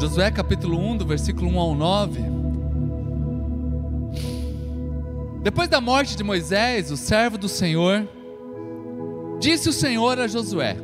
Josué 0.00 0.30
capítulo 0.30 0.78
1, 0.78 0.98
do 0.98 1.04
versículo 1.04 1.50
1 1.50 1.58
ao 1.58 1.74
9. 1.74 2.22
Depois 5.42 5.68
da 5.68 5.80
morte 5.80 6.16
de 6.16 6.22
Moisés, 6.22 6.92
o 6.92 6.96
servo 6.96 7.36
do 7.36 7.48
Senhor, 7.48 8.06
disse 9.40 9.68
o 9.68 9.72
Senhor 9.72 10.20
a 10.20 10.28
Josué: 10.28 10.76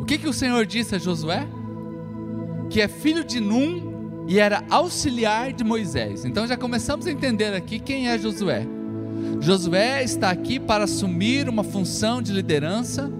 O 0.00 0.06
que, 0.06 0.16
que 0.16 0.26
o 0.26 0.32
Senhor 0.32 0.64
disse 0.64 0.94
a 0.94 0.98
Josué? 0.98 1.46
Que 2.70 2.80
é 2.80 2.88
filho 2.88 3.22
de 3.22 3.38
Num 3.38 4.24
e 4.26 4.38
era 4.38 4.64
auxiliar 4.70 5.52
de 5.52 5.62
Moisés. 5.62 6.24
Então 6.24 6.46
já 6.46 6.56
começamos 6.56 7.06
a 7.06 7.10
entender 7.10 7.52
aqui 7.52 7.78
quem 7.78 8.08
é 8.08 8.16
Josué. 8.16 8.66
Josué 9.42 10.02
está 10.02 10.30
aqui 10.30 10.58
para 10.58 10.84
assumir 10.84 11.50
uma 11.50 11.64
função 11.64 12.22
de 12.22 12.32
liderança 12.32 13.12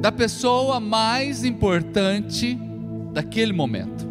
da 0.00 0.12
pessoa 0.12 0.78
mais 0.78 1.44
importante 1.44 2.58
daquele 3.12 3.52
momento. 3.52 4.06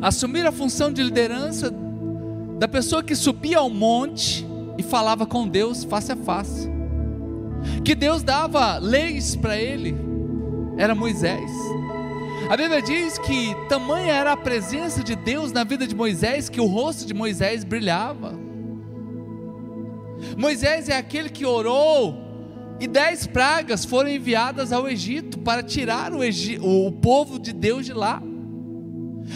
Assumir 0.00 0.46
a 0.46 0.52
função 0.52 0.92
de 0.92 1.02
liderança 1.02 1.72
da 2.58 2.66
pessoa 2.66 3.02
que 3.02 3.14
subia 3.14 3.58
ao 3.58 3.68
monte 3.68 4.46
e 4.78 4.82
falava 4.82 5.26
com 5.26 5.46
Deus 5.46 5.84
face 5.84 6.12
a 6.12 6.16
face. 6.16 6.70
Que 7.84 7.94
Deus 7.94 8.22
dava 8.22 8.78
leis 8.78 9.36
para 9.36 9.58
ele, 9.58 9.94
era 10.78 10.94
Moisés. 10.94 11.50
A 12.48 12.56
Bíblia 12.56 12.82
diz 12.82 13.18
que 13.18 13.54
tamanha 13.68 14.12
era 14.12 14.32
a 14.32 14.36
presença 14.36 15.02
de 15.02 15.14
Deus 15.14 15.52
na 15.52 15.64
vida 15.64 15.86
de 15.86 15.94
Moisés 15.94 16.48
que 16.48 16.60
o 16.60 16.66
rosto 16.66 17.06
de 17.06 17.14
Moisés 17.14 17.62
brilhava. 17.62 18.38
Moisés 20.36 20.88
é 20.88 20.96
aquele 20.96 21.28
que 21.28 21.44
orou 21.44 22.21
e 22.82 22.86
dez 22.88 23.28
pragas 23.28 23.84
foram 23.84 24.10
enviadas 24.10 24.72
ao 24.72 24.88
Egito 24.88 25.38
para 25.38 25.62
tirar 25.62 26.12
o, 26.12 26.18
o 26.18 26.90
povo 26.90 27.38
de 27.38 27.52
Deus 27.52 27.86
de 27.86 27.92
lá. 27.92 28.20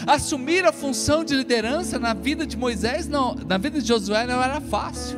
Assumir 0.05 0.65
a 0.65 0.73
função 0.73 1.23
de 1.23 1.33
liderança 1.33 1.97
na 1.97 2.13
vida 2.13 2.45
de 2.45 2.57
Moisés, 2.57 3.07
não, 3.07 3.35
na 3.35 3.57
vida 3.57 3.79
de 3.79 3.87
Josué 3.87 4.27
não 4.27 4.43
era 4.43 4.59
fácil. 4.59 5.17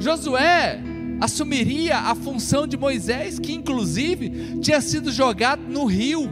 Josué 0.00 0.82
assumiria 1.20 1.98
a 1.98 2.16
função 2.16 2.66
de 2.66 2.76
Moisés, 2.76 3.38
que 3.38 3.54
inclusive 3.54 4.58
tinha 4.60 4.80
sido 4.80 5.12
jogado 5.12 5.62
no 5.62 5.84
rio, 5.84 6.28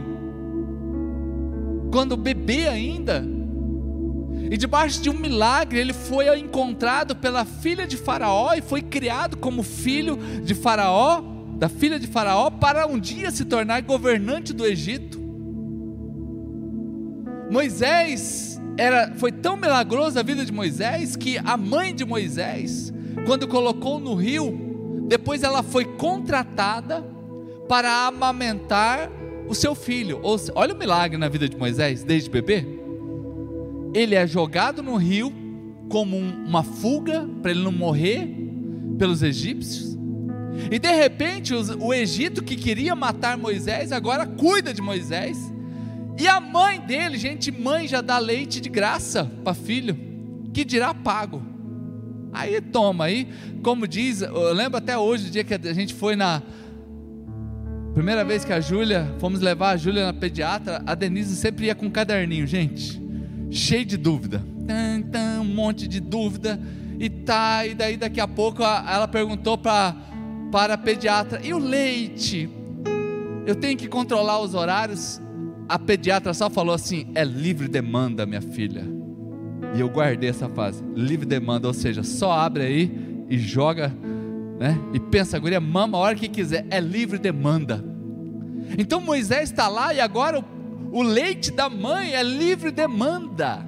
quando 1.93 2.17
bebê 2.17 2.67
ainda, 2.67 3.25
e 4.53 4.57
debaixo 4.57 5.01
de 5.01 5.09
um 5.09 5.17
milagre, 5.17 5.79
ele 5.79 5.93
foi 5.93 6.27
encontrado 6.37 7.15
pela 7.15 7.43
filha 7.43 7.87
de 7.87 7.97
Faraó 7.97 8.53
e 8.53 8.61
foi 8.61 8.83
criado 8.83 9.35
como 9.35 9.63
filho 9.63 10.15
de 10.43 10.53
Faraó, 10.53 11.23
da 11.57 11.67
filha 11.67 11.99
de 11.99 12.05
Faraó, 12.05 12.51
para 12.51 12.85
um 12.85 12.99
dia 12.99 13.31
se 13.31 13.45
tornar 13.45 13.81
governante 13.81 14.53
do 14.53 14.63
Egito. 14.63 15.19
Moisés 17.49 18.61
era, 18.77 19.15
foi 19.15 19.31
tão 19.31 19.57
milagrosa 19.57 20.19
a 20.19 20.23
vida 20.23 20.45
de 20.45 20.51
Moisés 20.51 21.15
que 21.15 21.39
a 21.39 21.57
mãe 21.57 21.91
de 21.91 22.05
Moisés, 22.05 22.93
quando 23.25 23.47
colocou 23.47 23.99
no 23.99 24.13
rio, 24.13 25.07
depois 25.07 25.41
ela 25.41 25.63
foi 25.63 25.83
contratada 25.83 27.03
para 27.67 28.05
amamentar 28.05 29.09
o 29.47 29.55
seu 29.55 29.73
filho. 29.73 30.21
Olha 30.53 30.75
o 30.75 30.77
milagre 30.77 31.17
na 31.17 31.27
vida 31.27 31.49
de 31.49 31.57
Moisés, 31.57 32.03
desde 32.03 32.29
bebê 32.29 32.72
ele 33.93 34.15
é 34.15 34.25
jogado 34.25 34.81
no 34.81 34.95
rio 34.95 35.31
como 35.89 36.17
uma 36.17 36.63
fuga 36.63 37.27
para 37.41 37.51
ele 37.51 37.61
não 37.63 37.71
morrer 37.71 38.27
pelos 38.97 39.21
egípcios. 39.21 39.97
E 40.71 40.79
de 40.79 40.91
repente 40.91 41.53
o 41.53 41.93
Egito 41.93 42.43
que 42.43 42.55
queria 42.55 42.95
matar 42.95 43.37
Moisés 43.37 43.91
agora 43.91 44.25
cuida 44.25 44.73
de 44.73 44.81
Moisés. 44.81 45.51
E 46.19 46.27
a 46.27 46.39
mãe 46.39 46.79
dele, 46.79 47.17
gente, 47.17 47.51
mãe 47.51 47.87
já 47.87 48.01
dá 48.01 48.17
leite 48.17 48.61
de 48.61 48.69
graça 48.69 49.29
para 49.43 49.53
filho, 49.53 49.97
que 50.53 50.63
dirá 50.63 50.93
pago. 50.93 51.41
Aí 52.31 52.59
toma 52.61 53.05
aí, 53.05 53.27
como 53.61 53.87
diz, 53.87 54.21
eu 54.21 54.53
lembro 54.53 54.77
até 54.77 54.97
hoje 54.97 55.27
o 55.27 55.31
dia 55.31 55.43
que 55.43 55.53
a 55.53 55.73
gente 55.73 55.93
foi 55.93 56.15
na 56.15 56.41
primeira 57.93 58.25
vez 58.25 58.43
que 58.43 58.51
a 58.51 58.59
Júlia, 58.59 59.13
fomos 59.19 59.39
levar 59.39 59.71
a 59.71 59.77
Júlia 59.77 60.07
na 60.07 60.13
pediatra, 60.13 60.81
a 60.85 60.95
Denise 60.95 61.35
sempre 61.35 61.67
ia 61.67 61.75
com 61.75 61.85
um 61.85 61.91
caderninho, 61.91 62.47
gente 62.47 63.03
cheio 63.53 63.85
de 63.85 63.97
dúvida, 63.97 64.43
um 65.39 65.45
monte 65.45 65.87
de 65.87 65.99
dúvida, 65.99 66.59
e 66.99 67.09
tá, 67.09 67.65
e 67.65 67.73
daí 67.73 67.97
daqui 67.97 68.19
a 68.19 68.27
pouco 68.27 68.63
ela 68.63 69.07
perguntou 69.07 69.57
para 69.57 69.95
para 70.51 70.75
a 70.75 70.77
pediatra: 70.77 71.39
"E 71.43 71.53
o 71.53 71.57
leite? 71.57 72.49
Eu 73.45 73.55
tenho 73.55 73.77
que 73.77 73.87
controlar 73.87 74.39
os 74.39 74.53
horários?" 74.53 75.21
A 75.67 75.79
pediatra 75.79 76.33
só 76.33 76.49
falou 76.49 76.73
assim: 76.73 77.07
"É 77.15 77.23
livre 77.23 77.67
demanda, 77.67 78.25
minha 78.25 78.41
filha." 78.41 78.85
E 79.75 79.79
eu 79.79 79.89
guardei 79.89 80.29
essa 80.29 80.47
frase, 80.47 80.83
livre 80.95 81.25
demanda, 81.25 81.67
ou 81.67 81.73
seja, 81.73 82.03
só 82.03 82.31
abre 82.31 82.63
aí 82.63 83.25
e 83.27 83.37
joga, 83.39 83.91
né? 84.59 84.77
E 84.93 84.99
pensa, 84.99 85.39
guria, 85.39 85.59
mama 85.59 85.97
a 85.97 86.01
hora 86.01 86.15
que 86.15 86.27
quiser, 86.27 86.67
é 86.69 86.79
livre 86.79 87.17
demanda. 87.17 87.83
Então 88.77 89.01
Moisés 89.01 89.49
está 89.49 89.67
lá 89.67 89.91
e 89.93 89.99
agora 89.99 90.39
o 90.39 90.43
o 90.93 91.01
leite 91.01 91.51
da 91.51 91.67
mãe 91.71 92.13
é 92.13 92.21
livre 92.21 92.69
demanda. 92.69 93.65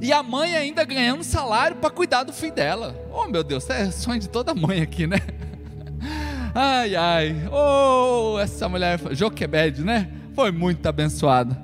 E 0.00 0.10
a 0.14 0.22
mãe 0.22 0.56
ainda 0.56 0.82
ganhando 0.82 1.22
salário 1.22 1.76
para 1.76 1.90
cuidar 1.90 2.22
do 2.22 2.32
filho 2.32 2.54
dela. 2.54 2.96
Oh, 3.12 3.26
meu 3.26 3.44
Deus, 3.44 3.68
é 3.68 3.90
sonho 3.90 4.18
de 4.18 4.28
toda 4.28 4.54
mãe 4.54 4.80
aqui, 4.80 5.06
né? 5.06 5.18
Ai, 6.54 6.96
ai. 6.96 7.36
Oh, 7.52 8.36
essa 8.40 8.68
mulher, 8.68 8.98
Joquebed, 9.12 9.84
né? 9.84 10.10
Foi 10.34 10.50
muito 10.50 10.84
abençoada. 10.84 11.56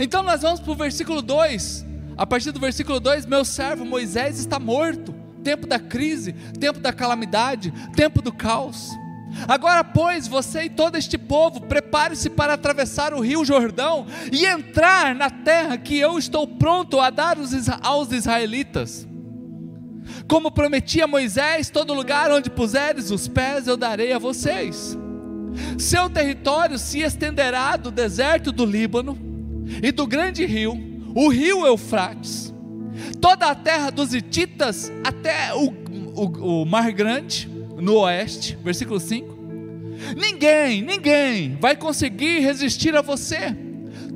Então 0.00 0.22
nós 0.22 0.40
vamos 0.40 0.60
para 0.60 0.72
o 0.72 0.76
versículo 0.76 1.20
2. 1.20 1.84
A 2.16 2.24
partir 2.24 2.50
do 2.50 2.60
versículo 2.60 2.98
2, 2.98 3.26
meu 3.26 3.44
servo 3.44 3.84
Moisés 3.84 4.38
está 4.38 4.58
morto. 4.58 5.14
Tempo 5.42 5.66
da 5.66 5.78
crise, 5.78 6.32
tempo 6.58 6.78
da 6.78 6.94
calamidade, 6.94 7.74
tempo 7.94 8.22
do 8.22 8.32
caos. 8.32 8.90
Agora, 9.48 9.82
pois, 9.82 10.26
você 10.26 10.64
e 10.64 10.70
todo 10.70 10.96
este 10.96 11.18
povo, 11.18 11.60
prepare-se 11.60 12.30
para 12.30 12.54
atravessar 12.54 13.12
o 13.12 13.20
rio 13.20 13.44
Jordão 13.44 14.06
e 14.32 14.46
entrar 14.46 15.14
na 15.14 15.28
terra 15.28 15.76
que 15.76 15.98
eu 15.98 16.18
estou 16.18 16.46
pronto 16.46 17.00
a 17.00 17.10
dar 17.10 17.36
aos 17.82 18.12
israelitas. 18.12 19.06
Como 20.28 20.50
prometi 20.50 21.02
a 21.02 21.06
Moisés, 21.06 21.70
todo 21.70 21.94
lugar 21.94 22.30
onde 22.30 22.50
puseres 22.50 23.10
os 23.10 23.28
pés 23.28 23.66
eu 23.66 23.76
darei 23.76 24.12
a 24.12 24.18
vocês. 24.18 24.96
Seu 25.78 26.10
território 26.10 26.78
se 26.78 27.00
estenderá 27.00 27.76
do 27.76 27.90
deserto 27.90 28.50
do 28.50 28.64
Líbano 28.64 29.18
e 29.82 29.92
do 29.92 30.06
grande 30.06 30.44
rio, 30.44 30.76
o 31.14 31.28
rio 31.28 31.64
Eufrates, 31.64 32.52
toda 33.20 33.46
a 33.46 33.54
terra 33.54 33.90
dos 33.90 34.12
Hititas 34.12 34.92
até 35.04 35.54
o, 35.54 35.72
o, 36.14 36.62
o 36.62 36.66
Mar 36.66 36.90
Grande 36.92 37.53
no 37.84 37.98
oeste, 37.98 38.56
versículo 38.64 38.98
5. 38.98 39.36
Ninguém, 40.16 40.80
ninguém 40.80 41.56
vai 41.60 41.76
conseguir 41.76 42.40
resistir 42.40 42.96
a 42.96 43.02
você 43.02 43.54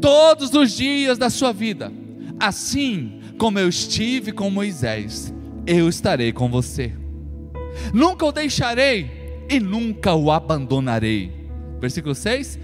todos 0.01 0.55
os 0.55 0.73
dias 0.73 1.19
da 1.19 1.29
sua 1.29 1.53
vida. 1.53 1.93
Assim 2.41 3.21
como 3.37 3.59
eu 3.59 3.69
estive 3.69 4.33
com 4.33 4.49
Moisés, 4.49 5.33
eu 5.67 5.87
estarei 5.87 6.33
com 6.33 6.49
você. 6.49 6.93
Nunca 7.93 8.25
o 8.25 8.33
deixarei 8.33 9.45
e 9.51 9.61
nunca 9.61 10.15
o 10.15 10.33
abandonarei. 10.33 11.31
Versículo 11.79 12.15
6: 12.15 12.59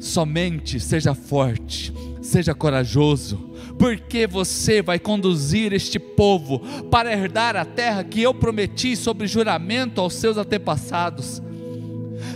Somente 0.00 0.80
seja 0.80 1.14
forte, 1.14 1.92
seja 2.28 2.54
corajoso, 2.54 3.50
porque 3.78 4.26
você 4.26 4.82
vai 4.82 4.98
conduzir 4.98 5.72
este 5.72 5.98
povo 5.98 6.60
para 6.90 7.12
herdar 7.12 7.56
a 7.56 7.64
terra 7.64 8.04
que 8.04 8.22
eu 8.22 8.34
prometi 8.34 8.94
sobre 8.94 9.26
juramento 9.26 10.00
aos 10.00 10.14
seus 10.14 10.36
antepassados. 10.36 11.42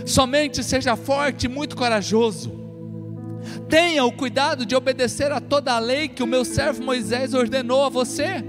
Somente 0.05 0.63
seja 0.63 0.95
forte 0.95 1.45
e 1.45 1.49
muito 1.49 1.75
corajoso. 1.75 2.51
Tenha 3.69 4.03
o 4.03 4.11
cuidado 4.11 4.65
de 4.65 4.75
obedecer 4.75 5.31
a 5.31 5.39
toda 5.39 5.73
a 5.73 5.79
lei 5.79 6.07
que 6.07 6.23
o 6.23 6.27
meu 6.27 6.43
servo 6.43 6.83
Moisés 6.83 7.33
ordenou 7.33 7.83
a 7.83 7.89
você. 7.89 8.43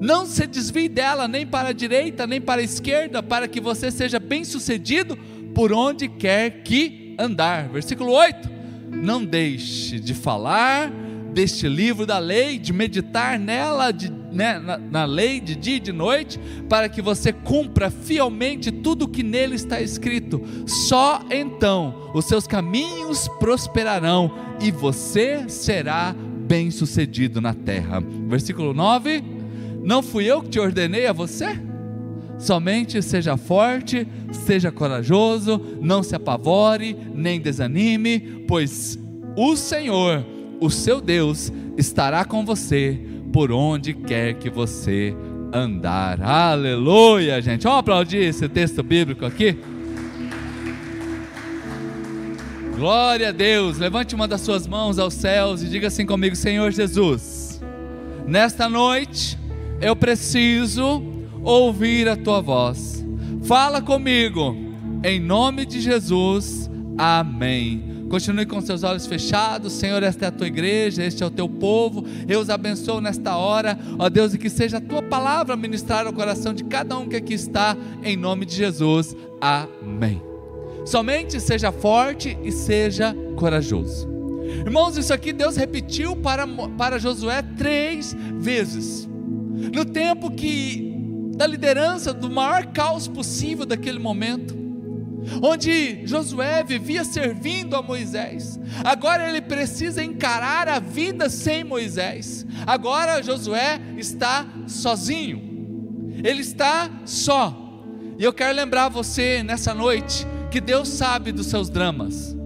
Não 0.00 0.26
se 0.26 0.46
desvie 0.46 0.88
dela 0.88 1.26
nem 1.26 1.46
para 1.46 1.68
a 1.68 1.72
direita 1.72 2.26
nem 2.26 2.40
para 2.40 2.60
a 2.60 2.64
esquerda, 2.64 3.22
para 3.22 3.48
que 3.48 3.60
você 3.60 3.90
seja 3.90 4.18
bem-sucedido 4.18 5.16
por 5.54 5.72
onde 5.72 6.08
quer 6.08 6.62
que 6.62 7.14
andar. 7.18 7.68
Versículo 7.68 8.12
8: 8.12 8.53
Não 9.02 9.24
deixe 9.24 9.98
de 9.98 10.14
falar 10.14 10.90
deste 11.34 11.68
livro 11.68 12.06
da 12.06 12.18
lei, 12.18 12.58
de 12.58 12.72
meditar 12.72 13.38
nela, 13.38 13.90
de, 13.90 14.10
né, 14.32 14.58
na, 14.58 14.78
na 14.78 15.04
lei 15.04 15.40
de 15.40 15.56
dia 15.56 15.76
e 15.76 15.80
de 15.80 15.92
noite, 15.92 16.38
para 16.68 16.88
que 16.88 17.02
você 17.02 17.32
cumpra 17.32 17.90
fielmente 17.90 18.70
tudo 18.70 19.02
o 19.04 19.08
que 19.08 19.22
nele 19.22 19.56
está 19.56 19.80
escrito. 19.80 20.40
Só 20.66 21.20
então 21.30 22.10
os 22.14 22.24
seus 22.24 22.46
caminhos 22.46 23.28
prosperarão 23.40 24.32
e 24.60 24.70
você 24.70 25.48
será 25.48 26.14
bem-sucedido 26.46 27.40
na 27.40 27.52
terra. 27.52 28.00
Versículo 28.28 28.72
9: 28.72 29.22
Não 29.82 30.02
fui 30.02 30.24
eu 30.24 30.42
que 30.42 30.50
te 30.50 30.60
ordenei 30.60 31.06
a 31.06 31.12
você? 31.12 31.58
Somente 32.38 33.00
seja 33.00 33.36
forte, 33.36 34.06
seja 34.32 34.72
corajoso, 34.72 35.60
não 35.80 36.02
se 36.02 36.14
apavore, 36.14 36.96
nem 37.14 37.40
desanime, 37.40 38.44
pois 38.46 38.98
o 39.36 39.56
Senhor, 39.56 40.24
o 40.60 40.70
seu 40.70 41.00
Deus, 41.00 41.52
estará 41.76 42.24
com 42.24 42.44
você 42.44 43.00
por 43.32 43.50
onde 43.50 43.94
quer 43.94 44.34
que 44.34 44.50
você 44.50 45.14
andar. 45.52 46.20
Aleluia, 46.20 47.40
gente. 47.40 47.64
Vamos 47.64 47.80
aplaudir 47.80 48.18
esse 48.18 48.48
texto 48.48 48.82
bíblico 48.82 49.24
aqui? 49.24 49.56
Glória 52.76 53.28
a 53.28 53.32
Deus. 53.32 53.78
Levante 53.78 54.14
uma 54.14 54.26
das 54.26 54.40
suas 54.40 54.66
mãos 54.66 54.98
aos 54.98 55.14
céus 55.14 55.62
e 55.62 55.68
diga 55.68 55.86
assim 55.86 56.04
comigo: 56.04 56.34
Senhor 56.34 56.72
Jesus, 56.72 57.60
nesta 58.26 58.68
noite 58.68 59.38
eu 59.80 59.94
preciso 59.94 61.13
ouvir 61.44 62.08
a 62.08 62.16
tua 62.16 62.40
voz. 62.40 63.04
Fala 63.42 63.82
comigo, 63.82 64.56
em 65.02 65.20
nome 65.20 65.66
de 65.66 65.80
Jesus. 65.80 66.70
Amém. 66.96 68.06
Continue 68.08 68.46
com 68.46 68.60
seus 68.60 68.82
olhos 68.82 69.06
fechados, 69.06 69.72
Senhor. 69.72 70.02
Esta 70.02 70.26
é 70.26 70.28
a 70.28 70.32
tua 70.32 70.46
igreja, 70.46 71.04
este 71.04 71.22
é 71.22 71.26
o 71.26 71.30
teu 71.30 71.48
povo. 71.48 72.04
Eu 72.28 72.40
os 72.40 72.48
abençoo 72.48 73.00
nesta 73.00 73.36
hora, 73.36 73.78
ó 73.98 74.08
Deus, 74.08 74.32
e 74.34 74.38
que 74.38 74.48
seja 74.48 74.78
a 74.78 74.80
tua 74.80 75.02
palavra 75.02 75.56
ministrar 75.56 76.06
ao 76.06 76.12
coração 76.12 76.54
de 76.54 76.64
cada 76.64 76.96
um 76.96 77.08
que 77.08 77.16
aqui 77.16 77.34
está, 77.34 77.76
em 78.02 78.16
nome 78.16 78.46
de 78.46 78.54
Jesus. 78.54 79.16
Amém. 79.40 80.22
Somente 80.86 81.40
seja 81.40 81.72
forte 81.72 82.38
e 82.42 82.52
seja 82.52 83.16
corajoso. 83.36 84.08
Irmãos, 84.64 84.96
isso 84.96 85.12
aqui 85.12 85.32
Deus 85.32 85.56
repetiu 85.56 86.14
para, 86.14 86.46
para 86.46 86.98
Josué 86.98 87.42
três 87.56 88.14
vezes. 88.38 89.08
No 89.74 89.84
tempo 89.84 90.30
que, 90.30 90.93
da 91.34 91.46
liderança, 91.46 92.12
do 92.12 92.30
maior 92.30 92.66
caos 92.66 93.08
possível 93.08 93.66
daquele 93.66 93.98
momento, 93.98 94.56
onde 95.42 96.06
Josué 96.06 96.62
vivia 96.62 97.04
servindo 97.04 97.76
a 97.76 97.82
Moisés, 97.82 98.58
agora 98.84 99.28
ele 99.28 99.40
precisa 99.40 100.02
encarar 100.02 100.68
a 100.68 100.78
vida 100.78 101.28
sem 101.28 101.64
Moisés. 101.64 102.46
Agora 102.66 103.22
Josué 103.22 103.80
está 103.96 104.46
sozinho, 104.66 106.12
ele 106.22 106.40
está 106.40 106.90
só. 107.04 107.60
E 108.18 108.24
eu 108.24 108.32
quero 108.32 108.54
lembrar 108.54 108.88
você 108.88 109.42
nessa 109.42 109.74
noite 109.74 110.26
que 110.50 110.60
Deus 110.60 110.88
sabe 110.88 111.32
dos 111.32 111.46
seus 111.46 111.68
dramas, 111.68 112.36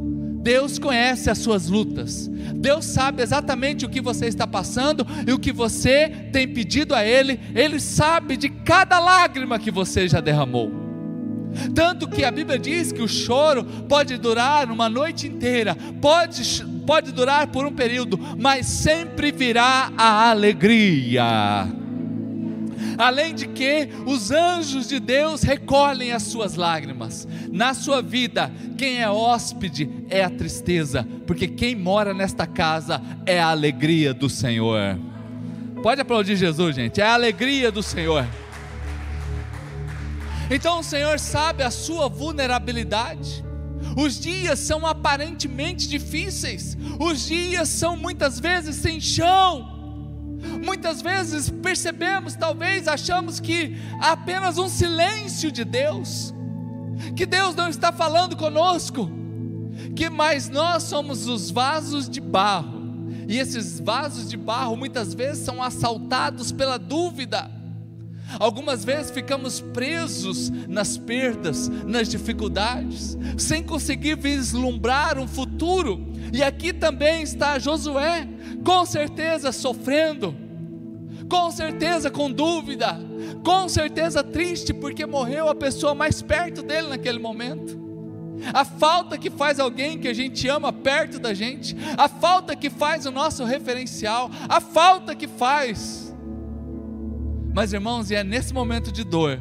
Deus 0.48 0.78
conhece 0.78 1.28
as 1.28 1.36
suas 1.36 1.68
lutas, 1.68 2.26
Deus 2.26 2.86
sabe 2.86 3.22
exatamente 3.22 3.84
o 3.84 3.88
que 3.90 4.00
você 4.00 4.28
está 4.28 4.46
passando 4.46 5.06
e 5.26 5.30
o 5.30 5.38
que 5.38 5.52
você 5.52 6.08
tem 6.32 6.48
pedido 6.48 6.94
a 6.94 7.04
Ele, 7.04 7.38
Ele 7.54 7.78
sabe 7.78 8.34
de 8.34 8.48
cada 8.48 8.98
lágrima 8.98 9.58
que 9.58 9.70
você 9.70 10.08
já 10.08 10.20
derramou. 10.20 10.72
Tanto 11.74 12.08
que 12.08 12.24
a 12.24 12.30
Bíblia 12.30 12.58
diz 12.58 12.92
que 12.92 13.02
o 13.02 13.06
choro 13.06 13.62
pode 13.62 14.16
durar 14.16 14.70
uma 14.70 14.88
noite 14.88 15.26
inteira, 15.26 15.76
pode, 16.00 16.64
pode 16.86 17.12
durar 17.12 17.48
por 17.48 17.66
um 17.66 17.72
período, 17.74 18.18
mas 18.38 18.64
sempre 18.64 19.30
virá 19.30 19.92
a 19.98 20.30
alegria 20.30 21.68
além 22.98 23.32
de 23.32 23.46
que 23.46 23.88
os 24.04 24.32
anjos 24.32 24.88
de 24.88 24.98
Deus 24.98 25.42
recolhem 25.42 26.12
as 26.12 26.24
suas 26.24 26.56
lágrimas. 26.56 27.26
Na 27.50 27.72
sua 27.72 28.02
vida, 28.02 28.52
quem 28.76 29.00
é 29.00 29.08
hóspede 29.08 29.88
é 30.10 30.24
a 30.24 30.28
tristeza, 30.28 31.06
porque 31.26 31.46
quem 31.46 31.76
mora 31.76 32.12
nesta 32.12 32.46
casa 32.46 33.00
é 33.24 33.40
a 33.40 33.48
alegria 33.48 34.12
do 34.12 34.28
Senhor. 34.28 34.98
Pode 35.82 36.00
aplaudir 36.00 36.34
Jesus, 36.34 36.74
gente, 36.74 37.00
é 37.00 37.04
a 37.04 37.14
alegria 37.14 37.70
do 37.70 37.82
Senhor. 37.82 38.26
Então 40.50 40.80
o 40.80 40.82
Senhor 40.82 41.20
sabe 41.20 41.62
a 41.62 41.70
sua 41.70 42.08
vulnerabilidade. 42.08 43.44
Os 43.96 44.18
dias 44.18 44.58
são 44.58 44.86
aparentemente 44.86 45.88
difíceis, 45.88 46.76
os 46.98 47.26
dias 47.26 47.68
são 47.68 47.96
muitas 47.96 48.40
vezes 48.40 48.76
sem 48.76 49.00
chão, 49.00 49.77
Muitas 50.64 51.02
vezes 51.02 51.50
percebemos, 51.50 52.34
talvez 52.34 52.86
achamos 52.86 53.40
que 53.40 53.76
há 54.00 54.12
apenas 54.12 54.58
um 54.58 54.68
silêncio 54.68 55.50
de 55.50 55.64
Deus, 55.64 56.34
que 57.16 57.26
Deus 57.26 57.54
não 57.54 57.68
está 57.68 57.92
falando 57.92 58.36
conosco, 58.36 59.10
que 59.94 60.08
mais 60.08 60.48
nós 60.48 60.84
somos 60.84 61.26
os 61.26 61.50
vasos 61.50 62.08
de 62.08 62.20
barro, 62.20 63.08
e 63.28 63.38
esses 63.38 63.80
vasos 63.80 64.28
de 64.28 64.36
barro 64.36 64.76
muitas 64.76 65.12
vezes 65.14 65.44
são 65.44 65.62
assaltados 65.62 66.52
pela 66.52 66.78
dúvida. 66.78 67.57
Algumas 68.38 68.84
vezes 68.84 69.10
ficamos 69.10 69.60
presos 69.60 70.50
nas 70.68 70.98
perdas, 70.98 71.68
nas 71.86 72.08
dificuldades, 72.08 73.16
sem 73.38 73.62
conseguir 73.62 74.16
vislumbrar 74.16 75.18
um 75.18 75.26
futuro. 75.26 76.06
E 76.32 76.42
aqui 76.42 76.72
também 76.72 77.22
está 77.22 77.58
Josué, 77.58 78.28
com 78.64 78.84
certeza 78.84 79.50
sofrendo, 79.50 80.34
com 81.28 81.50
certeza 81.50 82.10
com 82.10 82.30
dúvida, 82.30 82.98
com 83.44 83.68
certeza 83.68 84.22
triste 84.22 84.74
porque 84.74 85.06
morreu 85.06 85.48
a 85.48 85.54
pessoa 85.54 85.94
mais 85.94 86.20
perto 86.20 86.62
dele 86.62 86.88
naquele 86.88 87.18
momento. 87.18 87.78
A 88.52 88.64
falta 88.64 89.18
que 89.18 89.30
faz 89.30 89.58
alguém 89.58 89.98
que 89.98 90.08
a 90.08 90.14
gente 90.14 90.46
ama 90.48 90.72
perto 90.72 91.18
da 91.18 91.34
gente, 91.34 91.76
a 91.96 92.08
falta 92.08 92.54
que 92.54 92.70
faz 92.70 93.04
o 93.04 93.10
nosso 93.10 93.44
referencial, 93.44 94.30
a 94.48 94.60
falta 94.60 95.14
que 95.14 95.26
faz. 95.26 96.07
Mas 97.54 97.72
irmãos, 97.72 98.10
e 98.10 98.14
é 98.14 98.22
nesse 98.22 98.52
momento 98.52 98.92
de 98.92 99.04
dor 99.04 99.40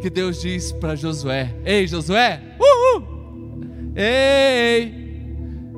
que 0.00 0.10
Deus 0.10 0.40
diz 0.40 0.72
para 0.72 0.94
Josué: 0.94 1.54
Ei, 1.64 1.86
Josué, 1.86 2.40
uhul! 2.60 3.04
Ei, 3.96 4.92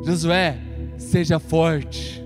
Josué, 0.05 0.58
seja 0.96 1.38
forte 1.38 2.19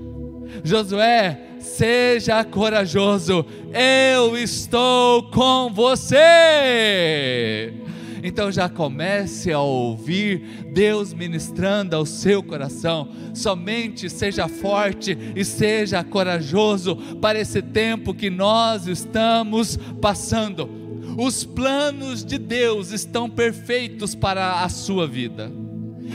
Josué, 0.64 1.41
seja 1.59 2.44
corajoso, 2.44 3.44
eu 3.73 4.37
estou 4.37 5.25
com 5.31 5.73
você. 5.73 7.73
Então 8.22 8.52
já 8.52 8.69
comece 8.69 9.52
a 9.52 9.58
ouvir 9.58 10.70
Deus 10.72 11.12
ministrando 11.12 11.96
ao 11.96 12.06
seu 12.06 12.42
coração. 12.42 13.08
Somente 13.34 14.08
seja 14.08 14.46
forte 14.46 15.19
e 15.34 15.44
seja 15.44 16.04
corajoso 16.04 16.96
para 17.20 17.40
esse 17.40 17.60
tempo 17.60 18.14
que 18.14 18.30
nós 18.30 18.86
estamos 18.86 19.76
passando. 20.00 20.70
Os 21.19 21.44
planos 21.44 22.24
de 22.24 22.38
Deus 22.38 22.92
estão 22.92 23.28
perfeitos 23.28 24.14
para 24.14 24.62
a 24.62 24.69
sua 24.69 25.06
vida. 25.06 25.50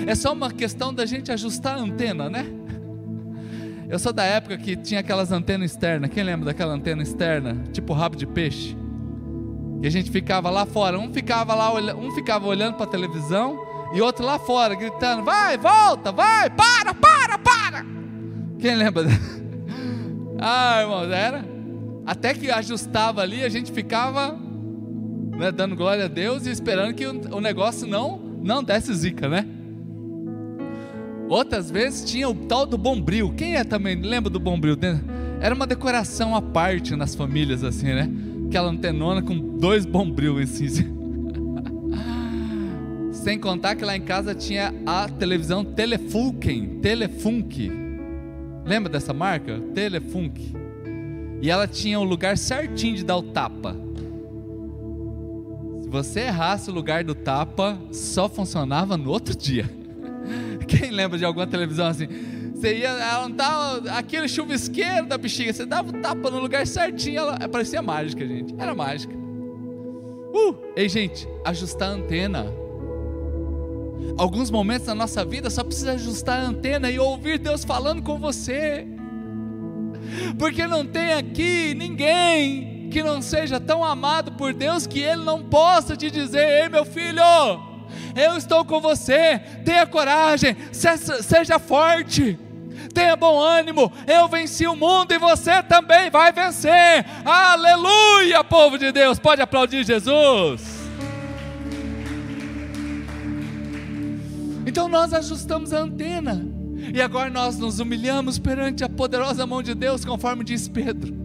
É 0.06 0.16
só 0.16 0.32
uma 0.32 0.52
questão 0.52 0.94
da 0.94 1.06
gente 1.06 1.32
ajustar 1.32 1.78
a 1.78 1.82
antena, 1.82 2.30
né? 2.30 2.46
Eu 3.90 4.00
sou 4.00 4.12
da 4.12 4.24
época 4.24 4.58
que 4.58 4.76
tinha 4.76 5.00
aquelas 5.00 5.32
antenas 5.32 5.72
externas. 5.72 6.10
Quem 6.10 6.24
lembra 6.24 6.48
daquela 6.48 6.74
antena 6.74 7.04
externa? 7.04 7.64
Tipo 7.72 7.94
rabo 7.94 8.16
de 8.16 8.26
peixe. 8.26 8.76
Que 9.82 9.88
a 9.88 9.92
gente 9.92 10.10
ficava 10.10 10.50
lá 10.50 10.66
fora. 10.66 10.98
Um 10.98 11.14
ficava 11.14 11.54
lá, 11.54 11.74
um 11.96 12.12
ficava 12.12 12.48
olhando 12.48 12.76
para 12.76 12.86
a 12.86 12.90
televisão 12.90 13.60
e 13.94 14.02
outro 14.02 14.26
lá 14.26 14.40
fora, 14.40 14.76
gritando: 14.76 15.24
vai, 15.24 15.58
volta, 15.58 16.12
vai, 16.12 16.50
para, 16.50 16.94
para, 16.94 17.38
para. 17.38 17.86
Quem 18.60 18.76
lembra? 18.76 19.06
ah, 20.40 20.82
irmãos, 20.82 21.10
era. 21.10 21.46
Até 22.06 22.34
que 22.34 22.50
ajustava 22.50 23.22
ali, 23.22 23.44
a 23.44 23.50
gente 23.50 23.72
ficava 23.72 24.38
né, 25.38 25.52
dando 25.52 25.76
glória 25.76 26.06
a 26.06 26.08
Deus 26.08 26.46
e 26.46 26.52
esperando 26.52 26.94
que 26.94 27.06
o, 27.06 27.36
o 27.36 27.42
negócio 27.42 27.88
não, 27.88 28.18
não 28.42 28.64
desse 28.64 28.94
zica, 28.94 29.28
né? 29.28 29.46
Outras 31.30 31.70
vezes 31.70 32.10
tinha 32.10 32.28
o 32.30 32.34
tal 32.34 32.66
do 32.66 32.78
bombril. 32.78 33.34
Quem 33.36 33.58
é 33.58 33.64
também? 33.64 33.96
Lembra 34.02 34.30
do 34.30 34.40
bombril? 34.40 34.78
Era 35.42 35.54
uma 35.54 35.68
decoração 35.68 36.36
à 36.36 36.42
parte 36.42 36.96
nas 36.96 37.14
famílias, 37.14 37.64
assim, 37.64 37.88
né? 37.88 38.10
Aquela 38.48 38.70
antenona 38.70 39.22
com 39.22 39.38
dois 39.38 39.86
bombril 39.86 40.40
assim. 40.40 40.68
Sem 43.12 43.38
contar 43.38 43.76
que 43.76 43.84
lá 43.84 43.96
em 43.96 44.02
casa 44.02 44.34
tinha 44.34 44.74
a 44.86 45.10
televisão 45.10 45.66
Telefunken, 45.66 46.80
Telefunk. 46.80 47.70
Lembra 48.66 48.90
dessa 48.90 49.14
marca? 49.14 49.60
Telefunk. 49.74 50.54
E 51.42 51.50
ela 51.50 51.68
tinha 51.68 52.00
o 52.00 52.06
lugar 52.06 52.38
certinho 52.38 52.96
de 52.96 53.04
dar 53.04 53.18
o 53.18 53.24
tapa. 53.24 53.76
Se 55.82 55.90
você 55.90 56.22
errasse 56.22 56.70
o 56.70 56.74
lugar 56.74 57.04
do 57.04 57.14
tapa, 57.14 57.78
só 57.92 58.30
funcionava 58.30 58.96
no 58.96 59.10
outro 59.10 59.36
dia. 59.36 59.70
Quem 60.68 60.92
lembra 60.92 61.18
de 61.18 61.26
alguma 61.26 61.46
televisão 61.46 61.88
assim? 61.88 62.08
Você 62.58 62.80
ia, 62.80 62.90
ela 62.90 63.30
não 63.30 63.36
tava, 63.36 63.92
aquele 63.92 64.28
chuvisqueiro 64.28 65.06
da 65.06 65.16
bexiga, 65.16 65.54
você 65.54 65.64
dava 65.64 65.96
um 65.96 66.02
tapa 66.02 66.32
no 66.32 66.40
lugar 66.40 66.66
certinho, 66.66 67.20
ela 67.20 67.48
parecia 67.48 67.84
mágica, 67.84 68.26
gente. 68.26 68.56
Era 68.58 68.74
mágica. 68.74 69.16
Uh! 69.16 70.56
Ei, 70.76 70.90
gente, 70.90 71.28
ajustar 71.46 71.90
a 71.90 71.92
antena. 71.92 72.48
Alguns 74.18 74.50
momentos 74.50 74.88
na 74.88 74.96
nossa 74.96 75.24
vida 75.24 75.52
só 75.52 75.64
precisa 75.64 75.92
ajustar 75.92 76.40
a 76.40 76.48
antena 76.48 76.90
e 76.90 76.98
ouvir 76.98 77.38
Deus 77.38 77.64
falando 77.64 78.02
com 78.02 78.18
você. 78.18 78.88
Porque 80.40 80.66
não 80.66 80.84
tem 80.84 81.14
aqui 81.14 81.76
ninguém 81.76 82.90
que 82.90 83.04
não 83.04 83.22
seja 83.22 83.60
tão 83.60 83.84
amado 83.84 84.32
por 84.32 84.52
Deus 84.52 84.88
que 84.88 85.00
ele 85.00 85.24
não 85.24 85.44
possa 85.44 85.96
te 85.96 86.10
dizer: 86.10 86.64
Ei, 86.64 86.70
meu 86.70 86.86
filho, 86.86 87.22
eu 88.16 88.36
estou 88.36 88.66
com 88.66 88.82
você, 88.82 89.38
tenha 89.64 89.86
coragem, 89.86 90.58
seja 90.72 91.60
forte. 91.60 92.47
Tenha 92.98 93.16
bom 93.16 93.40
ânimo, 93.40 93.92
eu 94.08 94.28
venci 94.28 94.66
o 94.66 94.76
mundo 94.76 95.14
e 95.14 95.20
você 95.20 95.62
também 95.62 96.10
vai 96.10 96.34
vencer. 96.34 97.06
Aleluia, 97.24 98.44
povo 98.44 98.76
de 98.76 98.92
Deus. 98.92 99.20
Pode 99.20 99.40
aplaudir 99.40 99.86
Jesus. 99.86 100.64
Então 104.66 104.90
nós 104.90 105.14
ajustamos 105.14 105.74
a 105.74 105.78
antena. 105.78 106.44
E 106.92 107.00
agora 107.00 107.30
nós 107.30 107.60
nos 107.60 107.80
humilhamos 107.80 108.40
perante 108.40 108.84
a 108.84 108.90
poderosa 108.90 109.46
mão 109.46 109.62
de 109.62 109.76
Deus, 109.76 110.04
conforme 110.04 110.44
diz 110.44 110.68
Pedro. 110.68 111.16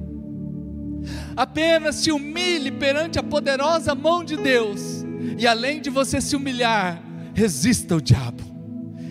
Apenas 1.35 1.95
se 1.95 2.13
humilhe 2.13 2.71
perante 2.71 3.19
a 3.19 3.23
poderosa 3.23 3.95
mão 3.95 4.23
de 4.23 4.37
Deus, 4.37 5.07
e 5.39 5.47
além 5.47 5.81
de 5.81 5.89
você 5.89 6.21
se 6.21 6.37
humilhar, 6.37 7.03
resista 7.35 7.95
ao 7.95 8.01
diabo. 8.01 8.52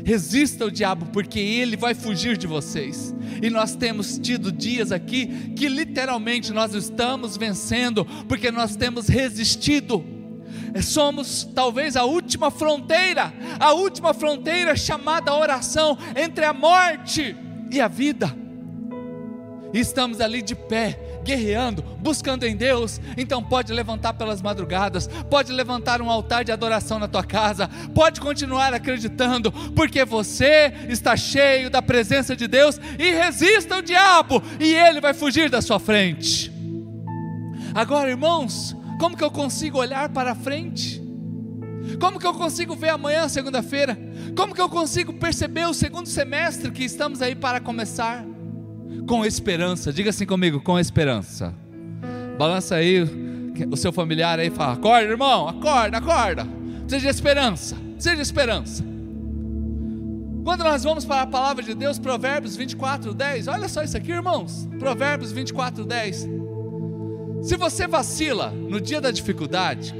Resista 0.03 0.63
ao 0.63 0.71
diabo, 0.71 1.07
porque 1.07 1.39
ele 1.39 1.77
vai 1.77 1.93
fugir 1.93 2.37
de 2.37 2.47
vocês. 2.47 3.15
E 3.41 3.49
nós 3.49 3.75
temos 3.75 4.17
tido 4.17 4.51
dias 4.51 4.91
aqui 4.91 5.53
que 5.55 5.67
literalmente 5.67 6.51
nós 6.51 6.73
estamos 6.73 7.37
vencendo, 7.37 8.05
porque 8.27 8.51
nós 8.51 8.75
temos 8.75 9.07
resistido. 9.07 10.03
Somos 10.81 11.49
talvez 11.53 11.95
a 11.95 12.03
última 12.03 12.49
fronteira, 12.49 13.33
a 13.59 13.73
última 13.73 14.13
fronteira 14.13 14.75
chamada 14.75 15.33
oração 15.33 15.97
entre 16.15 16.45
a 16.45 16.53
morte 16.53 17.35
e 17.69 17.81
a 17.81 17.87
vida. 17.87 18.35
E 19.73 19.79
estamos 19.79 20.19
ali 20.19 20.41
de 20.41 20.53
pé, 20.53 21.10
guerreando, 21.23 21.81
buscando 21.99 22.45
em 22.45 22.55
Deus, 22.55 22.99
então 23.17 23.43
pode 23.43 23.71
levantar 23.71 24.13
pelas 24.13 24.41
madrugadas, 24.41 25.07
pode 25.29 25.51
levantar 25.51 26.01
um 26.01 26.09
altar 26.09 26.43
de 26.43 26.51
adoração 26.51 26.99
na 26.99 27.07
tua 27.07 27.23
casa, 27.23 27.69
pode 27.93 28.19
continuar 28.19 28.73
acreditando, 28.73 29.51
porque 29.75 30.03
você 30.03 30.73
está 30.89 31.15
cheio 31.15 31.69
da 31.69 31.81
presença 31.81 32.35
de 32.35 32.47
Deus 32.47 32.79
e 32.97 33.11
resista 33.11 33.75
ao 33.75 33.81
diabo, 33.81 34.41
e 34.59 34.73
ele 34.73 35.01
vai 35.01 35.13
fugir 35.13 35.49
da 35.49 35.61
sua 35.61 35.79
frente. 35.79 36.51
Agora, 37.73 38.09
irmãos, 38.09 38.75
como 38.99 39.15
que 39.15 39.23
eu 39.23 39.31
consigo 39.31 39.79
olhar 39.79 40.09
para 40.09 40.35
frente? 40.35 41.01
Como 41.99 42.19
que 42.19 42.27
eu 42.27 42.33
consigo 42.33 42.75
ver 42.75 42.89
amanhã, 42.89 43.27
segunda-feira? 43.27 43.97
Como 44.35 44.53
que 44.53 44.61
eu 44.61 44.69
consigo 44.69 45.13
perceber 45.13 45.67
o 45.67 45.73
segundo 45.73 46.07
semestre 46.07 46.71
que 46.71 46.83
estamos 46.83 47.21
aí 47.21 47.35
para 47.35 47.59
começar? 47.59 48.25
Com 49.07 49.25
esperança. 49.25 49.91
Diga 49.91 50.09
assim 50.09 50.25
comigo, 50.25 50.61
com 50.61 50.79
esperança. 50.79 51.53
Balança 52.37 52.75
aí 52.75 53.01
o 53.69 53.77
seu 53.77 53.91
familiar 53.91 54.39
aí 54.39 54.47
e 54.47 54.51
fala: 54.51 54.73
acorda, 54.73 55.09
irmão, 55.09 55.47
acorda, 55.47 55.97
acorda. 55.97 56.47
Seja 56.87 57.09
esperança, 57.09 57.75
seja 57.97 58.21
esperança. 58.21 58.83
Quando 60.43 60.63
nós 60.63 60.83
vamos 60.83 61.05
para 61.05 61.21
a 61.21 61.27
palavra 61.27 61.63
de 61.63 61.75
Deus, 61.75 61.99
Provérbios 61.99 62.55
24, 62.55 63.13
10, 63.13 63.47
olha 63.47 63.69
só 63.69 63.83
isso 63.83 63.95
aqui, 63.95 64.11
irmãos. 64.11 64.67
Provérbios 64.79 65.31
24, 65.31 65.85
10. 65.85 66.27
Se 67.43 67.55
você 67.57 67.87
vacila 67.87 68.49
no 68.49 68.81
dia 68.81 68.99
da 68.99 69.11
dificuldade, 69.11 69.93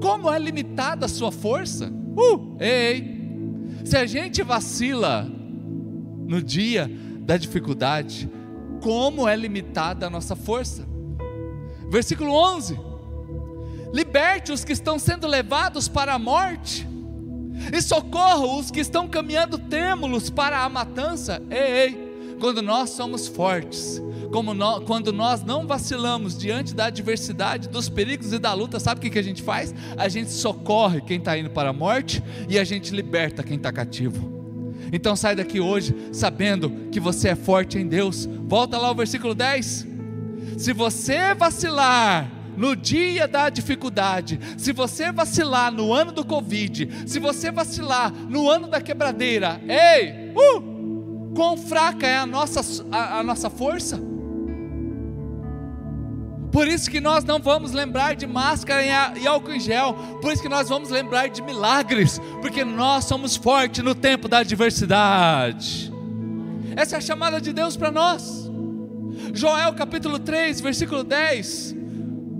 como 0.00 0.30
é 0.30 0.38
limitada 0.38 1.06
a 1.06 1.08
sua 1.08 1.32
força? 1.32 1.86
Uh, 1.88 2.56
ei, 2.60 3.20
se 3.84 3.96
a 3.96 4.06
gente 4.06 4.42
vacila 4.42 5.28
no 6.26 6.40
dia 6.40 6.90
da 7.20 7.36
dificuldade, 7.36 8.28
como 8.82 9.28
é 9.28 9.36
limitada 9.36 10.06
a 10.06 10.10
nossa 10.10 10.34
força. 10.34 10.86
Versículo 11.88 12.32
11: 12.32 12.78
Liberte 13.92 14.52
os 14.52 14.64
que 14.64 14.72
estão 14.72 14.98
sendo 14.98 15.26
levados 15.26 15.88
para 15.88 16.14
a 16.14 16.18
morte, 16.18 16.86
e 17.72 17.82
socorra 17.82 18.46
os 18.46 18.70
que 18.70 18.80
estão 18.80 19.08
caminhando 19.08 19.58
têmulos 19.58 20.30
para 20.30 20.64
a 20.64 20.68
matança. 20.68 21.42
Ei, 21.50 21.58
ei, 21.58 22.36
quando 22.40 22.62
nós 22.62 22.90
somos 22.90 23.26
fortes, 23.26 24.02
como 24.32 24.54
quando 24.84 25.12
nós 25.12 25.42
não 25.42 25.66
vacilamos 25.66 26.38
diante 26.38 26.74
da 26.74 26.86
adversidade, 26.86 27.68
dos 27.68 27.88
perigos 27.88 28.32
e 28.32 28.38
da 28.38 28.54
luta, 28.54 28.80
sabe 28.80 28.98
o 28.98 29.02
que, 29.02 29.10
que 29.10 29.18
a 29.18 29.22
gente 29.22 29.42
faz? 29.42 29.74
A 29.96 30.08
gente 30.08 30.30
socorre 30.30 31.00
quem 31.00 31.18
está 31.18 31.36
indo 31.36 31.50
para 31.50 31.70
a 31.70 31.72
morte 31.72 32.22
e 32.48 32.58
a 32.58 32.64
gente 32.64 32.94
liberta 32.94 33.42
quem 33.42 33.56
está 33.56 33.72
cativo. 33.72 34.39
Então 34.92 35.14
sai 35.14 35.36
daqui 35.36 35.60
hoje 35.60 35.94
sabendo 36.12 36.70
que 36.90 37.00
você 37.00 37.28
é 37.28 37.34
forte 37.34 37.78
em 37.78 37.86
Deus. 37.86 38.26
Volta 38.26 38.78
lá 38.78 38.88
ao 38.88 38.94
versículo 38.94 39.34
10. 39.34 39.86
Se 40.58 40.72
você 40.72 41.34
vacilar 41.34 42.30
no 42.56 42.76
dia 42.76 43.26
da 43.26 43.48
dificuldade, 43.48 44.38
se 44.58 44.72
você 44.72 45.10
vacilar 45.10 45.72
no 45.72 45.92
ano 45.92 46.12
do 46.12 46.24
Covid, 46.24 46.88
se 47.06 47.18
você 47.18 47.50
vacilar 47.50 48.12
no 48.12 48.50
ano 48.50 48.66
da 48.66 48.80
quebradeira, 48.80 49.60
ei, 49.66 50.32
uh, 50.34 51.32
quão 51.34 51.56
fraca 51.56 52.06
é 52.06 52.18
a 52.18 52.26
nossa, 52.26 52.84
a, 52.90 53.20
a 53.20 53.22
nossa 53.22 53.48
força? 53.48 54.09
Por 56.52 56.66
isso 56.66 56.90
que 56.90 57.00
nós 57.00 57.24
não 57.24 57.38
vamos 57.38 57.72
lembrar 57.72 58.16
de 58.16 58.26
máscara 58.26 58.82
e 59.16 59.26
álcool 59.26 59.52
em 59.52 59.60
gel. 59.60 59.94
Por 60.20 60.32
isso 60.32 60.42
que 60.42 60.48
nós 60.48 60.68
vamos 60.68 60.90
lembrar 60.90 61.28
de 61.28 61.40
milagres. 61.42 62.20
Porque 62.40 62.64
nós 62.64 63.04
somos 63.04 63.36
fortes 63.36 63.84
no 63.84 63.94
tempo 63.94 64.28
da 64.28 64.38
adversidade. 64.38 65.92
Essa 66.74 66.96
é 66.96 66.98
a 66.98 67.00
chamada 67.00 67.40
de 67.40 67.52
Deus 67.52 67.76
para 67.76 67.90
nós. 67.90 68.50
Joel 69.32 69.74
capítulo 69.74 70.18
3, 70.18 70.60
versículo 70.60 71.04
10. 71.04 71.76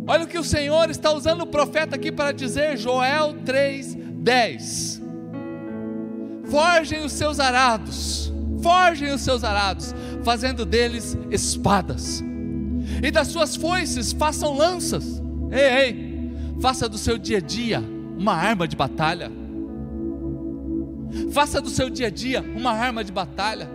Olha 0.06 0.24
o 0.24 0.26
que 0.26 0.38
o 0.38 0.44
Senhor 0.44 0.90
está 0.90 1.12
usando 1.12 1.42
o 1.42 1.46
profeta 1.46 1.94
aqui 1.94 2.10
para 2.10 2.32
dizer. 2.32 2.76
Joel 2.76 3.36
3, 3.44 3.94
10. 3.94 5.02
Forgem 6.50 7.04
os 7.04 7.12
seus 7.12 7.38
arados. 7.38 8.32
Forgem 8.60 9.12
os 9.12 9.20
seus 9.20 9.44
arados. 9.44 9.94
Fazendo 10.24 10.66
deles 10.66 11.16
espadas 11.30 12.24
e 13.02 13.10
das 13.10 13.28
suas 13.28 13.56
foices 13.56 14.12
façam 14.12 14.56
lanças. 14.56 15.22
Ei, 15.50 15.60
ei, 15.60 16.32
faça 16.60 16.88
do 16.88 16.98
seu 16.98 17.18
dia 17.18 17.38
a 17.38 17.40
dia 17.40 17.82
uma 18.16 18.34
arma 18.34 18.68
de 18.68 18.76
batalha. 18.76 19.30
Faça 21.32 21.60
do 21.60 21.70
seu 21.70 21.90
dia 21.90 22.06
a 22.08 22.10
dia 22.10 22.40
uma 22.40 22.72
arma 22.72 23.02
de 23.02 23.10
batalha. 23.10 23.68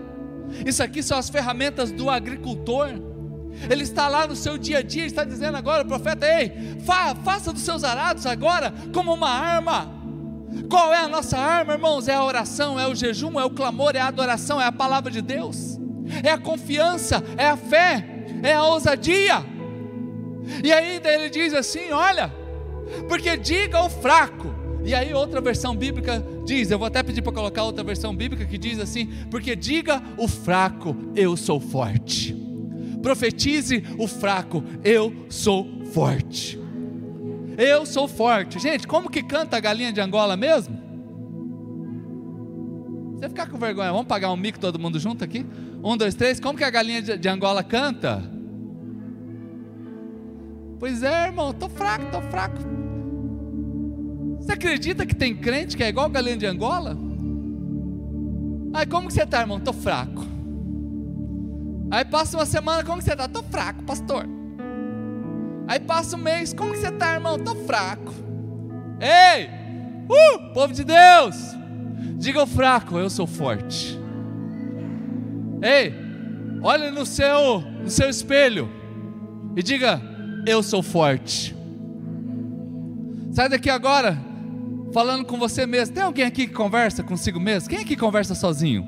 Isso 0.66 0.82
aqui 0.84 1.02
são 1.02 1.18
as 1.18 1.30
ferramentas 1.30 1.92
do 1.92 2.10
agricultor. 2.10 2.90
Ele 3.70 3.84
está 3.84 4.08
lá 4.08 4.28
no 4.28 4.36
seu 4.36 4.58
dia 4.58 4.80
a 4.80 4.82
dia, 4.82 5.06
está 5.06 5.24
dizendo 5.24 5.58
agora, 5.58 5.84
o 5.84 5.88
profeta, 5.88 6.28
ei, 6.28 6.78
fa 6.86 7.16
faça 7.16 7.54
dos 7.54 7.62
seus 7.62 7.84
arados 7.84 8.26
agora 8.26 8.74
como 8.94 9.14
uma 9.14 9.30
arma. 9.30 9.92
Qual 10.70 10.94
é 10.94 11.00
a 11.00 11.08
nossa 11.08 11.38
arma, 11.38 11.74
irmãos? 11.74 12.08
É 12.08 12.14
a 12.14 12.24
oração, 12.24 12.80
é 12.80 12.88
o 12.88 12.96
jejum, 12.96 13.40
é 13.40 13.44
o 13.44 13.50
clamor, 13.50 13.96
é 13.96 14.00
a 14.00 14.08
adoração, 14.08 14.62
é 14.62 14.66
a 14.66 14.72
palavra 14.72 15.12
de 15.12 15.22
Deus, 15.22 15.80
é 16.24 16.32
a 16.32 16.38
confiança, 16.38 17.24
é 17.38 17.48
a 17.48 17.58
fé 17.58 18.15
é 18.44 18.54
a 18.54 18.64
ousadia. 18.64 19.44
E 20.64 20.72
ainda 20.72 21.10
ele 21.10 21.30
diz 21.30 21.54
assim: 21.54 21.92
olha, 21.92 22.34
porque 23.08 23.36
diga 23.38 23.78
ao 23.78 23.90
fraco. 23.90 24.54
E 24.84 24.94
aí 24.94 25.14
outra 25.14 25.42
versão 25.42 25.76
bíblica 25.76 26.24
diz, 26.46 26.70
eu 26.70 26.78
vou 26.78 26.86
até 26.86 27.02
pedir 27.02 27.24
para 27.24 27.34
colocar 27.34 27.64
outra 27.64 27.84
versão 27.84 28.16
bíblica 28.16 28.46
que 28.46 28.58
diz 28.58 28.80
assim: 28.80 29.08
porque 29.32 29.56
diga 29.56 30.02
o 30.18 30.28
fraco, 30.28 30.96
eu 31.16 31.36
sou 31.36 31.60
forte. 31.60 32.36
Profetize 33.02 33.84
o 33.98 34.08
fraco, 34.08 34.64
eu 34.84 35.14
sou 35.30 35.68
forte. 35.92 36.60
Eu 37.58 37.86
sou 37.86 38.08
forte. 38.08 38.60
Gente, 38.60 38.88
como 38.88 39.10
que 39.10 39.24
canta 39.24 39.58
a 39.58 39.60
galinha 39.60 39.92
de 39.92 40.02
Angola 40.02 40.36
mesmo? 40.36 40.85
Você 43.18 43.30
ficar 43.30 43.48
com 43.48 43.58
vergonha, 43.58 43.92
vamos 43.92 44.08
pagar 44.08 44.32
um 44.32 44.38
mico 44.38 44.60
todo 44.60 44.78
mundo 44.78 45.00
junto 45.00 45.24
aqui? 45.24 45.46
Um, 45.84 45.96
dois, 45.96 46.16
três. 46.16 46.40
Como 46.40 46.58
que 46.58 46.64
a 46.64 46.70
galinha 46.70 47.02
de 47.02 47.30
Angola 47.30 47.64
canta? 47.64 48.24
Pois 50.80 51.02
é, 51.02 51.28
irmão, 51.28 51.54
tô 51.54 51.70
fraco, 51.70 52.06
tô 52.12 52.22
fraco. 52.22 52.58
Você 54.40 54.52
acredita 54.52 55.06
que 55.06 55.16
tem 55.16 55.36
crente 55.36 55.76
que 55.76 55.84
é 55.84 55.90
igual 55.90 56.10
galinha 56.10 56.38
de 56.38 56.46
Angola? 56.46 56.98
Aí 58.74 58.86
como 58.86 59.08
que 59.08 59.14
você 59.14 59.24
está, 59.24 59.40
irmão? 59.40 59.60
Tô 59.60 59.72
fraco. 59.72 60.24
Aí 61.90 62.04
passa 62.04 62.38
uma 62.38 62.46
semana, 62.46 62.84
como 62.84 62.98
que 62.98 63.06
você 63.06 63.14
está? 63.14 63.28
Tô 63.28 63.42
fraco, 63.42 63.84
pastor. 63.84 64.26
Aí 65.68 65.80
passa 65.80 66.16
um 66.16 66.20
mês, 66.20 66.54
como 66.54 66.74
que 66.74 66.80
você 66.80 66.90
está, 66.90 67.14
irmão? 67.14 67.40
Tô 67.40 67.56
fraco. 67.56 68.14
Ei, 69.00 69.50
uh, 70.10 70.54
povo 70.54 70.74
de 70.74 70.84
Deus, 70.84 71.56
diga 72.18 72.44
o 72.44 72.48
fraco, 72.48 72.98
eu 72.98 73.10
sou 73.10 73.28
forte. 73.28 74.00
Ei, 75.62 75.94
olha 76.62 76.92
no 76.92 77.06
seu, 77.06 77.62
no 77.62 77.90
seu 77.90 78.10
espelho 78.10 78.70
e 79.56 79.64
diga: 79.64 80.02
Eu 80.46 80.62
sou 80.62 80.84
forte. 80.84 81.56
Sai 83.32 83.50
daqui 83.50 83.70
agora, 83.70 84.18
falando 84.94 85.26
com 85.26 85.38
você 85.38 85.66
mesmo. 85.66 85.94
Tem 85.94 86.04
alguém 86.04 86.26
aqui 86.26 86.48
que 86.48 86.54
conversa 86.54 87.04
consigo 87.04 87.40
mesmo? 87.40 87.70
Quem 87.70 87.80
aqui 87.80 87.96
conversa 87.96 88.36
sozinho? 88.36 88.88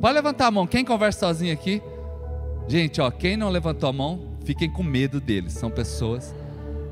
Pode 0.00 0.14
levantar 0.14 0.46
a 0.46 0.50
mão. 0.50 0.66
Quem 0.66 0.84
conversa 0.84 1.20
sozinho 1.20 1.52
aqui? 1.52 1.82
Gente, 2.66 3.00
ó, 3.00 3.10
quem 3.10 3.36
não 3.36 3.50
levantou 3.50 3.88
a 3.88 3.92
mão, 3.92 4.36
fiquem 4.44 4.70
com 4.70 4.82
medo 4.82 5.20
deles. 5.20 5.52
São 5.52 5.70
pessoas, 5.70 6.34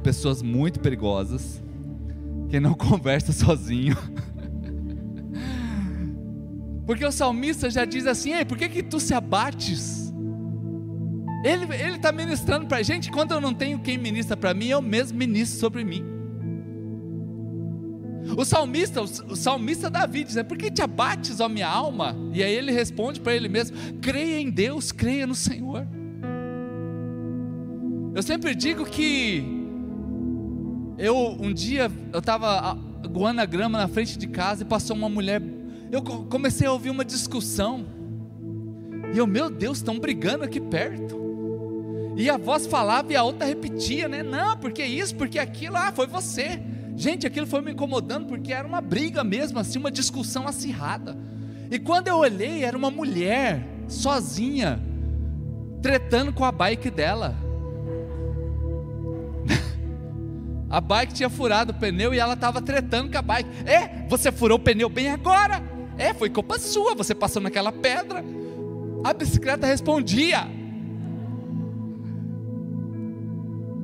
pessoas 0.03 0.43
muito 0.43 0.81
perigosas, 0.81 1.63
que 2.49 2.61
não 2.61 2.75
conversa 2.75 3.33
sozinho. 3.33 3.97
Porque 6.91 7.07
o 7.07 7.13
salmista 7.13 7.71
já 7.71 7.85
diz 7.85 8.05
assim: 8.05 8.35
Ei, 8.35 8.45
por 8.45 8.59
que, 8.59 8.69
que 8.69 8.83
tu 8.83 8.99
se 8.99 9.15
abates? 9.15 10.13
Ele 11.45 11.73
está 11.95 12.11
ministrando 12.11 12.67
para 12.67 12.79
a 12.79 12.83
gente. 12.83 13.13
Quando 13.13 13.31
eu 13.31 13.41
não 13.41 13.55
tenho 13.55 13.79
quem 13.79 13.97
ministra 13.97 14.37
para 14.37 14.53
mim, 14.53 14.67
eu 14.67 14.83
mesmo 14.83 15.17
ministro 15.17 15.61
sobre 15.61 15.85
mim. 15.85 16.05
O 18.37 18.45
salmista, 18.45 19.03
o 19.03 19.37
salmista 19.37 19.89
Davi 19.89 20.25
diz: 20.25 20.43
Por 20.43 20.59
que 20.59 20.69
te 20.69 20.83
abates, 20.83 21.39
ó 21.39 21.49
minha 21.49 21.69
alma? 21.69 22.17
E 22.35 22.43
aí 22.43 22.53
ele 22.53 22.73
responde 22.73 23.21
para 23.21 23.37
ele 23.37 23.49
mesmo: 23.49 23.77
Creia 24.01 24.41
em 24.41 24.51
Deus, 24.51 24.91
creia 24.91 25.29
no 25.29 25.35
Senhor. 25.37 25.87
Eu 28.17 28.23
sempre 28.25 28.53
digo 28.53 28.85
que 28.85 29.45
eu 30.99 31.37
um 31.41 31.53
dia 31.53 31.89
eu 32.13 32.19
estava 32.19 32.77
aguando 33.05 33.41
a 33.41 33.47
grama 33.47 33.79
na 33.79 33.87
frente 33.87 34.19
de 34.19 34.27
casa 34.27 34.65
e 34.65 34.67
passou 34.67 34.97
uma 34.97 35.09
mulher 35.09 35.41
eu 35.91 36.03
comecei 36.03 36.67
a 36.67 36.73
ouvir 36.73 36.91
uma 36.91 37.05
discussão. 37.05 37.85
E 39.13 39.19
eu, 39.19 39.27
meu 39.27 39.51
Deus, 39.51 39.79
estão 39.79 39.99
brigando 39.99 40.45
aqui 40.45 40.61
perto. 40.61 41.19
E 42.17 42.29
a 42.29 42.37
voz 42.37 42.67
falava 42.67 43.13
e 43.13 43.17
a 43.17 43.23
outra 43.23 43.47
repetia, 43.47 44.09
né? 44.09 44.23
Não, 44.23 44.57
porque 44.57 44.85
isso, 44.85 45.15
porque 45.17 45.39
aquilo, 45.39 45.77
ah, 45.77 45.93
foi 45.93 46.07
você. 46.07 46.61
Gente, 46.97 47.27
aquilo 47.27 47.47
foi 47.47 47.63
me 47.63 47.73
incomodando 47.73 48.27
porque 48.27 48.53
era 48.53 48.67
uma 48.67 48.81
briga 48.81 49.25
mesmo, 49.25 49.59
assim, 49.59 49.79
uma 49.79 49.91
discussão 49.91 50.47
acirrada. 50.47 51.17
E 51.71 51.79
quando 51.79 52.09
eu 52.09 52.19
olhei, 52.19 52.63
era 52.65 52.77
uma 52.77 52.91
mulher 52.91 53.65
sozinha, 53.89 54.81
tretando 55.81 56.33
com 56.33 56.45
a 56.45 56.53
bike 56.53 56.91
dela. 56.91 57.35
a 60.69 60.81
bike 60.81 61.15
tinha 61.15 61.31
furado 61.31 61.73
o 61.73 61.75
pneu 61.75 62.13
e 62.13 62.19
ela 62.19 62.35
estava 62.35 62.61
tretando 62.61 63.11
com 63.11 63.19
a 63.19 63.23
bike. 63.23 63.49
É, 63.65 64.07
você 64.09 64.31
furou 64.31 64.59
o 64.59 64.61
pneu 64.61 64.89
bem 64.89 65.09
agora. 65.09 65.80
É, 66.01 66.15
foi 66.15 66.31
culpa 66.31 66.59
sua, 66.59 66.95
você 66.95 67.15
passou 67.15 67.43
naquela 67.43 67.71
pedra. 67.71 68.25
A 69.05 69.13
bicicleta 69.13 69.67
respondia. 69.67 70.49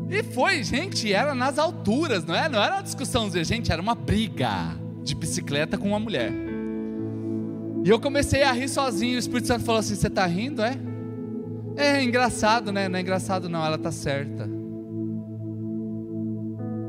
E 0.08 0.22
foi, 0.22 0.62
gente, 0.62 1.12
era 1.12 1.34
nas 1.34 1.58
alturas, 1.58 2.24
não 2.24 2.34
é? 2.34 2.48
Não 2.48 2.62
era 2.62 2.76
uma 2.76 2.82
discussãozinha, 2.82 3.44
gente, 3.44 3.70
era 3.70 3.82
uma 3.82 3.94
briga 3.94 4.74
de 5.02 5.14
bicicleta 5.14 5.76
com 5.76 5.88
uma 5.88 6.00
mulher. 6.00 6.32
E 7.84 7.90
eu 7.90 8.00
comecei 8.00 8.42
a 8.42 8.52
rir 8.52 8.70
sozinho. 8.70 9.16
O 9.16 9.18
Espírito 9.18 9.48
Santo 9.48 9.66
falou 9.66 9.80
assim: 9.80 9.94
Você 9.94 10.06
está 10.06 10.24
rindo, 10.24 10.62
é? 10.62 10.74
É 11.76 12.02
engraçado, 12.02 12.72
né? 12.72 12.88
Não 12.88 12.98
é 12.98 13.02
engraçado, 13.02 13.46
não, 13.46 13.62
ela 13.62 13.76
está 13.76 13.92
certa. 13.92 14.48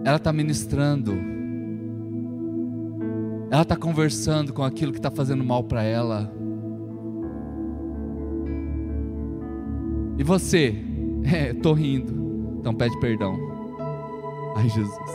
Ela 0.05 0.15
está 0.15 0.31
ministrando 0.31 1.36
ela 3.49 3.61
está 3.61 3.75
conversando 3.75 4.51
com 4.53 4.63
aquilo 4.63 4.91
que 4.91 4.99
está 4.99 5.09
fazendo 5.09 5.43
mal 5.43 5.63
para 5.63 5.83
ela. 5.83 6.31
E 10.17 10.23
você? 10.23 10.83
É, 11.29 11.49
estou 11.49 11.73
rindo. 11.73 12.57
Então 12.61 12.73
pede 12.73 12.97
perdão. 13.01 13.37
Ai, 14.55 14.69
Jesus. 14.69 15.11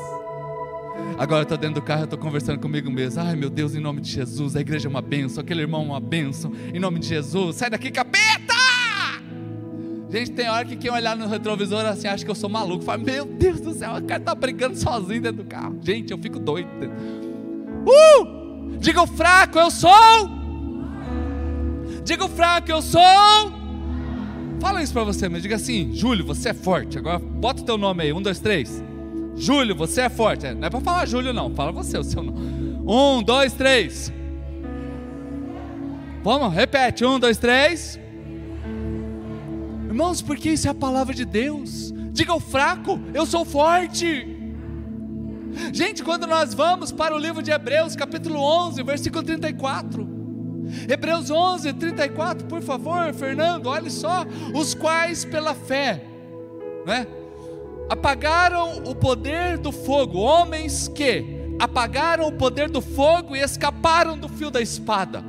Agora 1.17 1.41
eu 1.41 1.43
estou 1.45 1.57
dentro 1.57 1.77
do 1.77 1.83
carro, 1.83 2.03
eu 2.03 2.05
estou 2.05 2.19
conversando 2.19 2.61
comigo 2.61 2.91
mesmo. 2.91 3.23
Ai, 3.23 3.35
meu 3.35 3.49
Deus, 3.49 3.75
em 3.75 3.81
nome 3.81 4.03
de 4.03 4.11
Jesus, 4.11 4.55
a 4.55 4.61
igreja 4.61 4.89
é 4.89 4.91
uma 4.91 5.01
benção, 5.01 5.43
aquele 5.43 5.63
irmão 5.63 5.81
é 5.81 5.85
uma 5.87 6.01
benção. 6.01 6.53
Em 6.75 6.79
nome 6.79 6.99
de 6.99 7.07
Jesus, 7.07 7.57
sai 7.57 7.71
daqui, 7.71 7.91
capeta! 7.91 8.53
Gente, 10.11 10.33
tem 10.33 10.51
hora 10.51 10.67
que 10.67 10.77
quem 10.77 10.91
olhar 10.91 11.17
no 11.17 11.27
retrovisor 11.27 11.87
assim 11.87 12.09
acha 12.09 12.23
que 12.23 12.31
eu 12.31 12.35
sou 12.35 12.51
maluco. 12.51 12.85
Fala, 12.85 13.03
meu 13.03 13.25
Deus 13.25 13.59
do 13.59 13.73
céu, 13.73 13.95
o 13.95 14.03
cara 14.03 14.21
está 14.21 14.35
brigando 14.35 14.77
sozinho 14.77 15.23
dentro 15.23 15.43
do 15.43 15.49
carro. 15.49 15.79
Gente, 15.81 16.11
eu 16.11 16.19
fico 16.19 16.39
doido. 16.39 16.69
Uh! 17.87 18.77
Diga 18.79 19.03
o 19.03 19.07
fraco, 19.07 19.59
eu 19.59 19.71
sou. 19.71 19.91
Diga 22.05 22.25
o 22.25 22.29
fraco, 22.29 22.71
eu 22.71 22.83
sou. 22.83 23.01
Fala 24.61 24.83
isso 24.83 24.93
para 24.93 25.05
você, 25.05 25.29
mas 25.29 25.43
diga 25.43 25.57
assim: 25.57 25.93
Júlio, 25.93 26.25
você 26.25 26.51
é 26.51 26.55
forte. 26.55 26.99
Agora 26.99 27.19
bota 27.19 27.63
o 27.63 27.65
teu 27.65 27.79
nome 27.79 28.05
aí. 28.05 28.13
Um, 28.13 28.23
dois, 28.23 28.39
três. 28.41 28.83
Júlio, 29.37 29.75
você 29.75 30.03
é 30.03 30.09
forte. 30.09 30.47
É, 30.47 30.55
não 30.55 30.67
é 30.67 30.71
para 30.71 30.81
falar 30.81 31.07
Júlio, 31.07 31.33
não. 31.33 31.55
Fala 31.55 31.73
você 31.73 31.99
o 31.99 32.05
seu 32.05 32.23
nome. 32.23 32.83
Um, 32.87 33.23
dois, 33.23 33.53
três. 33.53 34.13
Vamos, 36.23 36.53
repete. 36.53 37.05
Um, 37.05 37.19
dois, 37.19 37.39
três. 37.39 37.99
Irmãos, 39.89 40.23
porque 40.23 40.51
isso 40.51 40.69
é 40.69 40.71
a 40.71 40.75
palavra 40.75 41.15
de 41.15 41.25
Deus. 41.25 41.93
Diga 42.13 42.35
o 42.35 42.41
fraco, 42.41 43.01
eu 43.13 43.27
sou 43.27 43.45
forte. 43.45 44.32
Gente, 45.73 46.03
quando 46.03 46.27
nós 46.27 46.55
vamos 46.55 46.91
para 46.91 47.15
o 47.15 47.19
livro 47.19 47.43
de 47.43 47.51
Hebreus, 47.51 47.95
capítulo 47.95 48.41
11, 48.41 48.83
versículo 48.83 49.23
34. 49.23 50.09
Hebreus 50.89 51.31
11, 51.31 51.73
34, 51.75 52.47
por 52.47 52.63
favor, 52.63 53.13
Fernando, 53.13 53.67
olhe 53.67 53.91
só. 53.91 54.25
Os 54.55 54.75
quais 54.75 55.25
pela 55.25 55.55
fé, 55.55 56.05
né? 56.87 57.07
Apagaram 57.91 58.85
o 58.85 58.95
poder 58.95 59.59
do 59.59 59.71
fogo, 59.71 60.19
homens 60.19 60.89
que 60.89 61.25
apagaram 61.59 62.27
o 62.27 62.33
poder 62.33 62.71
do 62.71 62.81
fogo 62.81 63.37
e 63.37 63.41
escaparam 63.41 64.17
do 64.17 64.29
fio 64.29 64.51
da 64.51 64.61
espada. 64.61 65.23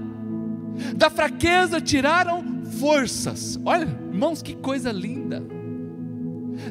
Da 0.95 1.09
fraqueza 1.09 1.81
tiraram 1.81 2.63
forças. 2.79 3.59
Olha, 3.65 3.83
irmãos, 3.83 4.41
que 4.41 4.55
coisa 4.55 4.91
linda. 4.91 5.43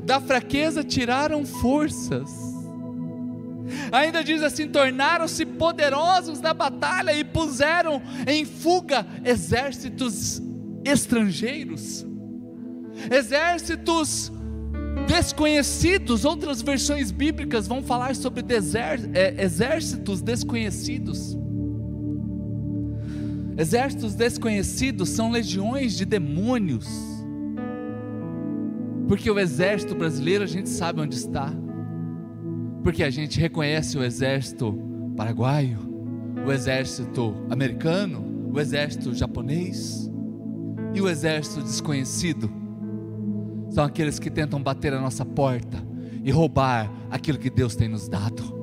Da 0.02 0.20
fraqueza 0.20 0.82
tiraram 0.82 1.44
forças 1.44 2.51
Ainda 3.90 4.22
diz 4.22 4.42
assim: 4.42 4.68
tornaram-se 4.68 5.44
poderosos 5.44 6.40
na 6.40 6.54
batalha 6.54 7.14
e 7.14 7.24
puseram 7.24 8.02
em 8.26 8.44
fuga 8.44 9.06
exércitos 9.24 10.40
estrangeiros, 10.84 12.06
exércitos 13.10 14.32
desconhecidos. 15.06 16.24
Outras 16.24 16.62
versões 16.62 17.10
bíblicas 17.10 17.66
vão 17.66 17.82
falar 17.82 18.14
sobre 18.16 18.44
é, 19.14 19.42
exércitos 19.42 20.22
desconhecidos. 20.22 21.36
Exércitos 23.56 24.14
desconhecidos 24.14 25.10
são 25.10 25.30
legiões 25.30 25.94
de 25.94 26.06
demônios, 26.06 26.88
porque 29.06 29.30
o 29.30 29.38
exército 29.38 29.94
brasileiro 29.94 30.42
a 30.42 30.46
gente 30.46 30.70
sabe 30.70 31.02
onde 31.02 31.16
está 31.16 31.52
porque 32.82 33.02
a 33.02 33.10
gente 33.10 33.38
reconhece 33.38 33.96
o 33.96 34.04
exército 34.04 34.76
paraguaio, 35.16 35.78
o 36.46 36.50
exército 36.50 37.34
americano, 37.48 38.50
o 38.52 38.58
exército 38.60 39.14
japonês 39.14 40.10
e 40.94 41.00
o 41.00 41.08
exército 41.08 41.62
desconhecido. 41.62 42.50
São 43.70 43.84
aqueles 43.84 44.18
que 44.18 44.30
tentam 44.30 44.62
bater 44.62 44.92
a 44.92 45.00
nossa 45.00 45.24
porta 45.24 45.82
e 46.22 46.30
roubar 46.30 46.90
aquilo 47.10 47.38
que 47.38 47.50
Deus 47.50 47.74
tem 47.74 47.88
nos 47.88 48.08
dado. 48.08 48.60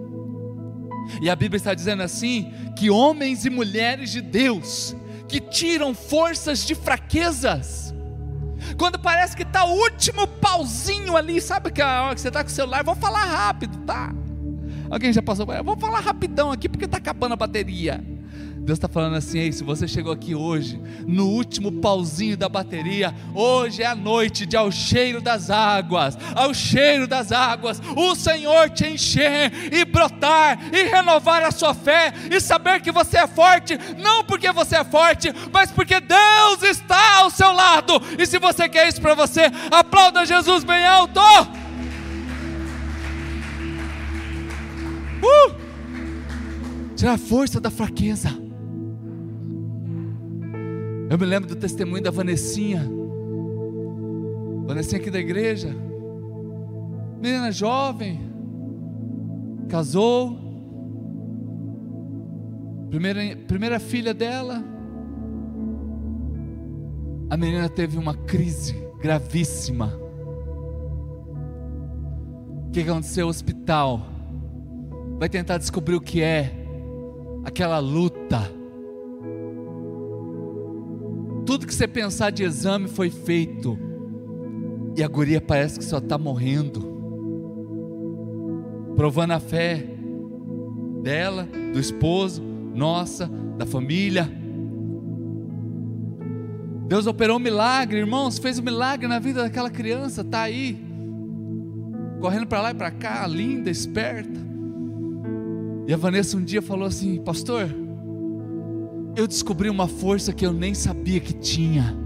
E 1.21 1.29
a 1.29 1.35
Bíblia 1.35 1.57
está 1.57 1.73
dizendo 1.73 2.03
assim: 2.03 2.51
que 2.77 2.89
homens 2.89 3.45
e 3.45 3.49
mulheres 3.49 4.11
de 4.11 4.21
Deus, 4.21 4.95
que 5.27 5.39
tiram 5.39 5.95
forças 5.95 6.65
de 6.65 6.75
fraquezas, 6.75 7.93
quando 8.77 8.99
parece 8.99 9.35
que 9.35 9.43
está 9.43 9.65
o 9.65 9.71
último 9.71 10.27
pauzinho 10.27 11.15
ali, 11.15 11.39
sabe 11.41 11.71
que 11.71 11.81
a 11.81 12.03
hora 12.03 12.15
que 12.15 12.21
você 12.21 12.27
está 12.27 12.43
com 12.43 12.49
o 12.49 12.53
celular, 12.53 12.83
vou 12.83 12.95
falar 12.95 13.25
rápido, 13.25 13.77
tá? 13.79 14.13
Alguém 14.89 15.13
já 15.13 15.21
passou 15.21 15.45
por 15.45 15.55
aí? 15.55 15.63
Vou 15.63 15.77
falar 15.77 15.99
rapidão 15.99 16.51
aqui 16.51 16.67
porque 16.67 16.85
está 16.85 16.97
acabando 16.97 17.33
a 17.33 17.37
bateria. 17.37 18.03
Deus 18.61 18.77
está 18.77 18.87
falando 18.87 19.15
assim: 19.15 19.39
Ei, 19.39 19.51
se 19.51 19.63
você 19.63 19.87
chegou 19.87 20.11
aqui 20.11 20.35
hoje, 20.35 20.79
no 21.07 21.27
último 21.27 21.71
pauzinho 21.71 22.37
da 22.37 22.49
bateria, 22.49 23.13
hoje 23.33 23.81
é 23.81 23.85
a 23.85 23.95
noite 23.95 24.45
de 24.45 24.55
ao 24.55 24.71
cheiro 24.71 25.21
das 25.21 25.49
águas, 25.49 26.17
ao 26.35 26.53
cheiro 26.53 27.07
das 27.07 27.31
águas, 27.31 27.81
o 27.95 28.15
Senhor 28.15 28.69
te 28.69 28.85
encher 28.85 29.51
e 29.73 29.85
brotar 29.85 30.59
e 30.73 30.83
renovar 30.83 31.43
a 31.43 31.51
sua 31.51 31.73
fé 31.73 32.13
e 32.29 32.39
saber 32.39 32.81
que 32.81 32.91
você 32.91 33.17
é 33.17 33.27
forte, 33.27 33.77
não 33.97 34.23
porque 34.23 34.51
você 34.51 34.75
é 34.75 34.83
forte, 34.83 35.33
mas 35.51 35.71
porque 35.71 35.99
Deus 35.99 36.61
está 36.63 37.19
ao 37.19 37.29
seu 37.29 37.51
lado. 37.51 37.93
E 38.17 38.25
se 38.25 38.37
você 38.37 38.67
quer 38.67 38.87
isso 38.87 39.01
para 39.01 39.15
você, 39.15 39.43
aplauda 39.71 40.25
Jesus 40.25 40.63
bem 40.63 40.85
alto. 40.85 41.19
Uh! 45.21 45.55
Tirar 46.95 47.13
a 47.13 47.17
força 47.17 47.59
da 47.61 47.71
fraqueza. 47.71 48.48
Eu 51.09 51.17
me 51.17 51.25
lembro 51.25 51.49
do 51.49 51.55
testemunho 51.55 52.03
da 52.03 52.11
Vanessinha. 52.11 52.87
Vanessinha 54.67 55.01
aqui 55.01 55.09
da 55.09 55.19
igreja. 55.19 55.75
Menina 57.19 57.51
jovem. 57.51 58.19
Casou. 59.67 60.37
Primeira, 62.89 63.35
primeira 63.47 63.79
filha 63.79 64.13
dela. 64.13 64.63
A 67.29 67.35
menina 67.35 67.67
teve 67.69 67.97
uma 67.97 68.13
crise 68.13 68.75
gravíssima. 69.01 69.99
que 72.71 72.81
aconteceu? 72.81 73.25
O 73.27 73.29
hospital 73.29 74.05
vai 75.17 75.27
tentar 75.27 75.57
descobrir 75.57 75.95
o 75.95 76.01
que 76.01 76.21
é 76.21 76.53
aquela 77.43 77.79
luta. 77.79 78.58
Tudo 81.49 81.65
que 81.65 81.73
você 81.73 81.87
pensar 81.87 82.29
de 82.29 82.43
exame 82.43 82.87
foi 82.87 83.09
feito, 83.09 83.75
e 84.95 85.01
a 85.01 85.07
guria 85.07 85.41
parece 85.41 85.79
que 85.79 85.83
só 85.83 85.97
está 85.97 86.15
morrendo, 86.15 86.79
provando 88.95 89.31
a 89.31 89.39
fé 89.39 89.83
dela, 91.01 91.49
do 91.73 91.79
esposo, 91.79 92.39
nossa, 92.75 93.27
da 93.57 93.65
família. 93.65 94.31
Deus 96.87 97.07
operou 97.07 97.37
um 97.37 97.39
milagre, 97.39 97.97
irmãos, 97.97 98.37
fez 98.37 98.59
um 98.59 98.63
milagre 98.63 99.07
na 99.07 99.17
vida 99.17 99.41
daquela 99.41 99.71
criança, 99.71 100.21
está 100.21 100.43
aí, 100.43 100.79
correndo 102.21 102.45
para 102.45 102.61
lá 102.61 102.69
e 102.69 102.75
para 102.75 102.91
cá, 102.91 103.25
linda, 103.25 103.71
esperta. 103.71 104.39
E 105.87 105.93
a 105.95 105.97
Vanessa 105.97 106.37
um 106.37 106.43
dia 106.43 106.61
falou 106.61 106.85
assim: 106.85 107.19
Pastor, 107.23 107.67
eu 109.15 109.27
descobri 109.27 109.69
uma 109.69 109.87
força 109.87 110.33
que 110.33 110.45
eu 110.45 110.53
nem 110.53 110.73
sabia 110.73 111.19
que 111.19 111.33
tinha. 111.33 111.97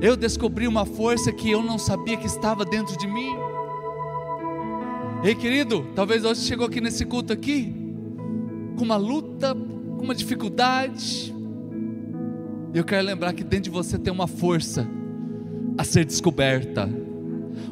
Eu 0.00 0.16
descobri 0.16 0.66
uma 0.66 0.84
força 0.84 1.32
que 1.32 1.50
eu 1.50 1.62
não 1.62 1.78
sabia 1.78 2.16
que 2.16 2.26
estava 2.26 2.64
dentro 2.64 2.96
de 2.98 3.06
mim. 3.06 3.34
Ei, 5.22 5.34
querido, 5.34 5.86
talvez 5.94 6.24
hoje 6.24 6.42
chegou 6.42 6.66
aqui 6.66 6.80
nesse 6.80 7.04
culto 7.04 7.32
aqui 7.32 7.74
com 8.76 8.84
uma 8.84 8.96
luta, 8.96 9.54
com 9.54 10.04
uma 10.04 10.14
dificuldade, 10.14 11.34
eu 12.74 12.82
quero 12.82 13.06
lembrar 13.06 13.32
que 13.32 13.44
dentro 13.44 13.64
de 13.64 13.70
você 13.70 13.96
tem 13.96 14.12
uma 14.12 14.26
força 14.26 14.84
a 15.78 15.84
ser 15.84 16.04
descoberta, 16.04 16.88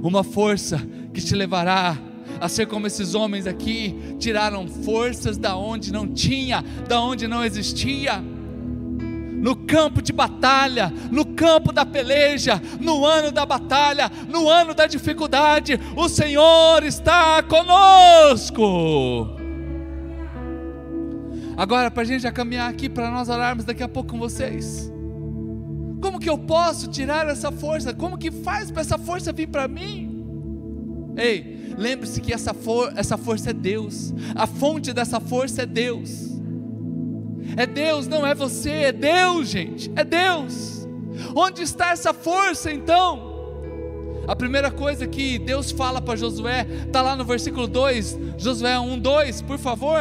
uma 0.00 0.22
força 0.22 0.78
que 1.12 1.20
te 1.20 1.35
levará 1.35 1.98
a 2.41 2.49
ser 2.49 2.67
como 2.67 2.87
esses 2.87 3.15
homens 3.15 3.47
aqui, 3.47 4.17
tiraram 4.19 4.67
forças 4.67 5.37
da 5.37 5.57
onde 5.57 5.93
não 5.93 6.07
tinha, 6.07 6.65
da 6.89 7.01
onde 7.01 7.27
não 7.29 7.45
existia. 7.45 8.23
No 9.43 9.57
campo 9.57 10.01
de 10.01 10.13
batalha, 10.13 10.93
no 11.11 11.25
campo 11.25 11.73
da 11.73 11.85
peleja, 11.85 12.63
no 12.81 13.05
ano 13.05 13.33
da 13.33 13.45
batalha, 13.45 14.11
no 14.29 14.49
ano 14.49 14.73
da 14.73 14.87
dificuldade, 14.87 15.81
o 15.97 16.09
Senhor 16.09 16.85
está 16.85 17.43
conosco. 17.43 18.63
Agora, 21.57 21.91
para 21.91 22.03
a 22.03 22.07
gente 22.07 22.23
já 22.23 22.33
caminhar 22.33 22.71
aqui, 22.71 22.89
para 22.89 23.11
nós 23.11 23.29
orarmos 23.29 23.65
daqui 23.65 23.83
a 23.83 23.89
pouco 23.89 24.13
com 24.13 24.19
vocês. 24.19 24.91
Como 26.01 26.19
que 26.19 26.29
eu 26.29 26.39
posso 26.39 26.89
tirar 26.89 27.29
essa 27.29 27.53
força? 27.53 27.95
Como 27.95 28.19
que 28.19 28.31
faz 28.31 28.71
para 28.71 28.81
essa 28.81 28.99
força 28.99 29.33
vir 29.33 29.49
para 29.49 29.69
mim? 29.69 30.12
Ei, 31.16 31.75
lembre-se 31.77 32.20
que 32.20 32.33
essa, 32.33 32.55
for 32.55 32.92
essa 32.96 33.16
força 33.16 33.51
é 33.51 33.53
Deus, 33.53 34.12
a 34.35 34.46
fonte 34.46 34.92
dessa 34.92 35.20
força 35.20 35.62
é 35.62 35.66
Deus. 35.66 36.33
É 37.57 37.66
Deus, 37.66 38.07
não 38.07 38.27
é 38.27 38.35
você, 38.35 38.70
é 38.70 38.92
Deus, 38.92 39.48
gente, 39.48 39.90
é 39.94 40.05
Deus. 40.05 40.88
Onde 41.35 41.62
está 41.62 41.90
essa 41.90 42.14
força 42.14 42.72
então? 42.72 43.33
A 44.27 44.37
primeira 44.37 44.70
coisa 44.70 45.07
que 45.07 45.38
Deus 45.38 45.70
fala 45.70 46.01
para 46.01 46.16
Josué, 46.16 46.66
está 46.87 47.03
lá 47.03 47.16
no 47.16 47.25
versículo 47.25 47.66
2, 47.66 48.18
Josué 48.38 48.79
1, 48.79 48.98
2, 48.98 49.42
por 49.42 49.59
favor. 49.59 50.01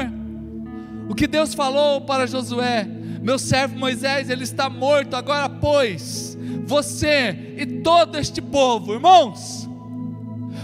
O 1.09 1.15
que 1.15 1.27
Deus 1.27 1.53
falou 1.53 2.01
para 2.01 2.27
Josué: 2.27 2.87
meu 3.21 3.37
servo 3.37 3.77
Moisés, 3.77 4.29
ele 4.29 4.43
está 4.43 4.69
morto, 4.69 5.15
agora, 5.15 5.49
pois, 5.49 6.37
você 6.65 7.55
e 7.57 7.65
todo 7.65 8.17
este 8.17 8.41
povo, 8.41 8.93
irmãos, 8.93 9.60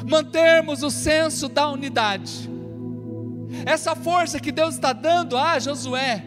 mantermos 0.07 0.83
o 0.83 0.89
senso 0.89 1.49
da 1.49 1.69
unidade, 1.69 2.49
essa 3.65 3.95
força 3.95 4.39
que 4.39 4.51
Deus 4.51 4.75
está 4.75 4.93
dando 4.93 5.37
a 5.37 5.59
Josué, 5.59 6.23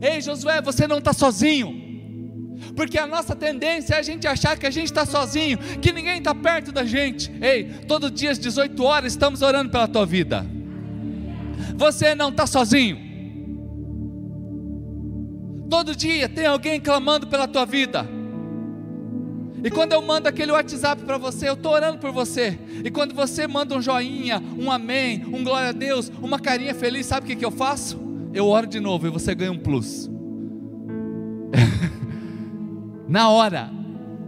ei 0.00 0.20
Josué, 0.20 0.60
você 0.62 0.88
não 0.88 0.98
está 0.98 1.12
sozinho, 1.12 1.82
porque 2.74 2.98
a 2.98 3.06
nossa 3.06 3.36
tendência 3.36 3.94
é 3.94 3.98
a 3.98 4.02
gente 4.02 4.26
achar 4.26 4.58
que 4.58 4.66
a 4.66 4.70
gente 4.70 4.86
está 4.86 5.04
sozinho, 5.04 5.58
que 5.58 5.92
ninguém 5.92 6.18
está 6.18 6.34
perto 6.34 6.72
da 6.72 6.84
gente. 6.84 7.30
Ei, 7.40 7.64
todo 7.86 8.10
dia 8.10 8.30
às 8.30 8.38
18 8.38 8.82
horas 8.82 9.12
estamos 9.12 9.42
orando 9.42 9.70
pela 9.70 9.88
tua 9.88 10.06
vida. 10.06 10.46
Você 11.76 12.14
não 12.14 12.30
está 12.30 12.46
sozinho. 12.46 12.98
Todo 15.68 15.96
dia 15.96 16.28
tem 16.28 16.46
alguém 16.46 16.80
clamando 16.80 17.26
pela 17.26 17.48
tua 17.48 17.66
vida. 17.66 18.06
E 19.64 19.70
quando 19.70 19.92
eu 19.92 20.02
mando 20.02 20.28
aquele 20.28 20.50
WhatsApp 20.50 21.02
para 21.02 21.16
você, 21.16 21.48
eu 21.48 21.54
estou 21.54 21.72
orando 21.72 21.98
por 21.98 22.10
você. 22.10 22.58
E 22.84 22.90
quando 22.90 23.14
você 23.14 23.46
manda 23.46 23.76
um 23.76 23.80
joinha, 23.80 24.42
um 24.58 24.70
amém, 24.70 25.24
um 25.26 25.44
glória 25.44 25.68
a 25.68 25.72
Deus, 25.72 26.10
uma 26.20 26.38
carinha 26.38 26.74
feliz, 26.74 27.06
sabe 27.06 27.24
o 27.24 27.28
que, 27.28 27.36
que 27.36 27.44
eu 27.44 27.50
faço? 27.50 28.00
Eu 28.34 28.48
oro 28.48 28.66
de 28.66 28.80
novo 28.80 29.06
e 29.06 29.10
você 29.10 29.34
ganha 29.34 29.52
um 29.52 29.58
plus. 29.58 30.10
Na 33.08 33.28
hora. 33.28 33.70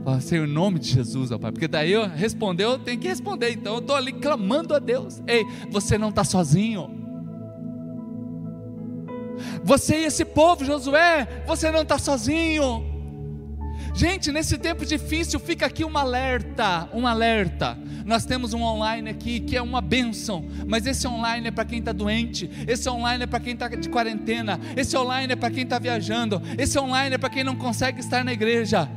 Fala, 0.04 0.20
em 0.32 0.46
nome 0.46 0.78
de 0.78 0.90
Jesus, 0.90 1.32
ó 1.32 1.38
Pai. 1.38 1.50
Porque 1.50 1.66
daí 1.66 1.90
eu 1.90 2.06
respondeu, 2.06 2.72
eu 2.72 2.78
tenho 2.78 3.00
que 3.00 3.08
responder. 3.08 3.50
Então 3.52 3.74
eu 3.74 3.78
estou 3.80 3.96
ali 3.96 4.12
clamando 4.12 4.74
a 4.74 4.78
Deus. 4.78 5.22
Ei, 5.26 5.44
você 5.70 5.96
não 5.96 6.10
está 6.10 6.22
sozinho. 6.22 7.02
Você 9.64 10.00
e 10.00 10.04
esse 10.04 10.24
povo, 10.24 10.64
Josué, 10.64 11.26
você 11.46 11.72
não 11.72 11.82
está 11.82 11.98
sozinho. 11.98 12.93
Gente, 13.94 14.32
nesse 14.32 14.58
tempo 14.58 14.84
difícil, 14.84 15.38
fica 15.38 15.66
aqui 15.66 15.84
um 15.84 15.96
alerta, 15.96 16.88
um 16.92 17.06
alerta. 17.06 17.78
Nós 18.04 18.26
temos 18.26 18.52
um 18.52 18.60
online 18.60 19.08
aqui 19.08 19.38
que 19.38 19.56
é 19.56 19.62
uma 19.62 19.80
bênção, 19.80 20.44
mas 20.66 20.84
esse 20.84 21.06
online 21.06 21.46
é 21.46 21.50
para 21.52 21.64
quem 21.64 21.78
está 21.78 21.92
doente, 21.92 22.50
esse 22.66 22.88
online 22.88 23.22
é 23.22 23.26
para 23.26 23.38
quem 23.38 23.52
está 23.52 23.68
de 23.68 23.88
quarentena, 23.88 24.58
esse 24.76 24.96
online 24.96 25.32
é 25.32 25.36
para 25.36 25.48
quem 25.48 25.62
está 25.62 25.78
viajando, 25.78 26.42
esse 26.58 26.76
online 26.76 27.14
é 27.14 27.18
para 27.18 27.30
quem 27.30 27.44
não 27.44 27.54
consegue 27.54 28.00
estar 28.00 28.24
na 28.24 28.32
igreja. 28.32 28.90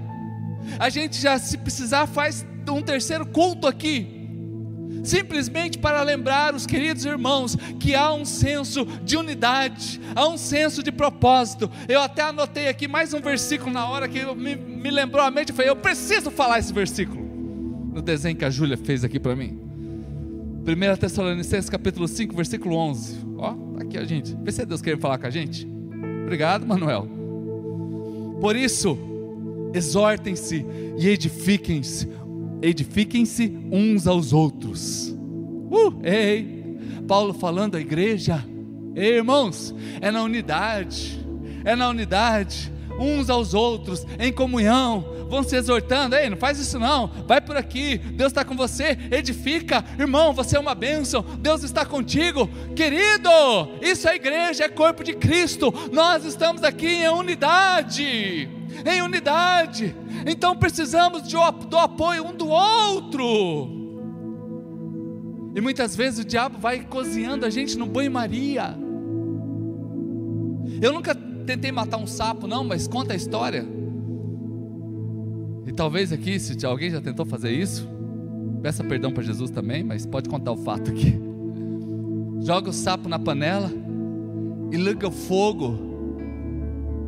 A 0.79 0.89
gente 0.89 1.21
já, 1.21 1.38
se 1.38 1.60
precisar, 1.60 2.07
faz 2.07 2.43
um 2.67 2.81
terceiro 2.81 3.23
culto 3.27 3.67
aqui 3.67 4.16
simplesmente 5.03 5.77
para 5.77 6.01
lembrar 6.01 6.55
os 6.55 6.65
queridos 6.65 7.05
irmãos 7.05 7.55
que 7.79 7.95
há 7.95 8.13
um 8.13 8.25
senso 8.25 8.86
de 9.03 9.17
unidade, 9.17 9.99
há 10.15 10.27
um 10.27 10.38
senso 10.38 10.83
de 10.83 10.91
propósito. 10.91 11.69
Eu 11.88 12.01
até 12.01 12.21
anotei 12.21 12.67
aqui 12.67 12.88
mais 12.88 13.13
um 13.13 13.21
versículo 13.21 13.71
na 13.71 13.88
hora 13.88 14.07
que 14.07 14.23
me, 14.36 14.55
me 14.55 14.91
lembrou 14.91 15.23
a 15.23 15.31
mente, 15.31 15.49
eu 15.49 15.55
falei, 15.55 15.71
eu 15.71 15.75
preciso 15.75 16.31
falar 16.31 16.60
esse 16.60 16.73
versículo. 16.73 17.25
No 17.93 18.01
desenho 18.01 18.36
que 18.36 18.45
a 18.45 18.49
Júlia 18.49 18.77
fez 18.77 19.03
aqui 19.03 19.19
para 19.19 19.36
mim. 19.36 19.60
1 20.67 20.97
Tessalonicenses 20.97 21.69
capítulo 21.69 22.07
5, 22.07 22.36
versículo 22.36 22.75
11. 22.75 23.17
Ó, 23.38 23.53
tá 23.53 23.83
aqui 23.83 23.97
a 23.97 24.03
gente. 24.03 24.36
Vê 24.43 24.51
se 24.51 24.62
é 24.62 24.65
Deus 24.65 24.81
querendo 24.81 24.99
falar 24.99 25.17
com 25.17 25.25
a 25.25 25.29
gente. 25.29 25.65
Obrigado, 26.23 26.67
Manuel. 26.67 27.07
Por 28.41 28.55
isso, 28.55 28.97
exortem-se 29.73 30.65
e 30.97 31.07
edifiquem-se 31.07 32.10
edifiquem-se 32.61 33.57
uns 33.71 34.07
aos 34.07 34.33
outros. 34.33 35.09
Uh, 35.09 35.99
ei, 36.03 36.77
Paulo 37.07 37.33
falando 37.33 37.75
à 37.75 37.79
igreja, 37.79 38.43
ei, 38.95 39.15
irmãos, 39.15 39.73
é 40.01 40.11
na 40.11 40.23
unidade, 40.23 41.25
é 41.63 41.75
na 41.75 41.89
unidade, 41.89 42.71
uns 42.99 43.29
aos 43.29 43.53
outros, 43.53 44.05
em 44.19 44.31
comunhão, 44.31 45.17
vão 45.29 45.43
se 45.43 45.55
exortando, 45.55 46.15
ei, 46.15 46.29
não 46.29 46.37
faz 46.37 46.57
isso 46.59 46.79
não, 46.79 47.07
vai 47.27 47.39
por 47.41 47.55
aqui, 47.55 47.97
Deus 47.97 48.31
está 48.31 48.43
com 48.43 48.55
você, 48.55 48.97
edifica, 49.11 49.83
irmão, 49.99 50.33
você 50.33 50.57
é 50.57 50.59
uma 50.59 50.73
bênção, 50.73 51.23
Deus 51.39 51.63
está 51.63 51.85
contigo, 51.85 52.49
querido, 52.75 53.29
isso 53.81 54.07
é 54.07 54.15
igreja, 54.15 54.65
é 54.65 54.69
corpo 54.69 55.03
de 55.03 55.13
Cristo, 55.13 55.73
nós 55.91 56.25
estamos 56.25 56.63
aqui 56.63 56.87
em 56.87 57.09
unidade, 57.09 58.49
em 58.85 59.01
unidade, 59.01 59.95
então 60.25 60.55
precisamos 60.55 61.23
de, 61.27 61.35
do 61.69 61.77
apoio 61.77 62.25
um 62.25 62.33
do 62.33 62.47
outro. 62.47 63.77
E 65.55 65.61
muitas 65.61 65.95
vezes 65.95 66.19
o 66.19 66.27
diabo 66.27 66.59
vai 66.59 66.81
cozinhando 66.81 67.45
a 67.45 67.49
gente 67.49 67.77
no 67.77 67.87
banho-maria. 67.87 68.77
Eu 70.79 70.93
nunca 70.93 71.15
tentei 71.15 71.71
matar 71.71 71.97
um 71.97 72.05
sapo, 72.05 72.45
não, 72.45 72.63
mas 72.63 72.87
conta 72.87 73.13
a 73.13 73.15
história. 73.15 73.65
E 75.65 75.71
talvez 75.71 76.13
aqui, 76.13 76.39
se 76.39 76.63
alguém 76.65 76.91
já 76.91 77.01
tentou 77.01 77.25
fazer 77.25 77.51
isso, 77.51 77.87
peça 78.61 78.83
perdão 78.83 79.11
para 79.11 79.23
Jesus 79.23 79.49
também, 79.49 79.83
mas 79.83 80.05
pode 80.05 80.29
contar 80.29 80.51
o 80.51 80.57
fato 80.57 80.91
aqui. 80.91 81.19
Joga 82.41 82.69
o 82.69 82.73
sapo 82.73 83.09
na 83.09 83.17
panela 83.17 83.71
e 84.71 84.77
liga 84.77 85.07
o 85.07 85.11
fogo 85.11 85.77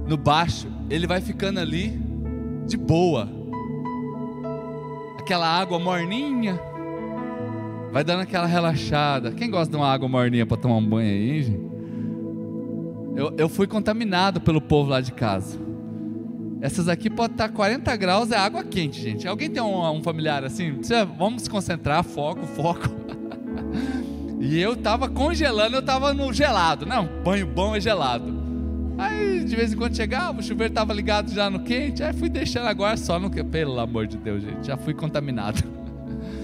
no 0.08 0.18
baixo, 0.18 0.68
ele 0.90 1.06
vai 1.06 1.22
ficando 1.22 1.60
ali 1.60 2.00
de 2.66 2.78
boa. 2.78 3.30
Aquela 5.20 5.48
água 5.48 5.78
morninha, 5.78 6.60
vai 7.92 8.04
dando 8.04 8.22
aquela 8.22 8.48
relaxada. 8.48 9.32
Quem 9.32 9.50
gosta 9.50 9.70
de 9.70 9.78
uma 9.78 9.88
água 9.88 10.08
morninha 10.08 10.46
para 10.46 10.58
tomar 10.58 10.78
um 10.78 10.86
banho 10.86 11.10
aí, 11.10 11.44
gente? 11.44 11.70
Eu, 13.16 13.34
eu 13.38 13.50
fui 13.50 13.68
contaminado 13.68 14.40
pelo 14.42 14.62
povo 14.62 14.90
lá 14.90 15.02
de 15.02 15.12
casa. 15.12 15.60
Essas 16.62 16.88
aqui 16.88 17.10
pode 17.10 17.34
estar 17.34 17.50
40 17.50 17.96
graus, 17.96 18.32
é 18.32 18.38
água 18.38 18.64
quente, 18.64 19.02
gente. 19.02 19.28
Alguém 19.28 19.50
tem 19.50 19.62
um, 19.62 19.92
um 19.92 20.04
familiar 20.04 20.44
assim? 20.44 20.80
Vamos 21.18 21.44
se 21.44 21.50
concentrar, 21.50 22.04
foco, 22.04 22.46
foco. 22.46 22.90
E 24.42 24.58
eu 24.58 24.72
estava 24.72 25.10
congelando, 25.10 25.76
eu 25.76 25.82
estava 25.82 26.14
no 26.14 26.32
gelado. 26.32 26.86
Não, 26.86 27.10
banho 27.26 27.46
bom 27.46 27.76
é 27.76 27.82
gelado. 27.82 28.39
Aí 29.00 29.46
de 29.46 29.56
vez 29.56 29.72
em 29.72 29.78
quando 29.78 29.96
chegava, 29.96 30.40
o 30.40 30.44
chuveiro 30.44 30.72
estava 30.72 30.94
ligado 30.94 31.32
já 31.32 31.50
no 31.50 31.62
quente. 31.62 32.04
Aí 32.04 32.12
fui 32.12 32.28
deixando 32.28 32.68
agora 32.68 32.98
só 32.98 33.18
no 33.18 33.30
que. 33.30 33.42
Pelo 33.42 33.80
amor 33.80 34.06
de 34.06 34.18
Deus, 34.18 34.44
gente, 34.44 34.68
já 34.68 34.76
fui 34.76 34.94
contaminado. 34.94 35.64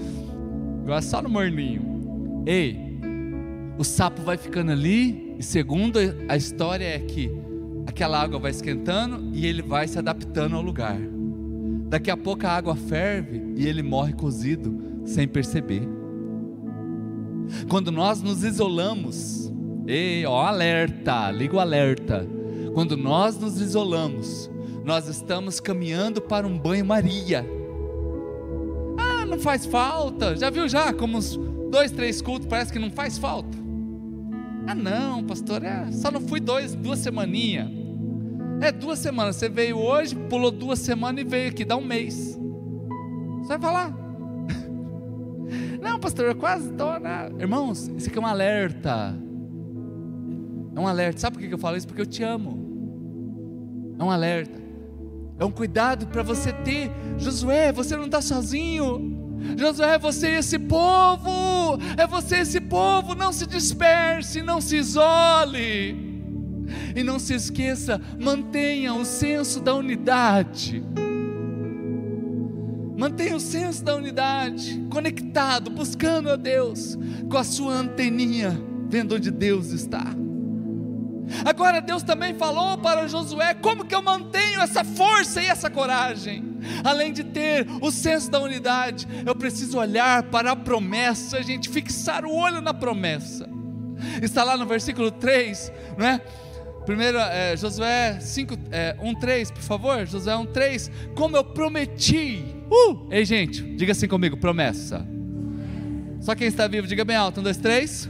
Agora 0.82 1.02
só 1.02 1.20
no 1.20 1.28
morninho. 1.28 2.44
Ei, 2.46 2.98
o 3.76 3.84
sapo 3.84 4.22
vai 4.22 4.36
ficando 4.36 4.70
ali, 4.72 5.34
e 5.38 5.42
segundo 5.42 5.98
a 6.28 6.36
história 6.36 6.84
é 6.84 6.98
que 6.98 7.30
aquela 7.86 8.22
água 8.22 8.38
vai 8.38 8.52
esquentando 8.52 9.30
e 9.34 9.46
ele 9.46 9.62
vai 9.62 9.86
se 9.86 9.98
adaptando 9.98 10.56
ao 10.56 10.62
lugar. 10.62 10.96
Daqui 11.88 12.10
a 12.10 12.16
pouco 12.16 12.46
a 12.46 12.50
água 12.50 12.74
ferve 12.74 13.52
e 13.56 13.66
ele 13.66 13.82
morre 13.82 14.12
cozido 14.12 15.02
sem 15.04 15.26
perceber. 15.28 15.82
Quando 17.68 17.92
nós 17.92 18.22
nos 18.22 18.42
isolamos, 18.42 19.52
ei, 19.86 20.24
ó, 20.24 20.46
alerta, 20.46 21.30
liga 21.30 21.56
o 21.56 21.60
alerta. 21.60 22.35
Quando 22.76 22.94
nós 22.94 23.38
nos 23.38 23.58
isolamos, 23.58 24.50
nós 24.84 25.08
estamos 25.08 25.60
caminhando 25.60 26.20
para 26.20 26.46
um 26.46 26.58
banho-maria. 26.58 27.42
Ah, 28.98 29.24
não 29.24 29.38
faz 29.38 29.64
falta. 29.64 30.36
Já 30.36 30.50
viu 30.50 30.68
já 30.68 30.92
como 30.92 31.16
uns 31.16 31.38
dois, 31.70 31.90
três 31.90 32.20
cultos 32.20 32.46
parece 32.46 32.70
que 32.70 32.78
não 32.78 32.90
faz 32.90 33.16
falta? 33.16 33.56
Ah, 34.66 34.74
não, 34.74 35.24
pastor, 35.24 35.64
é, 35.64 35.90
só 35.90 36.10
não 36.10 36.20
fui 36.20 36.38
dois, 36.38 36.74
duas 36.74 36.98
semaninhas. 36.98 37.70
É 38.60 38.70
duas 38.70 38.98
semanas. 38.98 39.36
Você 39.36 39.48
veio 39.48 39.78
hoje, 39.78 40.14
pulou 40.14 40.50
duas 40.50 40.78
semanas 40.78 41.22
e 41.22 41.26
veio 41.26 41.48
aqui, 41.48 41.64
dá 41.64 41.78
um 41.78 41.84
mês. 41.84 42.38
Você 43.38 43.48
vai 43.48 43.58
falar? 43.58 43.96
Não, 45.80 45.98
pastor, 45.98 46.26
eu 46.26 46.36
quase 46.36 46.68
estou. 46.68 47.00
Né? 47.00 47.30
Irmãos, 47.38 47.90
isso 47.96 48.10
aqui 48.10 48.18
é 48.18 48.20
um 48.20 48.26
alerta. 48.26 49.16
É 50.74 50.78
um 50.78 50.86
alerta. 50.86 51.20
Sabe 51.20 51.38
por 51.38 51.48
que 51.48 51.54
eu 51.54 51.58
falo 51.58 51.78
isso? 51.78 51.86
Porque 51.86 52.02
eu 52.02 52.06
te 52.06 52.22
amo. 52.22 52.65
É 53.98 54.02
um 54.02 54.10
alerta. 54.10 54.60
É 55.38 55.44
um 55.44 55.50
cuidado 55.50 56.06
para 56.06 56.22
você 56.22 56.52
ter. 56.52 56.90
Josué, 57.18 57.72
você 57.72 57.96
não 57.96 58.06
está 58.06 58.20
sozinho. 58.20 59.36
Josué, 59.56 59.94
é 59.94 59.98
você 59.98 60.30
e 60.30 60.36
esse 60.36 60.58
povo. 60.58 61.78
É 61.96 62.06
você 62.06 62.38
esse 62.38 62.60
povo. 62.60 63.14
Não 63.14 63.32
se 63.32 63.46
disperse, 63.46 64.42
não 64.42 64.60
se 64.60 64.76
isole. 64.76 66.06
E 66.94 67.02
não 67.02 67.18
se 67.18 67.34
esqueça, 67.34 68.00
mantenha 68.18 68.92
o 68.94 69.04
senso 69.04 69.60
da 69.60 69.74
unidade. 69.74 70.82
Mantenha 72.96 73.36
o 73.36 73.40
senso 73.40 73.84
da 73.84 73.94
unidade, 73.94 74.82
conectado, 74.90 75.70
buscando 75.70 76.30
a 76.30 76.36
Deus, 76.36 76.98
com 77.28 77.36
a 77.36 77.44
sua 77.44 77.74
anteninha, 77.74 78.58
vendo 78.88 79.16
onde 79.16 79.30
Deus 79.30 79.70
está. 79.70 80.14
Agora 81.44 81.80
Deus 81.80 82.02
também 82.02 82.34
falou 82.34 82.78
para 82.78 83.08
Josué 83.08 83.54
como 83.54 83.84
que 83.84 83.94
eu 83.94 84.02
mantenho 84.02 84.60
essa 84.60 84.84
força 84.84 85.42
e 85.42 85.46
essa 85.46 85.68
coragem. 85.68 86.56
Além 86.84 87.12
de 87.12 87.24
ter 87.24 87.66
o 87.80 87.90
senso 87.90 88.30
da 88.30 88.40
unidade, 88.40 89.06
eu 89.24 89.34
preciso 89.34 89.78
olhar 89.78 90.24
para 90.24 90.52
a 90.52 90.56
promessa, 90.56 91.38
a 91.38 91.42
gente 91.42 91.68
fixar 91.68 92.24
o 92.24 92.34
olho 92.34 92.60
na 92.60 92.74
promessa. 92.74 93.48
Está 94.22 94.44
lá 94.44 94.56
no 94.56 94.66
versículo 94.66 95.10
3, 95.10 95.72
não 95.96 96.06
é? 96.06 96.20
Primeiro, 96.84 97.18
é, 97.18 97.56
Josué 97.56 98.18
5, 98.20 98.54
é, 98.70 98.96
1, 99.02 99.14
3, 99.16 99.50
por 99.50 99.62
favor. 99.62 100.06
Josué 100.06 100.36
1, 100.36 100.46
3. 100.46 100.90
Como 101.16 101.36
eu 101.36 101.42
prometi. 101.42 102.44
Uh! 102.70 103.08
Ei, 103.10 103.24
gente, 103.24 103.60
diga 103.60 103.90
assim 103.90 104.06
comigo: 104.06 104.36
promessa. 104.36 105.04
Só 106.20 106.34
quem 106.34 106.46
está 106.46 106.68
vivo, 106.68 106.86
diga 106.86 107.04
bem 107.04 107.16
alto. 107.16 107.40
Um, 107.40 107.42
dois, 107.42 107.56
três. 107.56 108.08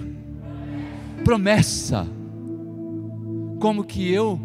Promessa. 1.24 2.06
Como 3.60 3.84
que 3.84 4.10
eu 4.10 4.38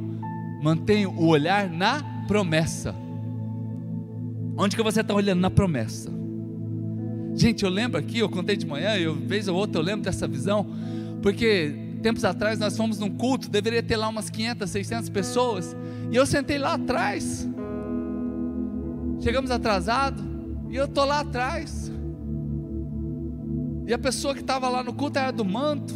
mantenho 0.62 1.12
o 1.12 1.28
olhar 1.28 1.70
na 1.70 2.02
promessa? 2.28 2.96
Onde 4.58 4.76
que 4.76 4.84
você 4.84 5.02
está 5.02 5.14
olhando? 5.14 5.40
Na 5.40 5.50
promessa. 5.50 6.12
Gente, 7.36 7.64
eu 7.64 7.70
lembro 7.70 8.00
aqui, 8.00 8.20
eu 8.20 8.30
contei 8.30 8.56
de 8.56 8.66
manhã, 8.66 8.96
eu 8.98 9.16
vez 9.16 9.48
ou 9.48 9.56
outra 9.56 9.82
eu 9.82 9.86
lembro 9.86 10.04
dessa 10.04 10.28
visão, 10.28 10.68
porque 11.22 11.74
tempos 12.02 12.26
atrás 12.26 12.60
nós 12.60 12.76
fomos 12.76 13.00
num 13.00 13.10
culto, 13.10 13.50
deveria 13.50 13.82
ter 13.82 13.96
lá 13.96 14.10
umas 14.10 14.30
500, 14.30 14.70
600 14.70 15.10
pessoas, 15.10 15.76
e 16.12 16.16
eu 16.16 16.26
sentei 16.26 16.58
lá 16.58 16.74
atrás. 16.74 17.48
Chegamos 19.22 19.52
atrasado, 19.52 20.22
e 20.70 20.76
eu 20.76 20.88
tô 20.88 21.06
lá 21.06 21.20
atrás. 21.20 21.92
E 23.86 23.94
a 23.94 24.00
pessoa 24.00 24.34
que 24.34 24.40
estava 24.42 24.70
lá 24.70 24.82
no 24.82 24.94
culto 24.94 25.20
era 25.20 25.32
do 25.32 25.44
manto. 25.44 25.94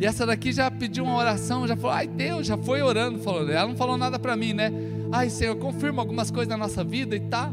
E 0.00 0.06
essa 0.06 0.24
daqui 0.24 0.50
já 0.50 0.70
pediu 0.70 1.04
uma 1.04 1.14
oração, 1.14 1.68
já 1.68 1.76
falou: 1.76 1.94
"Ai, 1.94 2.06
Deus, 2.08 2.46
já 2.46 2.56
foi 2.56 2.80
orando", 2.80 3.18
falou. 3.18 3.46
Ela 3.46 3.68
não 3.68 3.76
falou 3.76 3.98
nada 3.98 4.18
para 4.18 4.34
mim, 4.34 4.54
né? 4.54 4.72
"Ai, 5.12 5.28
Senhor, 5.28 5.54
confirma 5.56 6.00
algumas 6.00 6.30
coisas 6.30 6.48
na 6.48 6.56
nossa 6.56 6.82
vida 6.82 7.14
e 7.14 7.20
tá. 7.20 7.52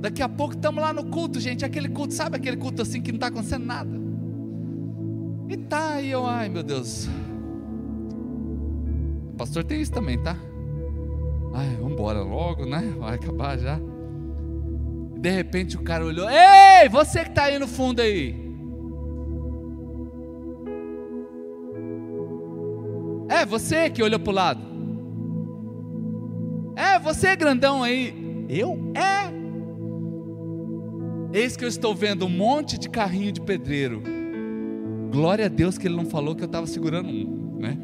Daqui 0.00 0.22
a 0.22 0.28
pouco 0.28 0.54
estamos 0.54 0.80
lá 0.80 0.92
no 0.92 1.06
culto, 1.06 1.40
gente, 1.40 1.64
aquele 1.64 1.88
culto, 1.88 2.14
sabe 2.14 2.36
aquele 2.36 2.56
culto 2.56 2.82
assim 2.82 3.02
que 3.02 3.10
não 3.10 3.16
está 3.16 3.26
acontecendo 3.26 3.66
nada? 3.66 3.90
E 5.48 5.56
tá 5.56 5.94
aí, 5.94 6.12
eu, 6.12 6.24
ai 6.24 6.48
meu 6.48 6.62
Deus. 6.62 7.08
O 9.32 9.36
pastor 9.36 9.64
tem 9.64 9.80
isso 9.80 9.90
também, 9.90 10.22
tá? 10.22 10.36
Ai, 11.52 11.76
vamos 11.80 11.94
embora 11.94 12.22
logo, 12.22 12.64
né? 12.64 12.94
Vai 12.96 13.16
acabar 13.16 13.58
já. 13.58 13.80
De 15.18 15.30
repente 15.30 15.76
o 15.76 15.82
cara 15.82 16.04
olhou: 16.04 16.28
Ei, 16.30 16.88
você 16.88 17.24
que 17.24 17.30
está 17.30 17.44
aí 17.44 17.58
no 17.58 17.66
fundo 17.66 18.00
aí. 18.00 18.47
É 23.28 23.44
você 23.44 23.90
que 23.90 24.02
olhou 24.02 24.18
para 24.18 24.30
o 24.30 24.34
lado. 24.34 24.60
É 26.76 26.98
você 26.98 27.36
grandão 27.36 27.82
aí. 27.82 28.46
Eu? 28.48 28.92
É. 28.94 29.28
Eis 31.32 31.56
que 31.56 31.64
eu 31.64 31.68
estou 31.68 31.94
vendo 31.94 32.24
um 32.24 32.30
monte 32.30 32.78
de 32.78 32.88
carrinho 32.88 33.30
de 33.30 33.40
pedreiro 33.40 34.02
Glória 35.10 35.46
a 35.46 35.48
Deus 35.48 35.78
que 35.78 35.86
ele 35.86 35.96
não 35.96 36.04
falou 36.04 36.34
que 36.34 36.42
eu 36.42 36.46
estava 36.46 36.66
segurando 36.66 37.08
um, 37.08 37.56
né? 37.58 37.78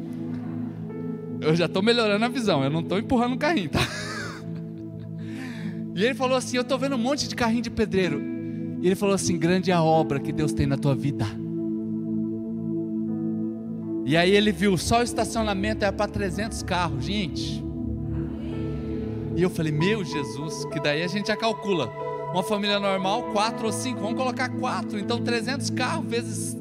Eu 1.41 1.55
já 1.55 1.65
estou 1.65 1.81
melhorando 1.81 2.23
a 2.23 2.27
visão, 2.27 2.63
eu 2.63 2.69
não 2.69 2.81
estou 2.81 2.97
empurrando 2.97 3.33
um 3.33 3.37
carrinho, 3.37 3.69
tá? 3.69 3.79
E 5.95 6.03
ele 6.03 6.13
falou 6.13 6.35
assim: 6.35 6.57
Eu 6.57 6.63
estou 6.63 6.77
vendo 6.77 6.95
um 6.95 6.99
monte 6.99 7.25
de 7.25 7.33
carrinho 7.33 7.61
de 7.61 7.69
pedreiro. 7.69 8.21
E 8.81 8.85
ele 8.85 8.95
falou 8.95 9.15
assim: 9.15 9.37
Grande 9.37 9.71
é 9.71 9.73
a 9.73 9.81
obra 9.81 10.19
que 10.19 10.33
Deus 10.33 10.51
tem 10.51 10.65
na 10.65 10.77
tua 10.77 10.93
vida. 10.93 11.25
E 14.05 14.15
aí 14.15 14.35
ele 14.35 14.51
viu 14.51 14.77
só 14.77 14.99
o 14.99 15.03
estacionamento 15.03 15.83
era 15.83 15.91
para 15.91 16.07
300 16.07 16.61
carros, 16.61 17.03
gente. 17.03 17.65
E 19.35 19.41
eu 19.41 19.49
falei: 19.49 19.71
Meu 19.71 20.03
Jesus, 20.03 20.63
que 20.65 20.79
daí 20.79 21.01
a 21.01 21.07
gente 21.07 21.27
já 21.27 21.35
calcula. 21.35 21.91
Uma 22.31 22.43
família 22.43 22.79
normal, 22.79 23.23
quatro 23.31 23.65
ou 23.65 23.71
cinco, 23.71 24.01
vamos 24.01 24.15
colocar 24.15 24.49
quatro. 24.49 24.99
Então 24.99 25.23
300 25.23 25.71
carros 25.71 26.05
vezes 26.05 26.55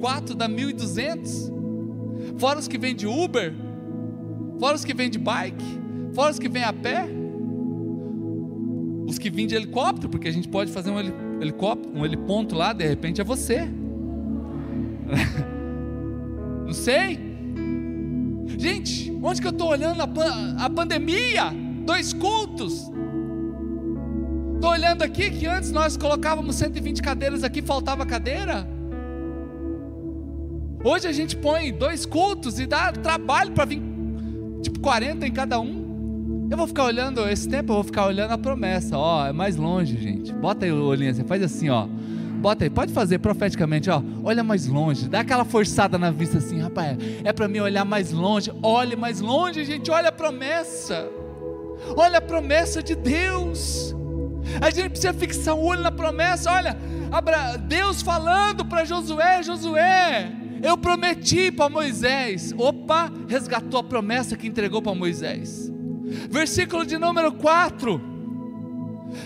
4 0.00 0.34
dá 0.34 0.48
1.200. 0.48 2.38
Fora 2.38 2.58
os 2.58 2.66
que 2.66 2.76
vêm 2.76 2.94
de 2.94 3.06
Uber, 3.06 3.54
fora 4.58 4.74
os 4.74 4.84
que 4.84 4.94
vêm 4.94 5.08
de 5.08 5.18
bike, 5.18 5.64
fora 6.12 6.32
os 6.32 6.38
que 6.38 6.48
vêm 6.48 6.64
a 6.64 6.72
pé, 6.72 7.06
os 9.06 9.16
que 9.18 9.30
vêm 9.30 9.46
de 9.46 9.54
helicóptero, 9.54 10.08
porque 10.08 10.26
a 10.26 10.32
gente 10.32 10.48
pode 10.48 10.72
fazer 10.72 10.90
um 10.90 10.98
helicóptero, 11.40 11.96
um 11.96 12.04
heliponto 12.04 12.56
lá, 12.56 12.72
de 12.72 12.86
repente 12.86 13.20
é 13.20 13.24
você. 13.24 13.68
Não 16.66 16.74
sei. 16.74 17.18
Gente, 18.58 19.16
onde 19.22 19.40
que 19.40 19.46
eu 19.46 19.52
estou 19.52 19.68
olhando 19.68 20.02
a, 20.02 20.64
a 20.64 20.68
pandemia? 20.68 21.52
Dois 21.84 22.12
cultos. 22.12 22.90
Estou 24.54 24.70
olhando 24.70 25.02
aqui 25.02 25.30
que 25.30 25.46
antes 25.46 25.70
nós 25.70 25.96
colocávamos 25.96 26.56
120 26.56 27.00
cadeiras 27.00 27.44
aqui, 27.44 27.62
faltava 27.62 28.04
cadeira. 28.04 28.66
Hoje 30.82 31.06
a 31.06 31.12
gente 31.12 31.36
põe 31.36 31.72
dois 31.72 32.04
cultos 32.04 32.58
e 32.58 32.66
dá 32.66 32.90
trabalho 32.90 33.52
para 33.52 33.64
vir, 33.64 33.82
tipo 34.62 34.80
40 34.80 35.26
em 35.26 35.32
cada 35.32 35.60
um. 35.60 36.48
Eu 36.50 36.56
vou 36.56 36.66
ficar 36.66 36.84
olhando, 36.84 37.28
esse 37.28 37.48
tempo 37.48 37.72
eu 37.72 37.74
vou 37.76 37.84
ficar 37.84 38.06
olhando 38.06 38.30
a 38.32 38.38
promessa, 38.38 38.96
ó, 38.96 39.26
é 39.26 39.32
mais 39.32 39.56
longe, 39.56 39.96
gente. 39.98 40.32
Bota 40.32 40.64
aí 40.64 40.72
o 40.72 40.84
olhinho 40.84 41.10
assim, 41.10 41.24
faz 41.24 41.42
assim, 41.42 41.68
ó. 41.68 41.88
Bota 42.46 42.62
aí, 42.62 42.70
pode 42.70 42.92
fazer 42.92 43.18
profeticamente, 43.18 43.90
ó. 43.90 44.00
Olha 44.22 44.44
mais 44.44 44.68
longe, 44.68 45.08
dá 45.08 45.18
aquela 45.18 45.44
forçada 45.44 45.98
na 45.98 46.12
vista 46.12 46.38
assim, 46.38 46.60
rapaz. 46.60 46.96
É 47.24 47.32
para 47.32 47.48
mim 47.48 47.58
olhar 47.58 47.84
mais 47.84 48.12
longe. 48.12 48.52
Olhe 48.62 48.94
mais 48.94 49.20
longe, 49.20 49.64
gente. 49.64 49.90
Olha 49.90 50.10
a 50.10 50.12
promessa. 50.12 51.08
Olha 51.96 52.18
a 52.18 52.20
promessa 52.20 52.80
de 52.80 52.94
Deus. 52.94 53.92
A 54.60 54.70
gente 54.70 54.90
precisa 54.90 55.12
fixar 55.12 55.56
o 55.56 55.64
olho 55.64 55.82
na 55.82 55.90
promessa. 55.90 56.52
Olha, 56.52 56.76
Deus 57.66 58.00
falando 58.00 58.64
para 58.64 58.84
Josué: 58.84 59.42
Josué, 59.42 60.30
eu 60.62 60.78
prometi 60.78 61.50
para 61.50 61.68
Moisés. 61.68 62.54
Opa, 62.56 63.10
resgatou 63.26 63.80
a 63.80 63.82
promessa 63.82 64.36
que 64.36 64.46
entregou 64.46 64.80
para 64.80 64.94
Moisés. 64.94 65.68
Versículo 66.30 66.86
de 66.86 66.96
número 66.96 67.32
4. 67.32 68.00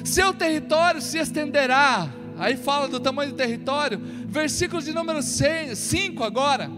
Seu 0.05 0.33
território 0.33 1.03
se 1.03 1.19
estenderá. 1.19 2.15
Aí 2.41 2.57
fala 2.57 2.89
do 2.89 2.99
tamanho 2.99 3.31
do 3.31 3.37
território. 3.37 4.01
Versículo 4.27 4.83
de 4.83 4.93
número 4.93 5.21
5 5.23 6.25
agora. 6.25 6.71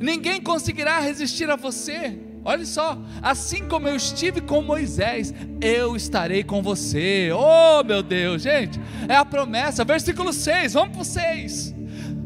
Ninguém 0.00 0.40
conseguirá 0.40 0.98
resistir 0.98 1.48
a 1.50 1.56
você. 1.56 2.18
Olha 2.46 2.66
só, 2.66 2.98
assim 3.22 3.66
como 3.66 3.88
eu 3.88 3.96
estive 3.96 4.42
com 4.42 4.60
Moisés, 4.60 5.32
eu 5.62 5.96
estarei 5.96 6.44
com 6.44 6.62
você. 6.62 7.30
Oh, 7.32 7.82
meu 7.82 8.02
Deus, 8.02 8.42
gente, 8.42 8.78
é 9.08 9.16
a 9.16 9.24
promessa. 9.24 9.82
Versículo 9.82 10.30
6, 10.32 10.74
vamos 10.74 10.92
para 10.92 11.02
o 11.02 11.04
6. 11.04 11.74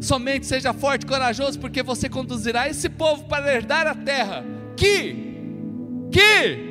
Somente 0.01 0.47
seja 0.47 0.73
forte 0.73 1.03
e 1.03 1.07
corajoso, 1.07 1.59
porque 1.61 1.83
você 1.85 2.09
conduzirá 2.09 2.69
esse 2.69 2.89
povo 2.89 3.25
para 3.25 3.53
herdar 3.53 3.87
a 3.87 3.95
terra 3.95 4.45
que, 4.77 5.37
que 6.11 6.69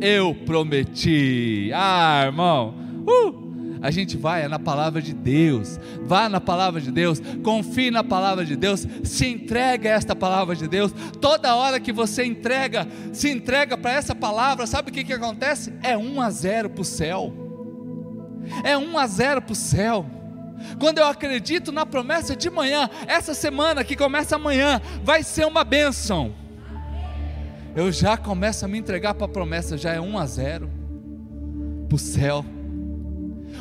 eu 0.00 0.34
prometi. 0.46 1.70
Ah, 1.74 2.22
irmão, 2.24 2.74
uh, 3.06 3.45
a 3.80 3.90
gente 3.90 4.16
vai 4.16 4.42
é 4.42 4.48
na 4.48 4.58
palavra 4.58 5.02
de 5.02 5.12
Deus, 5.12 5.78
vá 6.02 6.28
na 6.28 6.40
palavra 6.40 6.80
de 6.80 6.90
Deus, 6.90 7.20
confie 7.42 7.90
na 7.90 8.02
palavra 8.02 8.44
de 8.44 8.56
Deus, 8.56 8.86
se 9.04 9.26
entrega 9.26 9.90
a 9.90 9.92
esta 9.92 10.14
palavra 10.14 10.54
de 10.56 10.66
Deus. 10.66 10.92
Toda 11.20 11.54
hora 11.54 11.80
que 11.80 11.92
você 11.92 12.24
entrega, 12.24 12.86
se 13.12 13.30
entrega 13.30 13.76
para 13.76 13.92
essa 13.92 14.14
palavra, 14.14 14.66
sabe 14.66 14.90
o 14.90 14.92
que, 14.92 15.04
que 15.04 15.12
acontece? 15.12 15.72
É 15.82 15.96
1 15.96 16.20
a 16.20 16.30
0 16.30 16.70
para 16.70 16.82
o 16.82 16.84
céu. 16.84 17.32
É 18.64 18.76
1 18.76 18.98
a 18.98 19.06
0 19.06 19.42
para 19.42 19.52
o 19.52 19.56
céu. 19.56 20.06
Quando 20.78 20.98
eu 20.98 21.06
acredito 21.06 21.70
na 21.70 21.84
promessa 21.84 22.34
de 22.34 22.48
manhã, 22.48 22.88
essa 23.06 23.34
semana 23.34 23.84
que 23.84 23.94
começa 23.94 24.36
amanhã, 24.36 24.80
vai 25.04 25.22
ser 25.22 25.44
uma 25.46 25.64
bênção. 25.64 26.34
Eu 27.74 27.92
já 27.92 28.16
começo 28.16 28.64
a 28.64 28.68
me 28.68 28.78
entregar 28.78 29.12
para 29.12 29.26
a 29.26 29.28
promessa, 29.28 29.76
já 29.76 29.92
é 29.92 30.00
1 30.00 30.18
a 30.18 30.26
0 30.26 30.70
para 31.88 31.94
o 31.94 31.98
céu 31.98 32.44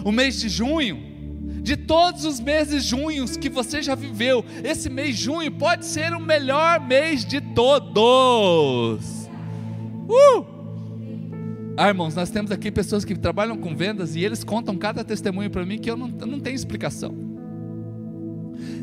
o 0.03 0.11
mês 0.11 0.39
de 0.39 0.49
junho, 0.49 1.15
de 1.61 1.75
todos 1.75 2.25
os 2.25 2.39
meses 2.39 2.83
junhos 2.83 3.37
que 3.37 3.49
você 3.49 3.81
já 3.81 3.95
viveu, 3.95 4.45
esse 4.63 4.89
mês 4.89 5.17
de 5.17 5.23
junho 5.23 5.51
pode 5.51 5.85
ser 5.85 6.13
o 6.13 6.19
melhor 6.19 6.79
mês 6.79 7.25
de 7.25 7.41
todos. 7.41 9.25
Uh! 10.07 10.55
Ah, 11.77 11.89
irmãos, 11.89 12.15
nós 12.15 12.29
temos 12.29 12.51
aqui 12.51 12.71
pessoas 12.71 13.03
que 13.03 13.15
trabalham 13.15 13.57
com 13.57 13.75
vendas 13.75 14.15
e 14.15 14.23
eles 14.23 14.43
contam 14.43 14.77
cada 14.77 15.03
testemunho 15.03 15.49
para 15.49 15.65
mim 15.65 15.77
que 15.77 15.91
eu 15.91 15.97
não, 15.97 16.07
eu 16.19 16.27
não 16.27 16.39
tenho 16.39 16.55
explicação. 16.55 17.13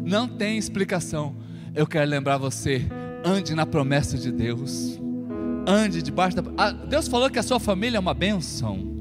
Não 0.05 0.29
tem 0.29 0.59
explicação. 0.59 1.35
Eu 1.75 1.87
quero 1.87 2.11
lembrar 2.11 2.37
você, 2.37 2.85
ande 3.25 3.55
na 3.55 3.65
promessa 3.65 4.19
de 4.19 4.31
Deus. 4.31 5.01
Ande 5.67 6.03
debaixo 6.03 6.37
da. 6.37 6.43
Ah, 6.59 6.71
Deus 6.71 7.09
falou 7.09 7.31
que 7.31 7.39
a 7.39 7.43
sua 7.43 7.59
família 7.59 7.97
é 7.97 8.01
uma 8.01 8.13
bênção. 8.13 8.92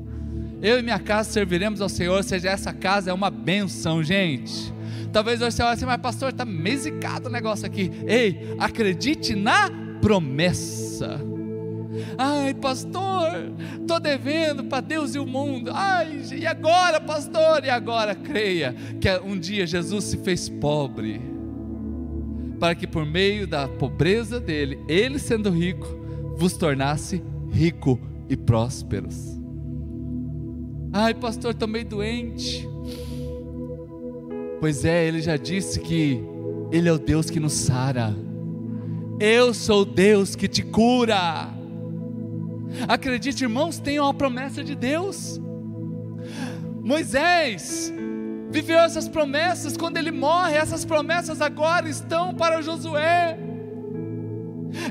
Eu 0.61 0.77
e 0.77 0.83
minha 0.83 0.99
casa 0.99 1.31
serviremos 1.31 1.81
ao 1.81 1.89
Senhor, 1.89 2.23
seja 2.23 2.49
essa 2.49 2.71
casa 2.71 3.09
é 3.09 3.13
uma 3.13 3.31
benção, 3.31 4.03
gente. 4.03 4.71
Talvez 5.11 5.39
você 5.39 5.63
olhe 5.63 5.73
assim, 5.73 5.85
mas 5.85 5.99
pastor, 5.99 6.29
está 6.29 6.45
mesicado 6.45 7.27
o 7.27 7.31
negócio 7.31 7.65
aqui. 7.65 7.91
Ei, 8.07 8.55
acredite 8.59 9.35
na 9.35 9.69
promessa. 9.99 11.19
Ai, 12.17 12.53
pastor, 12.53 13.51
estou 13.79 13.99
devendo 13.99 14.63
para 14.65 14.81
Deus 14.81 15.15
e 15.15 15.19
o 15.19 15.25
mundo. 15.25 15.71
Ai, 15.73 16.21
e 16.31 16.45
agora, 16.45 17.01
pastor? 17.01 17.65
E 17.65 17.69
agora, 17.69 18.15
creia 18.15 18.75
que 18.99 19.09
um 19.25 19.37
dia 19.37 19.65
Jesus 19.65 20.05
se 20.05 20.17
fez 20.17 20.47
pobre, 20.47 21.19
para 22.59 22.75
que 22.75 22.85
por 22.87 23.05
meio 23.05 23.47
da 23.47 23.67
pobreza 23.67 24.39
dele, 24.39 24.79
ele 24.87 25.19
sendo 25.19 25.49
rico, 25.49 25.87
vos 26.37 26.53
tornasse 26.53 27.21
rico 27.51 27.99
e 28.29 28.37
prósperos. 28.37 29.40
Ai, 30.93 31.13
pastor, 31.13 31.51
estou 31.51 31.67
meio 31.67 31.85
doente. 31.85 32.67
Pois 34.59 34.83
é, 34.83 35.07
ele 35.07 35.21
já 35.21 35.37
disse 35.37 35.79
que 35.79 36.21
Ele 36.71 36.89
é 36.89 36.91
o 36.91 36.99
Deus 36.99 37.29
que 37.29 37.39
nos 37.39 37.53
sara. 37.53 38.13
Eu 39.19 39.53
sou 39.53 39.83
o 39.83 39.85
Deus 39.85 40.35
que 40.35 40.47
te 40.47 40.61
cura. 40.61 41.49
Acredite, 42.87 43.43
irmãos, 43.43 43.79
tenham 43.79 44.05
a 44.05 44.13
promessa 44.13 44.63
de 44.63 44.75
Deus. 44.75 45.39
Moisés 46.83 47.93
viveu 48.49 48.79
essas 48.79 49.07
promessas, 49.07 49.77
quando 49.77 49.97
ele 49.97 50.11
morre, 50.11 50.55
essas 50.55 50.83
promessas 50.83 51.41
agora 51.41 51.87
estão 51.87 52.33
para 52.33 52.61
Josué. 52.61 53.37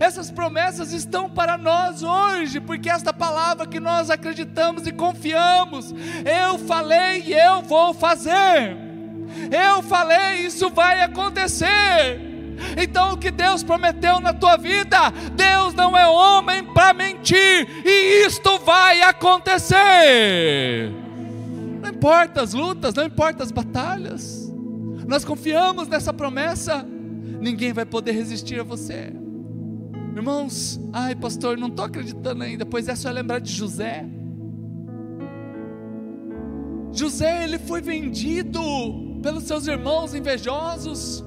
Essas 0.01 0.31
promessas 0.31 0.93
estão 0.93 1.29
para 1.29 1.57
nós 1.57 2.03
hoje, 2.03 2.61
porque 2.61 2.91
esta 2.91 3.13
palavra 3.13 3.67
que 3.67 3.81
nós 3.81 4.11
acreditamos 4.11 4.87
e 4.87 4.93
confiamos, 4.93 5.95
eu 6.25 6.59
falei 6.59 7.23
e 7.27 7.33
eu 7.33 7.63
vou 7.63 7.95
fazer. 7.95 8.77
Eu 9.51 9.83
falei, 9.83 10.47
isso 10.47 10.71
vai 10.71 11.01
acontecer. 11.03 12.21
Então, 12.77 13.13
o 13.13 13.17
que 13.17 13.31
Deus 13.31 13.63
prometeu 13.63 14.21
na 14.21 14.35
tua 14.35 14.57
vida, 14.57 15.11
Deus 15.35 15.73
não 15.75 15.97
é 15.97 16.07
homem 16.07 16.63
para 16.63 16.93
mentir, 16.93 17.67
e 17.85 18.27
isto 18.27 18.59
vai 18.59 19.01
acontecer. 19.03 20.93
Não 21.81 21.89
importa 21.89 22.43
as 22.43 22.53
lutas, 22.53 22.95
não 22.95 23.05
importa 23.05 23.43
as 23.43 23.51
batalhas, 23.51 24.53
nós 25.07 25.25
confiamos 25.25 25.89
nessa 25.89 26.13
promessa, 26.13 26.87
ninguém 27.41 27.73
vai 27.73 27.87
poder 27.87 28.13
resistir 28.13 28.61
a 28.61 28.65
você. 28.65 29.11
Irmãos, 30.15 30.81
ai 30.93 31.15
pastor, 31.15 31.57
não 31.57 31.69
estou 31.69 31.85
acreditando 31.85 32.43
ainda, 32.43 32.67
pois 32.67 32.89
é 32.89 32.95
só 32.95 33.11
lembrar 33.11 33.39
de 33.41 33.53
José. 33.53 34.05
José, 36.93 37.45
ele 37.45 37.59
foi 37.59 37.81
vendido 37.81 38.61
pelos 39.23 39.45
seus 39.45 39.67
irmãos 39.67 40.15
invejosos. 40.15 41.25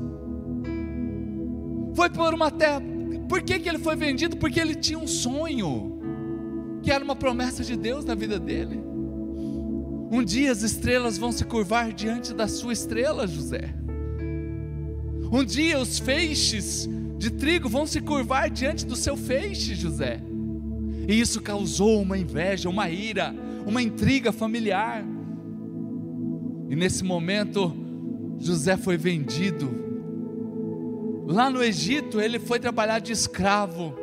Foi 1.95 2.09
por 2.09 2.33
uma 2.33 2.51
terra. 2.51 2.81
Por 3.29 3.41
que, 3.41 3.59
que 3.59 3.69
ele 3.69 3.79
foi 3.79 3.95
vendido? 3.95 4.35
Porque 4.37 4.59
ele 4.59 4.75
tinha 4.75 4.99
um 4.99 5.07
sonho, 5.07 5.99
que 6.81 6.91
era 6.91 7.03
uma 7.03 7.15
promessa 7.15 7.63
de 7.63 7.77
Deus 7.77 8.03
na 8.03 8.15
vida 8.15 8.39
dele. 8.39 8.83
Um 10.11 10.23
dia 10.23 10.51
as 10.51 10.61
estrelas 10.61 11.17
vão 11.17 11.31
se 11.31 11.45
curvar 11.45 11.91
diante 11.93 12.33
da 12.33 12.47
sua 12.47 12.73
estrela, 12.73 13.25
José. 13.25 13.73
Um 15.31 15.43
dia 15.43 15.79
os 15.79 15.97
feixes 15.97 16.87
de 17.23 17.31
trigo 17.31 17.69
vão 17.69 17.87
se 17.87 18.01
curvar 18.01 18.49
diante 18.49 18.85
do 18.85 18.97
seu 18.97 19.15
feixe, 19.15 19.75
José. 19.75 20.19
E 21.07 21.17
isso 21.17 21.39
causou 21.39 22.01
uma 22.01 22.17
inveja, 22.17 22.67
uma 22.67 22.89
ira, 22.89 23.33
uma 23.65 23.81
intriga 23.81 24.33
familiar. 24.33 25.05
E 26.69 26.75
nesse 26.75 27.01
momento, 27.01 27.73
José 28.37 28.75
foi 28.75 28.97
vendido. 28.97 29.69
Lá 31.25 31.49
no 31.49 31.63
Egito, 31.63 32.19
ele 32.19 32.39
foi 32.39 32.59
trabalhar 32.59 32.99
de 32.99 33.13
escravo. 33.13 33.95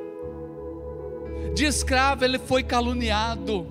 De 1.55 1.67
escravo, 1.67 2.25
ele 2.25 2.39
foi 2.39 2.63
caluniado. 2.63 3.67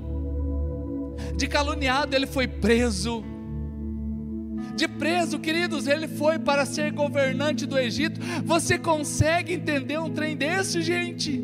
De 1.35 1.47
caluniado, 1.47 2.15
ele 2.15 2.27
foi 2.27 2.47
preso 2.47 3.23
de 4.75 4.87
preso, 4.87 5.39
queridos, 5.39 5.87
ele 5.87 6.07
foi 6.07 6.39
para 6.39 6.65
ser 6.65 6.91
governante 6.91 7.65
do 7.65 7.77
Egito. 7.77 8.19
Você 8.45 8.77
consegue 8.77 9.53
entender 9.53 9.99
um 9.99 10.09
trem 10.09 10.37
desse, 10.37 10.81
gente? 10.81 11.43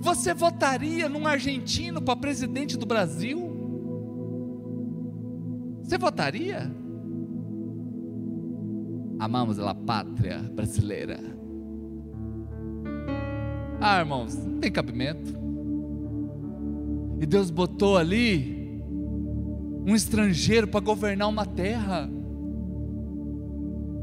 Você 0.00 0.32
votaria 0.32 1.08
num 1.08 1.26
argentino 1.26 2.00
para 2.00 2.16
presidente 2.16 2.78
do 2.78 2.86
Brasil? 2.86 3.48
Você 5.82 5.98
votaria? 5.98 6.70
Amamos 9.18 9.58
a 9.58 9.74
pátria 9.74 10.38
brasileira. 10.38 11.18
Ah, 13.80 13.98
irmãos, 13.98 14.34
não 14.36 14.58
tem 14.60 14.70
cabimento. 14.70 15.36
E 17.20 17.26
Deus 17.26 17.50
botou 17.50 17.96
ali 17.96 18.57
um 19.88 19.96
estrangeiro 19.96 20.68
para 20.68 20.80
governar 20.80 21.26
uma 21.28 21.46
terra. 21.46 22.10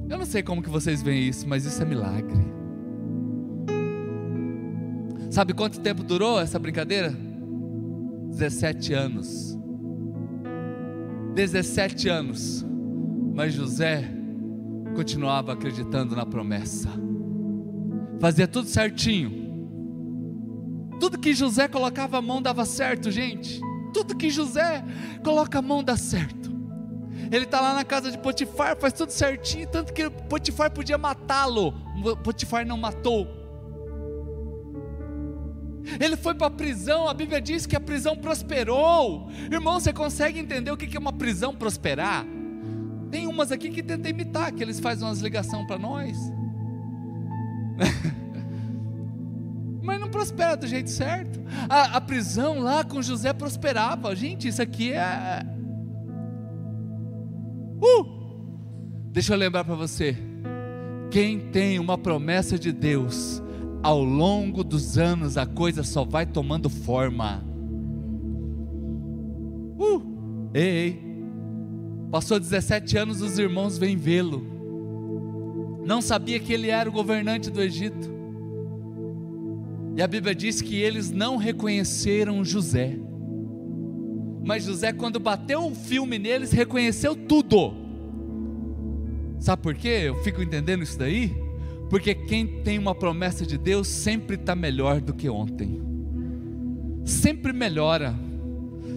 Eu 0.09 0.17
não 0.17 0.25
sei 0.25 0.41
como 0.41 0.63
que 0.63 0.69
vocês 0.69 1.03
veem 1.03 1.27
isso, 1.27 1.47
mas 1.47 1.63
isso 1.63 1.79
é 1.79 1.85
milagre. 1.85 2.43
Sabe 5.29 5.53
quanto 5.53 5.79
tempo 5.79 6.03
durou 6.03 6.39
essa 6.39 6.57
brincadeira? 6.57 7.15
17 8.31 8.93
anos. 8.93 9.55
17 11.35 12.09
anos. 12.09 12.65
Mas 13.35 13.53
José 13.53 14.09
continuava 14.95 15.53
acreditando 15.53 16.15
na 16.15 16.25
promessa. 16.25 16.89
Fazia 18.19 18.47
tudo 18.47 18.67
certinho. 18.67 19.45
Tudo 20.99 21.19
que 21.19 21.35
José 21.35 21.67
colocava 21.67 22.17
a 22.17 22.21
mão 22.23 22.41
dava 22.41 22.65
certo, 22.65 23.11
gente 23.11 23.64
tudo 23.95 24.13
que 24.13 24.29
José 24.29 24.83
coloca 25.23 25.59
a 25.59 25.61
mão 25.61 25.81
dá 25.81 25.95
certo. 25.95 26.53
Ele 27.31 27.45
está 27.45 27.61
lá 27.61 27.73
na 27.73 27.85
casa 27.85 28.11
de 28.11 28.17
Potifar, 28.17 28.75
faz 28.75 28.91
tudo 28.91 29.09
certinho, 29.09 29.65
tanto 29.67 29.93
que 29.93 30.09
Potifar 30.09 30.69
podia 30.69 30.97
matá-lo. 30.97 31.73
Potifar 32.21 32.65
não 32.65 32.77
matou. 32.77 33.25
Ele 35.97 36.17
foi 36.17 36.35
para 36.35 36.47
a 36.47 36.51
prisão, 36.51 37.07
a 37.07 37.13
Bíblia 37.13 37.39
diz 37.39 37.65
que 37.65 37.75
a 37.75 37.79
prisão 37.79 38.17
prosperou. 38.17 39.29
Irmão, 39.49 39.79
você 39.79 39.93
consegue 39.93 40.39
entender 40.39 40.71
o 40.71 40.77
que 40.77 40.97
é 40.97 40.99
uma 40.99 41.13
prisão 41.13 41.55
prosperar? 41.55 42.25
Tem 43.09 43.27
umas 43.27 43.49
aqui 43.49 43.69
que 43.69 43.81
tentam 43.81 44.11
imitar, 44.11 44.51
que 44.51 44.61
eles 44.61 44.81
fazem 44.81 45.07
umas 45.07 45.19
ligações 45.19 45.65
para 45.67 45.79
nós. 45.79 46.17
Prospera 50.25 50.57
do 50.57 50.65
jeito 50.65 50.89
certo. 50.89 51.39
A, 51.69 51.97
a, 51.97 52.01
prisão 52.01 52.59
lá 52.59 52.83
com 52.83 52.99
José 52.99 53.31
prosperava. 53.31 54.15
Gente, 54.15 54.47
isso 54.47 54.59
aqui 54.59 54.91
é. 54.91 55.45
Uh! 57.79 58.05
Deixa 59.11 59.35
eu 59.35 59.37
lembrar 59.37 59.63
para 59.63 59.75
você. 59.75 60.17
Quem 61.11 61.51
tem 61.51 61.77
uma 61.77 61.95
promessa 61.95 62.57
de 62.57 62.71
Deus, 62.71 63.39
ao 63.83 64.03
longo 64.03 64.63
dos 64.63 64.97
anos 64.97 65.37
a 65.37 65.45
coisa 65.45 65.83
só 65.83 66.03
vai 66.03 66.25
tomando 66.25 66.71
forma. 66.71 67.45
Uh! 69.77 70.49
Ei, 70.55 70.63
ei. 70.63 71.05
Passou 72.09 72.39
17 72.39 72.97
anos, 72.97 73.21
os 73.21 73.37
irmãos 73.37 73.77
vêm 73.77 73.95
vê-lo. 73.95 74.43
Não 75.85 76.01
sabia 76.01 76.39
que 76.39 76.51
ele 76.51 76.69
era 76.69 76.89
o 76.89 76.91
governante 76.91 77.51
do 77.51 77.61
Egito. 77.61 78.14
E 79.95 80.01
a 80.01 80.07
Bíblia 80.07 80.35
diz 80.35 80.61
que 80.61 80.75
eles 80.75 81.09
não 81.09 81.37
reconheceram 81.37 82.43
José. 82.43 82.97
Mas 84.43 84.65
José, 84.65 84.91
quando 84.91 85.19
bateu 85.19 85.65
o 85.65 85.73
filme 85.73 86.19
neles, 86.19 86.51
reconheceu 86.51 87.15
tudo. 87.15 87.73
Sabe 89.39 89.61
por 89.61 89.73
quê? 89.73 90.03
Eu 90.05 90.21
fico 90.21 90.41
entendendo 90.41 90.83
isso 90.83 90.99
daí? 90.99 91.33
Porque 91.89 92.13
quem 92.13 92.45
tem 92.61 92.77
uma 92.77 92.93
promessa 92.93 93.45
de 93.45 93.57
Deus 93.57 93.87
sempre 93.87 94.35
está 94.35 94.55
melhor 94.55 94.99
do 94.99 95.13
que 95.13 95.29
ontem, 95.29 95.81
sempre 97.05 97.53
melhora, 97.53 98.15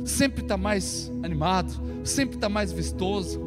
sempre 0.05 0.43
está 0.43 0.57
mais 0.57 1.13
animado, 1.23 1.81
sempre 2.03 2.37
está 2.37 2.49
mais 2.49 2.73
vistoso, 2.73 3.39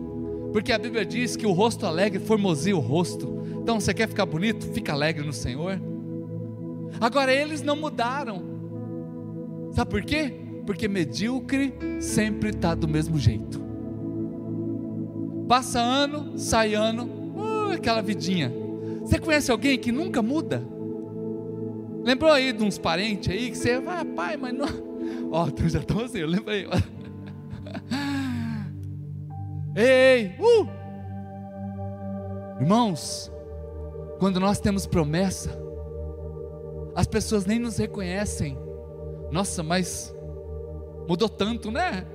porque 0.54 0.72
a 0.72 0.78
Bíblia 0.78 1.04
diz 1.06 1.36
que 1.36 1.46
o 1.46 1.52
rosto 1.52 1.86
alegre 1.86 2.20
formoseia 2.20 2.78
o 2.78 2.80
rosto. 2.80 3.44
Então 3.62 3.80
você 3.80 3.94
quer 3.94 4.08
ficar 4.08 4.26
bonito? 4.26 4.66
Fica 4.68 4.94
alegre 4.94 5.26
no 5.26 5.34
Senhor. 5.34 5.91
Agora 7.02 7.34
eles 7.34 7.62
não 7.62 7.76
mudaram, 7.76 8.42
sabe 9.74 9.92
por 9.92 10.04
quê? 10.04 10.34
Porque 10.66 10.88
medíocre 10.88 11.74
sempre 12.00 12.52
está 12.52 12.74
do 12.74 12.88
mesmo 12.88 13.18
jeito. 13.18 13.62
Passa 15.50 15.82
ano, 15.82 16.38
sai 16.38 16.76
ano, 16.76 17.10
uh, 17.36 17.74
aquela 17.74 18.02
vidinha 18.02 18.62
você 19.12 19.20
conhece 19.20 19.52
alguém 19.52 19.78
que 19.78 19.92
nunca 19.92 20.22
muda? 20.22 20.66
Lembrou 22.02 22.32
aí 22.32 22.54
de 22.54 22.64
uns 22.64 22.78
parentes 22.78 23.34
aí 23.34 23.52
que 23.52 23.58
você 23.58 23.78
vai, 23.80 24.00
ah, 24.00 24.06
pai, 24.06 24.38
mas 24.38 24.54
não. 24.54 24.68
Ó, 25.32 25.46
oh, 25.46 25.68
já 25.68 25.80
estão 25.80 26.00
assim, 26.00 26.20
eu 26.20 26.28
lembrei. 26.28 26.66
ei, 29.76 30.34
uh! 30.40 30.68
Irmãos, 32.62 33.32
quando 34.20 34.40
nós 34.40 34.60
temos 34.60 34.88
promessa, 34.88 35.61
as 36.96 37.08
pessoas 37.08 37.46
nem 37.46 37.60
nos 37.60 37.78
reconhecem. 37.78 38.58
Nossa, 39.32 39.64
mas 39.64 40.14
mudou 41.08 41.30
tanto, 41.30 41.72
né? 41.72 42.06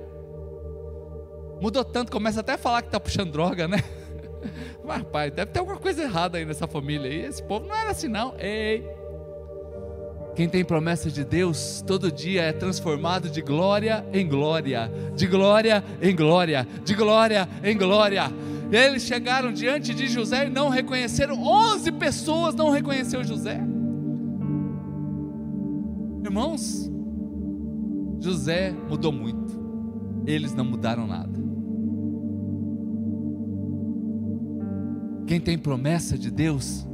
Mudou 1.59 1.83
tanto, 1.83 2.11
começa 2.11 2.41
até 2.41 2.53
a 2.53 2.57
falar 2.57 2.81
que 2.81 2.89
está 2.89 2.99
puxando 2.99 3.31
droga, 3.31 3.67
né? 3.67 3.77
Mas, 4.85 5.03
pai, 5.03 5.31
deve 5.31 5.51
ter 5.51 5.59
alguma 5.59 5.77
coisa 5.77 6.03
errada 6.03 6.37
aí 6.37 6.45
nessa 6.45 6.67
família. 6.67 7.09
E 7.09 7.25
esse 7.25 7.41
povo 7.43 7.67
não 7.67 7.75
era 7.75 7.91
assim, 7.91 8.07
não. 8.07 8.35
Ei. 8.37 8.87
Quem 10.35 10.47
tem 10.47 10.63
promessa 10.63 11.09
de 11.09 11.25
Deus, 11.25 11.83
todo 11.85 12.11
dia 12.11 12.43
é 12.43 12.53
transformado 12.53 13.27
de 13.27 13.41
glória 13.41 14.05
em 14.13 14.27
glória, 14.27 14.89
de 15.15 15.25
glória 15.25 15.83
em 15.99 16.15
glória, 16.15 16.67
de 16.83 16.93
glória 16.93 17.49
em 17.63 17.75
glória. 17.75 18.31
Eles 18.71 19.01
chegaram 19.01 19.51
diante 19.51 19.95
de 19.95 20.07
José 20.07 20.45
e 20.45 20.49
não 20.49 20.69
reconheceram, 20.69 21.41
11 21.41 21.91
pessoas 21.93 22.53
não 22.53 22.69
reconheceram 22.69 23.23
José. 23.23 23.59
Irmãos, 26.27 26.91
José 28.19 28.73
mudou 28.89 29.13
muito, 29.13 29.57
eles 30.25 30.53
não 30.53 30.65
mudaram 30.65 31.07
nada. 31.07 31.39
Quem 35.25 35.39
tem 35.39 35.57
promessa 35.57 36.17
de 36.17 36.29
Deus, 36.29 36.85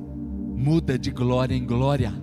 muda 0.56 1.00
de 1.00 1.10
glória 1.10 1.56
em 1.56 1.66
glória. 1.66 2.14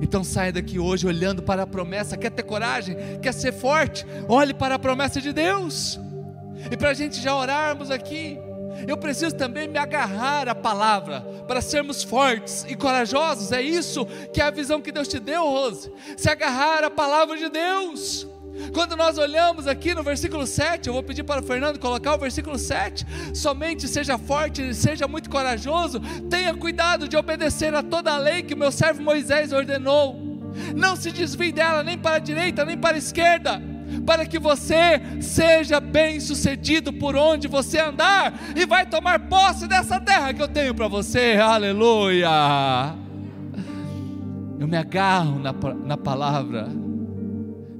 Então 0.00 0.24
saia 0.24 0.50
daqui 0.50 0.78
hoje 0.78 1.06
olhando 1.06 1.42
para 1.42 1.64
a 1.64 1.66
promessa. 1.66 2.16
Quer 2.16 2.30
ter 2.30 2.44
coragem? 2.44 2.96
Quer 3.20 3.34
ser 3.34 3.52
forte? 3.52 4.06
Olhe 4.30 4.54
para 4.54 4.76
a 4.76 4.78
promessa 4.78 5.20
de 5.20 5.30
Deus. 5.30 6.00
E 6.70 6.74
para 6.74 6.88
a 6.88 6.94
gente 6.94 7.20
já 7.20 7.36
orarmos 7.36 7.90
aqui, 7.90 8.38
eu 8.86 8.96
preciso 8.96 9.34
também 9.34 9.68
me 9.68 9.78
agarrar 9.78 10.48
à 10.48 10.54
palavra 10.54 11.20
para 11.46 11.60
sermos 11.60 12.02
fortes 12.02 12.64
e 12.68 12.76
corajosos. 12.76 13.52
É 13.52 13.62
isso 13.62 14.06
que 14.32 14.40
é 14.40 14.44
a 14.44 14.50
visão 14.50 14.80
que 14.80 14.92
Deus 14.92 15.08
te 15.08 15.18
deu, 15.18 15.44
Rose. 15.44 15.92
Se 16.16 16.28
agarrar 16.28 16.84
à 16.84 16.90
palavra 16.90 17.36
de 17.36 17.48
Deus. 17.48 18.26
Quando 18.74 18.96
nós 18.96 19.16
olhamos 19.18 19.66
aqui 19.66 19.94
no 19.94 20.02
versículo 20.02 20.46
7, 20.46 20.86
eu 20.86 20.92
vou 20.92 21.02
pedir 21.02 21.22
para 21.22 21.40
o 21.40 21.44
Fernando 21.44 21.78
colocar 21.78 22.14
o 22.14 22.18
versículo 22.18 22.58
7. 22.58 23.06
Somente 23.34 23.88
seja 23.88 24.18
forte, 24.18 24.74
seja 24.74 25.08
muito 25.08 25.30
corajoso, 25.30 26.00
tenha 26.28 26.54
cuidado 26.54 27.08
de 27.08 27.16
obedecer 27.16 27.74
a 27.74 27.82
toda 27.82 28.12
a 28.12 28.18
lei 28.18 28.42
que 28.42 28.54
o 28.54 28.56
meu 28.56 28.70
servo 28.70 29.02
Moisés 29.02 29.52
ordenou. 29.52 30.32
Não 30.76 30.96
se 30.96 31.10
desvie 31.10 31.50
dela 31.50 31.82
nem 31.82 31.96
para 31.96 32.16
a 32.16 32.18
direita 32.18 32.64
nem 32.64 32.76
para 32.76 32.96
a 32.96 32.98
esquerda, 32.98 33.62
para 34.06 34.26
que 34.26 34.38
você 34.38 35.00
seja 35.20 35.80
bem 35.80 36.20
sucedido 36.20 36.92
por 36.92 37.16
onde 37.16 37.48
você 37.48 37.78
andar 37.78 38.32
e 38.56 38.66
vai 38.66 38.86
tomar 38.86 39.28
posse 39.28 39.66
dessa 39.66 40.00
terra 40.00 40.32
que 40.32 40.42
eu 40.42 40.48
tenho 40.48 40.74
para 40.74 40.88
você. 40.88 41.38
Aleluia! 41.40 42.94
Eu 44.58 44.68
me 44.68 44.76
agarro 44.76 45.38
na, 45.38 45.52
na 45.84 45.96
palavra 45.96 46.82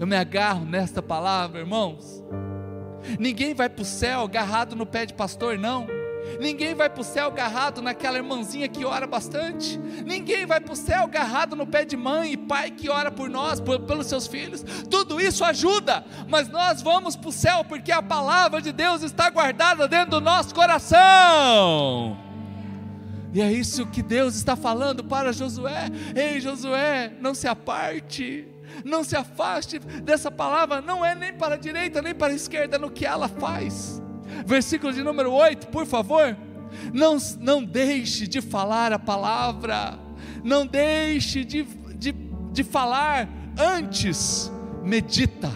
eu 0.02 0.06
me 0.08 0.16
agarro 0.16 0.64
nesta 0.64 1.00
palavra, 1.00 1.60
irmãos. 1.60 2.24
Ninguém 3.20 3.54
vai 3.54 3.68
para 3.68 3.82
o 3.82 3.84
céu 3.84 4.22
agarrado 4.22 4.74
no 4.74 4.84
pé 4.84 5.06
de 5.06 5.14
pastor, 5.14 5.56
não. 5.56 5.86
Ninguém 6.40 6.74
vai 6.74 6.88
para 6.88 7.00
o 7.00 7.04
céu 7.04 7.26
agarrado 7.26 7.82
naquela 7.82 8.16
irmãzinha 8.16 8.68
que 8.68 8.84
ora 8.84 9.06
bastante. 9.06 9.78
Ninguém 10.04 10.46
vai 10.46 10.60
para 10.60 10.72
o 10.72 10.76
céu 10.76 11.04
agarrado 11.04 11.56
no 11.56 11.66
pé 11.66 11.84
de 11.84 11.96
mãe 11.96 12.32
e 12.32 12.36
pai 12.36 12.70
que 12.70 12.88
ora 12.88 13.10
por 13.10 13.28
nós, 13.28 13.60
por, 13.60 13.80
pelos 13.80 14.06
seus 14.06 14.26
filhos. 14.26 14.64
Tudo 14.90 15.20
isso 15.20 15.44
ajuda, 15.44 16.04
mas 16.28 16.48
nós 16.48 16.82
vamos 16.82 17.16
para 17.16 17.28
o 17.28 17.32
céu 17.32 17.64
porque 17.64 17.92
a 17.92 18.02
palavra 18.02 18.60
de 18.60 18.72
Deus 18.72 19.02
está 19.02 19.30
guardada 19.30 19.86
dentro 19.88 20.12
do 20.12 20.20
nosso 20.20 20.54
coração. 20.54 22.18
E 23.32 23.40
é 23.40 23.50
isso 23.50 23.86
que 23.86 24.02
Deus 24.02 24.34
está 24.34 24.54
falando 24.54 25.02
para 25.02 25.32
Josué. 25.32 25.88
Ei, 26.14 26.40
Josué, 26.40 27.12
não 27.20 27.34
se 27.34 27.48
aparte 27.48 28.48
não 28.84 29.04
se 29.04 29.16
afaste 29.16 29.78
dessa 29.78 30.30
palavra, 30.30 30.80
não 30.80 31.04
é 31.04 31.14
nem 31.14 31.32
para 31.32 31.54
a 31.54 31.58
direita 31.58 32.00
nem 32.00 32.14
para 32.14 32.32
a 32.32 32.36
esquerda 32.36 32.78
no 32.78 32.90
que 32.90 33.04
ela 33.04 33.28
faz. 33.28 34.01
Versículo 34.46 34.92
de 34.92 35.02
número 35.02 35.32
8, 35.32 35.68
por 35.68 35.86
favor. 35.86 36.36
Não, 36.92 37.16
não 37.38 37.64
deixe 37.64 38.26
de 38.26 38.40
falar 38.40 38.92
a 38.92 38.98
palavra, 38.98 39.98
não 40.42 40.66
deixe 40.66 41.44
de, 41.44 41.64
de, 41.96 42.12
de 42.52 42.64
falar 42.64 43.28
antes, 43.58 44.50
medita. 44.82 45.50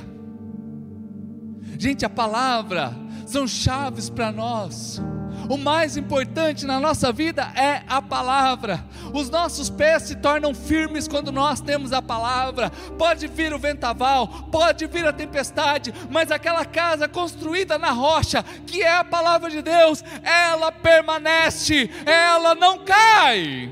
Gente, 1.78 2.04
a 2.04 2.10
palavra 2.10 2.94
são 3.26 3.46
chaves 3.46 4.08
para 4.08 4.30
nós. 4.30 5.00
O 5.48 5.56
mais 5.56 5.96
importante 5.96 6.66
na 6.66 6.80
nossa 6.80 7.12
vida 7.12 7.42
é 7.54 7.82
a 7.86 8.02
palavra. 8.02 8.84
Os 9.12 9.30
nossos 9.30 9.70
pés 9.70 10.04
se 10.04 10.16
tornam 10.16 10.54
firmes 10.54 11.06
quando 11.06 11.30
nós 11.30 11.60
temos 11.60 11.92
a 11.92 12.02
palavra. 12.02 12.70
Pode 12.98 13.26
vir 13.28 13.52
o 13.52 13.58
vendaval, 13.58 14.26
pode 14.50 14.86
vir 14.86 15.06
a 15.06 15.12
tempestade, 15.12 15.92
mas 16.10 16.30
aquela 16.30 16.64
casa 16.64 17.08
construída 17.08 17.78
na 17.78 17.92
rocha, 17.92 18.42
que 18.66 18.82
é 18.82 18.96
a 18.96 19.04
palavra 19.04 19.50
de 19.50 19.62
Deus, 19.62 20.02
ela 20.22 20.72
permanece, 20.72 21.90
ela 22.04 22.54
não 22.54 22.84
cai. 22.84 23.70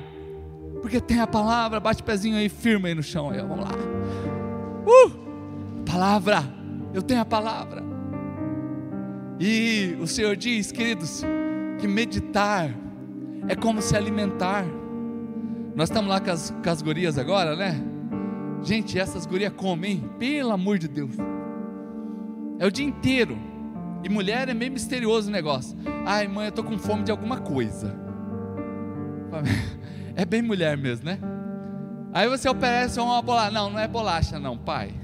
Porque 0.81 1.01
tem 1.01 1.21
a 1.21 1.27
palavra, 1.27 1.81
bate 1.81 2.03
o 2.03 2.05
pezinho 2.05 2.37
aí 2.37 2.49
firme 2.49 2.89
aí 2.89 2.95
no 2.95 3.03
chão, 3.03 3.31
aí, 3.31 3.39
vamos 3.39 3.61
lá. 3.61 3.71
Uh! 4.87 5.25
Palavra, 5.91 6.45
eu 6.93 7.03
tenho 7.03 7.21
a 7.21 7.25
palavra. 7.25 7.83
E 9.41 9.97
o 10.01 10.07
Senhor 10.07 10.37
diz, 10.37 10.71
queridos, 10.71 11.23
que 11.85 11.89
meditar 11.89 12.71
é 13.47 13.55
como 13.55 13.83
se 13.83 13.95
alimentar. 13.95 14.65
Nós 15.77 15.91
estamos 15.91 16.09
lá 16.09 16.19
com 16.19 16.31
as, 16.31 16.51
com 16.51 16.71
as 16.71 16.81
gurias 16.81 17.19
agora, 17.19 17.55
né? 17.55 17.79
Gente, 18.63 18.99
essas 18.99 19.27
gurias 19.27 19.53
comem, 19.53 20.09
pelo 20.19 20.53
amor 20.53 20.79
de 20.79 20.89
Deus. 20.89 21.15
É 22.59 22.67
o 22.67 22.71
dia 22.71 22.87
inteiro. 22.87 23.37
E 24.03 24.09
mulher 24.09 24.49
é 24.49 24.55
meio 24.55 24.73
misterioso 24.73 25.29
o 25.29 25.31
negócio. 25.31 25.77
Ai, 26.07 26.27
mãe, 26.27 26.47
eu 26.47 26.53
tô 26.53 26.65
com 26.65 26.79
fome 26.79 27.03
de 27.03 27.11
alguma 27.11 27.39
coisa. 27.39 27.95
É 30.17 30.25
bem 30.25 30.41
mulher 30.41 30.77
mesmo, 30.77 31.07
né? 31.07 31.19
Aí 32.13 32.29
você 32.29 32.49
oferece 32.49 33.01
uma 33.01 33.21
bolacha. 33.21 33.51
Não, 33.51 33.69
não 33.69 33.81
é 33.81 33.89
bolacha, 33.89 34.39
não, 34.39 34.57
pai. 34.57 34.95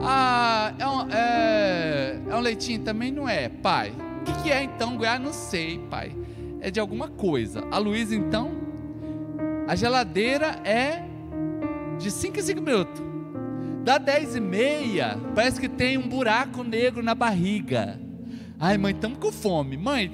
Ah, 0.00 0.72
é 0.78 0.86
um, 0.86 1.10
é, 1.10 2.20
é 2.30 2.36
um 2.36 2.38
leitinho 2.38 2.84
também? 2.84 3.10
Não 3.10 3.28
é, 3.28 3.48
pai. 3.48 3.92
Que, 4.28 4.42
que 4.42 4.50
é 4.50 4.62
então? 4.62 4.98
Ah, 5.08 5.18
não 5.18 5.32
sei, 5.32 5.78
pai. 5.90 6.14
É 6.60 6.70
de 6.70 6.78
alguma 6.78 7.08
coisa. 7.08 7.64
A 7.70 7.78
Luísa, 7.78 8.14
então, 8.14 8.50
a 9.66 9.74
geladeira 9.74 10.60
é 10.64 11.02
de 11.98 12.10
5 12.10 12.38
em 12.38 12.42
5 12.42 12.60
minutos. 12.60 13.02
Dá 13.84 13.96
10 13.96 14.36
e 14.36 14.40
meia, 14.40 15.18
parece 15.34 15.58
que 15.58 15.68
tem 15.68 15.96
um 15.96 16.06
buraco 16.06 16.62
negro 16.62 17.02
na 17.02 17.14
barriga. 17.14 17.98
Ai, 18.60 18.76
mãe, 18.76 18.92
estamos 18.92 19.18
com 19.18 19.32
fome. 19.32 19.78
Mãe, 19.78 20.10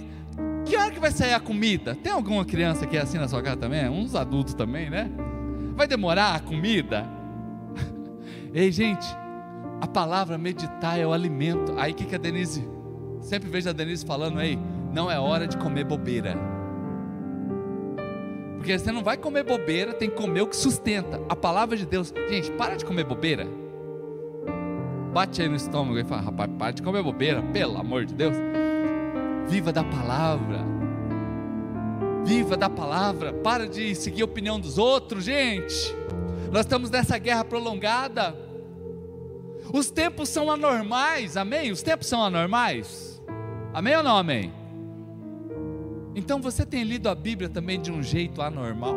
que 0.65 0.77
hora 0.77 0.93
que 0.93 1.01
vai 1.01 1.11
sair 1.11 1.35
a 1.35 1.41
comida? 1.41 1.97
Tem 1.97 2.13
alguma 2.13 2.45
criança 2.45 2.87
que 2.87 2.97
é 2.97 3.01
assim 3.01 3.19
na 3.19 3.27
sua 3.27 3.43
casa 3.43 3.57
também? 3.57 3.89
Uns 3.89 4.15
adultos 4.15 4.55
também, 4.55 4.89
né? 4.89 5.11
Vai 5.75 5.89
demorar 5.89 6.37
a 6.37 6.41
comida? 6.41 7.05
Ei, 8.55 8.71
gente, 8.71 9.07
a 9.81 9.89
palavra 9.89 10.39
meditar 10.39 11.01
é 11.01 11.07
o 11.07 11.13
alimento. 11.13 11.75
Aí 11.77 11.91
o 11.91 11.95
que, 11.97 12.05
que 12.05 12.15
a 12.15 12.19
Denise, 12.19 12.65
sempre 13.25 13.49
vejo 13.49 13.69
a 13.69 13.73
Denise 13.73 14.05
falando, 14.05 14.41
ei, 14.41 14.59
não 14.93 15.11
é 15.11 15.19
hora 15.19 15.49
de 15.49 15.57
comer 15.57 15.85
bobeira. 15.85 16.37
Porque 18.57 18.79
você 18.79 18.93
não 18.93 19.03
vai 19.03 19.17
comer 19.17 19.43
bobeira, 19.43 19.93
tem 19.93 20.09
que 20.09 20.17
comer 20.17 20.43
o 20.43 20.47
que 20.47 20.57
sustenta. 20.57 21.21
A 21.29 21.37
palavra 21.37 21.77
de 21.77 21.85
Deus. 21.85 22.15
Gente, 22.31 22.51
para 22.53 22.77
de 22.77 22.85
comer 22.85 23.05
bobeira. 23.05 23.47
Bate 25.13 25.43
aí 25.43 25.49
no 25.49 25.57
estômago 25.57 25.99
e 25.99 26.05
fala, 26.05 26.23
rapaz, 26.23 26.51
para 26.59 26.73
de 26.73 26.83
comer 26.83 27.03
bobeira, 27.03 27.43
pelo 27.53 27.79
amor 27.79 28.05
de 28.05 28.15
Deus. 28.15 28.35
Viva 29.49 29.73
da 29.73 29.85
palavra. 29.85 30.61
Viva 32.25 32.57
da 32.57 32.71
palavra. 32.71 33.33
Para 33.33 33.69
de 33.69 33.95
seguir 33.95 34.23
a 34.23 34.25
opinião 34.25 34.59
dos 34.59 34.79
outros, 34.79 35.25
gente. 35.25 35.95
Nós 36.51 36.63
estamos 36.65 36.91
nessa 36.91 37.19
guerra 37.19 37.45
prolongada. 37.45 38.35
Os 39.73 39.91
tempos 39.91 40.29
são 40.29 40.51
anormais, 40.51 41.37
amém? 41.37 41.71
Os 41.71 41.83
tempos 41.83 42.07
são 42.07 42.23
anormais. 42.23 43.14
Amém 43.75 43.97
ou 43.97 44.05
não 44.05 44.17
amém? 44.17 44.53
Então 46.15 46.41
você 46.41 46.65
tem 46.65 46.85
lido 46.85 47.09
a 47.09 47.15
Bíblia 47.15 47.49
também 47.49 47.81
de 47.81 47.91
um 47.91 48.01
jeito 48.01 48.41
anormal? 48.41 48.95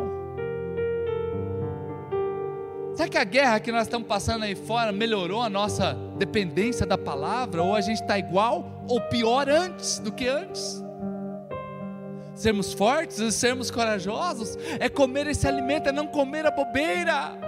Será 2.94 3.08
que 3.08 3.18
a 3.18 3.24
guerra 3.24 3.58
que 3.58 3.72
nós 3.72 3.82
estamos 3.82 4.06
passando 4.06 4.44
aí 4.44 4.54
fora 4.54 4.92
melhorou 4.92 5.42
a 5.42 5.50
nossa 5.50 5.94
dependência 6.16 6.86
da 6.86 6.96
palavra? 6.96 7.60
Ou 7.60 7.74
a 7.74 7.80
gente 7.80 8.00
está 8.00 8.16
igual 8.20 8.84
ou 8.88 9.00
pior 9.00 9.48
antes 9.48 9.98
do 9.98 10.12
que 10.12 10.28
antes? 10.28 10.80
Sermos 12.36 12.72
fortes 12.72 13.18
e 13.18 13.32
sermos 13.32 13.72
corajosos 13.72 14.56
é 14.78 14.88
comer 14.88 15.26
esse 15.26 15.48
alimento, 15.48 15.88
é 15.88 15.92
não 15.92 16.06
comer 16.06 16.46
a 16.46 16.52
bobeira. 16.52 17.47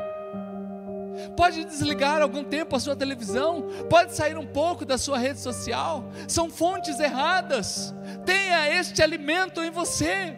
Pode 1.36 1.64
desligar 1.64 2.22
algum 2.22 2.44
tempo 2.44 2.76
a 2.76 2.80
sua 2.80 2.96
televisão, 2.96 3.68
pode 3.88 4.14
sair 4.14 4.36
um 4.36 4.46
pouco 4.46 4.84
da 4.84 4.98
sua 4.98 5.18
rede 5.18 5.40
social. 5.40 6.10
São 6.28 6.50
fontes 6.50 6.98
erradas. 7.00 7.94
Tenha 8.24 8.68
este 8.78 9.02
alimento 9.02 9.62
em 9.62 9.70
você. 9.70 10.36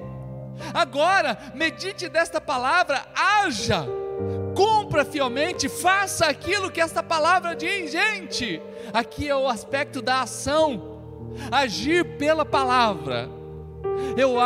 Agora, 0.73 1.39
medite 1.55 2.09
desta 2.09 2.41
palavra, 2.41 3.05
haja, 3.15 3.87
cumpra 4.55 5.05
fielmente, 5.05 5.69
faça 5.69 6.27
aquilo 6.27 6.71
que 6.71 6.81
esta 6.81 7.03
palavra 7.03 7.57
diz, 7.57 7.91
gente. 7.91 8.61
Aqui 8.93 9.29
é 9.29 9.37
o 9.37 9.49
aspecto 9.49 10.03
da 10.03 10.23
ação, 10.23 11.01
agir 11.51 12.17
pela 12.17 12.45
palavra. 12.45 13.29
Eu, 14.17 14.37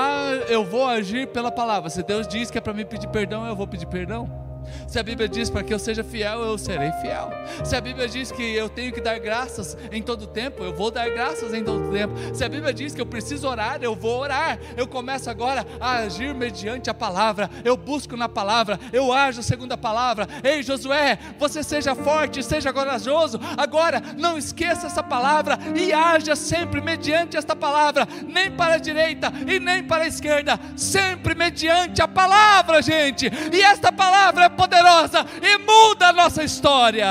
eu 0.49 0.65
vou 0.65 0.87
agir 0.87 1.29
pela 1.29 1.51
palavra. 1.51 1.91
Se 1.91 2.03
Deus 2.03 2.27
diz 2.27 2.51
que 2.51 2.59
é 2.59 2.61
para 2.61 2.73
me 2.73 2.85
pedir 2.85 3.09
perdão, 3.09 3.47
eu 3.47 3.57
vou 3.57 3.67
pedir 3.67 3.87
perdão. 3.87 4.46
Se 4.87 4.99
a 4.99 5.03
Bíblia 5.03 5.29
diz 5.29 5.51
para 5.51 5.63
que 5.63 5.73
eu 5.73 5.79
seja 5.79 6.03
fiel, 6.05 6.41
eu 6.41 6.59
serei 6.59 6.91
fiel. 7.03 7.31
Se 7.65 7.77
a 7.77 7.81
Bíblia 7.81 8.09
diz 8.09 8.31
que 8.31 8.43
eu 8.43 8.69
tenho 8.69 8.93
que 8.93 9.01
dar 9.01 9.19
graças 9.19 9.77
em 9.91 10.03
todo 10.03 10.27
tempo, 10.27 10.63
eu 10.63 10.75
vou 10.75 10.91
dar 10.91 11.09
graças 11.11 11.53
em 11.53 11.65
todo 11.65 11.91
tempo. 11.91 12.15
Se 12.35 12.45
a 12.45 12.49
Bíblia 12.49 12.73
diz 12.73 12.95
que 12.95 13.01
eu 13.01 13.07
preciso 13.07 13.49
orar, 13.49 13.79
eu 13.83 13.95
vou 13.95 14.21
orar. 14.21 14.59
Eu 14.77 14.87
começo 14.87 15.29
agora 15.29 15.67
a 15.81 15.97
agir 15.99 16.35
mediante 16.35 16.91
a 16.91 16.95
palavra. 16.95 17.51
Eu 17.65 17.77
busco 17.77 18.17
na 18.17 18.29
palavra, 18.29 18.79
eu 18.93 19.13
ajo 19.13 19.43
segundo 19.43 19.73
a 19.73 19.77
palavra. 19.77 20.29
Ei, 20.43 20.63
Josué, 20.63 21.19
você 21.39 21.63
seja 21.63 21.95
forte, 21.95 22.43
seja 22.43 22.73
corajoso. 22.73 23.41
Agora, 23.57 24.03
não 24.17 24.39
esqueça 24.39 24.87
essa 24.87 25.03
palavra 25.03 25.59
e 25.75 25.93
haja 25.93 26.37
sempre 26.37 26.81
mediante 26.81 27.37
esta 27.37 27.55
palavra, 27.55 28.07
nem 28.27 28.51
para 28.51 28.75
a 28.75 28.79
direita 28.79 29.33
e 29.47 29.59
nem 29.59 29.83
para 29.83 30.05
a 30.05 30.09
esquerda, 30.09 30.59
sempre 30.77 31.35
mediante 31.35 32.01
a 32.03 32.09
palavra, 32.09 32.83
gente. 32.83 33.31
E 33.53 33.61
esta 33.61 33.93
palavra 33.93 34.45
é 34.45 34.49
poderosa 34.57 35.25
e 35.43 35.59
muda 35.59 36.09
a 36.09 36.13
nossa 36.13 36.43
história. 36.43 37.07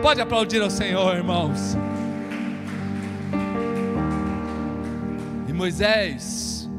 Pode 0.00 0.20
aplaudir 0.20 0.62
ao 0.62 0.70
Senhor, 0.70 1.14
irmãos. 1.16 1.76
E 5.48 5.52
Moisés, 5.52 6.70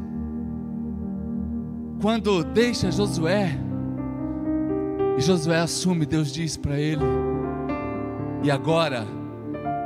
quando 2.02 2.44
deixa 2.44 2.92
Josué, 2.92 3.58
e 5.18 5.22
Josué 5.22 5.60
assume, 5.60 6.06
Deus 6.06 6.32
diz 6.32 6.58
para 6.58 6.80
ele: 6.80 7.06
E 8.44 8.50
agora, 8.50 9.06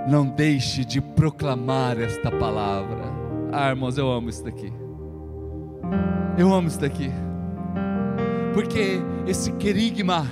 não 0.07 0.25
deixe 0.27 0.85
de 0.85 1.01
proclamar 1.01 1.99
esta 1.99 2.31
palavra. 2.31 3.09
Ah, 3.51 3.69
irmãos, 3.69 3.97
eu 3.97 4.11
amo 4.11 4.29
isso 4.29 4.43
daqui. 4.43 4.71
Eu 6.37 6.53
amo 6.53 6.67
isso 6.67 6.79
daqui 6.79 7.11
porque 8.53 8.99
esse 9.27 9.51
querigma, 9.53 10.25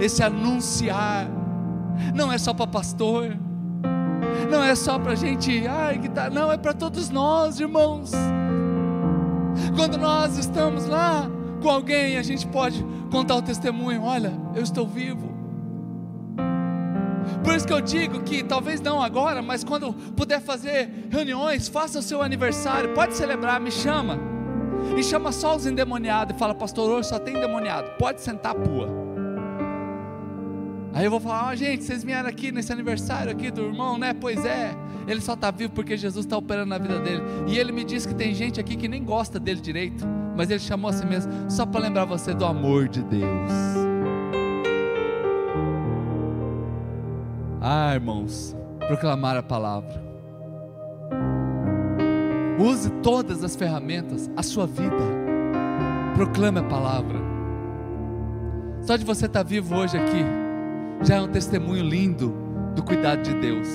esse 0.00 0.22
anunciar, 0.22 1.28
não 2.14 2.32
é 2.32 2.38
só 2.38 2.54
para 2.54 2.66
pastor, 2.66 3.36
não 4.50 4.62
é 4.62 4.74
só 4.74 4.98
para 4.98 5.14
gente, 5.14 5.66
ai 5.66 5.98
que 5.98 6.08
tá, 6.08 6.30
não, 6.30 6.50
é 6.50 6.56
para 6.56 6.72
todos 6.72 7.10
nós, 7.10 7.60
irmãos. 7.60 8.12
Quando 9.76 9.98
nós 9.98 10.38
estamos 10.38 10.86
lá 10.86 11.30
com 11.62 11.68
alguém, 11.68 12.16
a 12.16 12.22
gente 12.22 12.46
pode 12.46 12.84
contar 13.10 13.36
o 13.36 13.42
testemunho: 13.42 14.02
olha, 14.02 14.32
eu 14.54 14.62
estou 14.62 14.86
vivo. 14.86 15.30
Por 17.44 17.54
isso 17.54 17.66
que 17.66 17.72
eu 17.72 17.80
digo 17.80 18.22
que 18.22 18.42
talvez 18.42 18.80
não 18.80 19.02
agora, 19.02 19.42
mas 19.42 19.64
quando 19.64 19.92
puder 19.92 20.40
fazer 20.40 21.08
reuniões, 21.10 21.68
faça 21.68 21.98
o 21.98 22.02
seu 22.02 22.22
aniversário, 22.22 22.92
pode 22.92 23.14
celebrar, 23.14 23.60
me 23.60 23.70
chama 23.70 24.39
e 24.96 25.02
chama 25.02 25.32
só 25.32 25.56
os 25.56 25.66
endemoniados 25.66 26.34
e 26.34 26.38
fala: 26.38 26.54
Pastor, 26.54 26.90
hoje 26.90 27.08
só 27.08 27.18
tem 27.18 27.36
endemoniado, 27.36 27.90
pode 27.98 28.20
sentar 28.20 28.54
pua. 28.54 28.88
Aí 30.92 31.04
eu 31.04 31.10
vou 31.10 31.20
falar: 31.20 31.48
ah, 31.48 31.54
gente, 31.54 31.84
vocês 31.84 32.02
vieram 32.02 32.28
aqui 32.28 32.50
nesse 32.50 32.72
aniversário 32.72 33.30
aqui 33.30 33.50
do 33.50 33.62
irmão, 33.62 33.96
né? 33.96 34.12
Pois 34.12 34.44
é, 34.44 34.74
ele 35.06 35.20
só 35.20 35.34
está 35.34 35.50
vivo 35.50 35.72
porque 35.72 35.96
Jesus 35.96 36.26
está 36.26 36.36
operando 36.36 36.68
na 36.68 36.78
vida 36.78 36.98
dele. 37.00 37.22
E 37.46 37.58
ele 37.58 37.72
me 37.72 37.84
disse 37.84 38.08
que 38.08 38.14
tem 38.14 38.34
gente 38.34 38.60
aqui 38.60 38.76
que 38.76 38.88
nem 38.88 39.04
gosta 39.04 39.38
dele 39.38 39.60
direito, 39.60 40.06
mas 40.36 40.50
ele 40.50 40.60
chamou 40.60 40.90
a 40.90 40.92
si 40.92 41.06
mesmo 41.06 41.32
só 41.50 41.64
para 41.64 41.80
lembrar 41.80 42.04
você 42.04 42.34
do 42.34 42.44
amor 42.44 42.88
de 42.88 43.02
Deus. 43.02 43.50
Ah, 47.60 47.94
irmãos, 47.94 48.56
proclamar 48.88 49.36
a 49.36 49.42
palavra. 49.42 50.09
Use 52.60 52.90
todas 53.02 53.42
as 53.42 53.56
ferramentas, 53.56 54.30
a 54.36 54.42
sua 54.42 54.66
vida. 54.66 54.94
Proclame 56.14 56.58
a 56.58 56.62
palavra. 56.62 57.18
Só 58.82 58.96
de 58.96 59.04
você 59.04 59.24
estar 59.24 59.42
vivo 59.42 59.74
hoje 59.74 59.96
aqui, 59.96 60.22
já 61.02 61.16
é 61.16 61.20
um 61.22 61.28
testemunho 61.28 61.82
lindo 61.82 62.34
do 62.74 62.82
cuidado 62.82 63.22
de 63.22 63.32
Deus. 63.32 63.66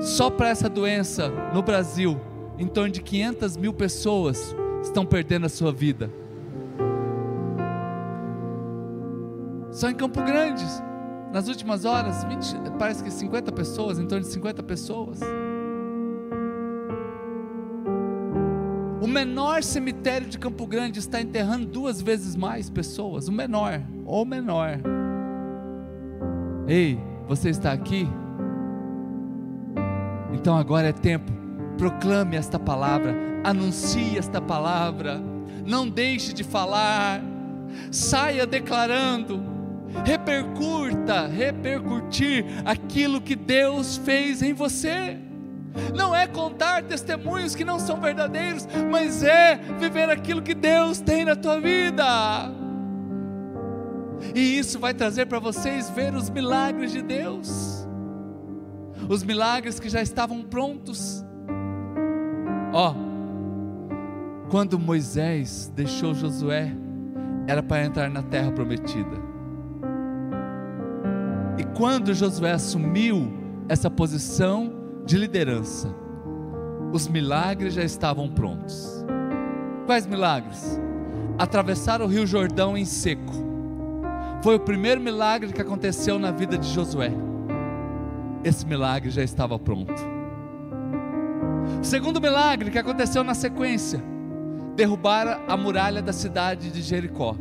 Só 0.00 0.30
para 0.30 0.50
essa 0.50 0.68
doença 0.68 1.28
no 1.52 1.60
Brasil, 1.60 2.20
em 2.56 2.68
torno 2.68 2.92
de 2.92 3.02
500 3.02 3.56
mil 3.56 3.72
pessoas 3.72 4.54
estão 4.80 5.04
perdendo 5.04 5.46
a 5.46 5.48
sua 5.48 5.72
vida. 5.72 6.08
Só 9.72 9.90
em 9.90 9.94
Campo 9.94 10.22
Grande, 10.22 10.64
nas 11.32 11.48
últimas 11.48 11.84
horas, 11.84 12.22
20, 12.22 12.78
parece 12.78 13.02
que 13.02 13.10
50 13.10 13.50
pessoas, 13.50 13.98
em 13.98 14.06
torno 14.06 14.24
de 14.24 14.30
50 14.30 14.62
pessoas. 14.62 15.18
O 19.02 19.06
menor 19.08 19.64
cemitério 19.64 20.28
de 20.28 20.38
Campo 20.38 20.64
Grande 20.64 21.00
está 21.00 21.20
enterrando 21.20 21.66
duas 21.66 22.00
vezes 22.00 22.36
mais 22.36 22.70
pessoas. 22.70 23.26
O 23.26 23.32
menor, 23.32 23.82
ou 24.06 24.24
menor. 24.24 24.78
Ei, 26.68 26.96
você 27.26 27.50
está 27.50 27.72
aqui? 27.72 28.08
Então 30.32 30.56
agora 30.56 30.90
é 30.90 30.92
tempo. 30.92 31.32
Proclame 31.76 32.36
esta 32.36 32.60
palavra, 32.60 33.12
anuncie 33.42 34.16
esta 34.16 34.40
palavra. 34.40 35.20
Não 35.66 35.88
deixe 35.88 36.32
de 36.32 36.44
falar. 36.44 37.20
Saia 37.90 38.46
declarando. 38.46 39.42
Repercuta, 40.04 41.26
repercutir 41.26 42.44
aquilo 42.64 43.20
que 43.20 43.34
Deus 43.34 43.96
fez 43.96 44.42
em 44.42 44.52
você. 44.52 45.18
Não 45.94 46.14
é 46.14 46.26
contar 46.26 46.82
testemunhos 46.82 47.54
que 47.54 47.64
não 47.64 47.78
são 47.78 48.00
verdadeiros, 48.00 48.66
mas 48.90 49.22
é 49.22 49.56
viver 49.78 50.10
aquilo 50.10 50.42
que 50.42 50.54
Deus 50.54 51.00
tem 51.00 51.24
na 51.24 51.36
tua 51.36 51.60
vida. 51.60 52.04
E 54.34 54.58
isso 54.58 54.78
vai 54.78 54.94
trazer 54.94 55.26
para 55.26 55.38
vocês 55.38 55.90
ver 55.90 56.14
os 56.14 56.30
milagres 56.30 56.92
de 56.92 57.02
Deus, 57.02 57.86
os 59.08 59.22
milagres 59.22 59.80
que 59.80 59.88
já 59.88 60.00
estavam 60.00 60.42
prontos. 60.42 61.24
Ó, 62.72 62.94
quando 64.50 64.78
Moisés 64.78 65.70
deixou 65.74 66.14
Josué, 66.14 66.72
era 67.46 67.62
para 67.62 67.84
entrar 67.84 68.08
na 68.08 68.22
terra 68.22 68.52
prometida. 68.52 69.32
E 71.58 71.64
quando 71.76 72.14
Josué 72.14 72.52
assumiu 72.52 73.32
essa 73.68 73.90
posição 73.90 74.81
de 75.04 75.18
liderança, 75.18 75.92
os 76.92 77.08
milagres 77.08 77.74
já 77.74 77.82
estavam 77.82 78.28
prontos. 78.28 79.04
Quais 79.84 80.06
milagres? 80.06 80.80
Atravessar 81.38 82.00
o 82.00 82.06
Rio 82.06 82.26
Jordão 82.26 82.76
em 82.76 82.84
seco. 82.84 83.32
Foi 84.42 84.56
o 84.56 84.60
primeiro 84.60 85.00
milagre 85.00 85.52
que 85.52 85.60
aconteceu 85.60 86.18
na 86.18 86.30
vida 86.30 86.56
de 86.56 86.68
Josué. 86.68 87.12
Esse 88.44 88.66
milagre 88.66 89.10
já 89.10 89.22
estava 89.22 89.58
pronto. 89.58 89.94
O 91.80 91.84
segundo 91.84 92.20
milagre 92.20 92.70
que 92.70 92.78
aconteceu 92.78 93.24
na 93.24 93.34
sequência, 93.34 94.02
derrubar 94.76 95.42
a 95.48 95.56
muralha 95.56 96.00
da 96.00 96.12
cidade 96.12 96.70
de 96.70 96.80
Jericó. 96.80 97.36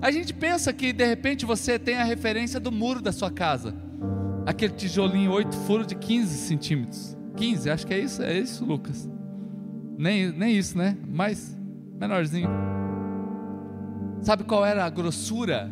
A 0.00 0.10
gente 0.10 0.32
pensa 0.32 0.72
que 0.72 0.92
de 0.92 1.04
repente 1.04 1.44
você 1.44 1.78
tem 1.78 1.96
a 1.96 2.04
referência 2.04 2.60
do 2.60 2.70
muro 2.70 3.02
da 3.02 3.12
sua 3.12 3.30
casa 3.30 3.89
aquele 4.50 4.74
tijolinho 4.74 5.30
8 5.32 5.56
furos 5.58 5.86
de 5.86 5.94
15 5.94 6.36
centímetros. 6.36 7.16
15, 7.36 7.70
acho 7.70 7.86
que 7.86 7.94
é 7.94 7.98
isso, 7.98 8.22
é 8.22 8.36
isso, 8.36 8.64
Lucas. 8.64 9.08
Nem, 9.96 10.32
nem 10.32 10.56
isso, 10.56 10.76
né? 10.76 10.96
Mais 11.08 11.56
menorzinho. 11.98 12.50
Sabe 14.20 14.44
qual 14.44 14.66
era 14.66 14.84
a 14.84 14.90
grossura, 14.90 15.70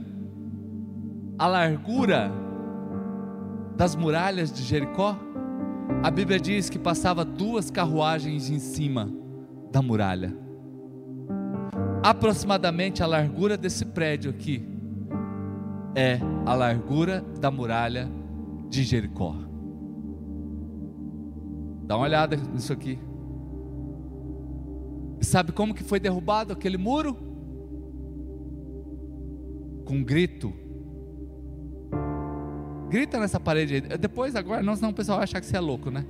a 1.38 1.46
largura 1.46 2.30
das 3.76 3.96
muralhas 3.96 4.52
de 4.52 4.62
Jericó? 4.62 5.16
A 6.02 6.10
Bíblia 6.10 6.38
diz 6.38 6.70
que 6.70 6.78
passava 6.78 7.24
duas 7.24 7.70
carruagens 7.70 8.48
em 8.48 8.58
cima 8.58 9.10
da 9.72 9.82
muralha. 9.82 10.34
Aproximadamente 12.02 13.02
a 13.02 13.06
largura 13.06 13.56
desse 13.56 13.84
prédio 13.84 14.30
aqui 14.30 14.64
é 15.96 16.20
a 16.46 16.54
largura 16.54 17.24
da 17.40 17.50
muralha 17.50 18.08
de 18.68 18.82
Jericó. 18.84 19.34
Dá 21.84 21.96
uma 21.96 22.04
olhada 22.04 22.36
nisso 22.36 22.72
aqui. 22.72 22.98
E 25.20 25.24
sabe 25.24 25.52
como 25.52 25.74
que 25.74 25.82
foi 25.82 25.98
derrubado 25.98 26.52
aquele 26.52 26.76
muro? 26.76 27.16
Com 29.84 29.94
um 29.94 30.04
grito. 30.04 30.52
Grita 32.90 33.18
nessa 33.18 33.40
parede 33.40 33.74
aí. 33.74 33.80
Depois, 33.98 34.36
agora, 34.36 34.62
não, 34.62 34.76
senão 34.76 34.90
o 34.90 34.94
pessoal 34.94 35.18
vai 35.18 35.24
achar 35.24 35.40
que 35.40 35.46
você 35.46 35.56
é 35.56 35.60
louco, 35.60 35.90
né? 35.90 36.04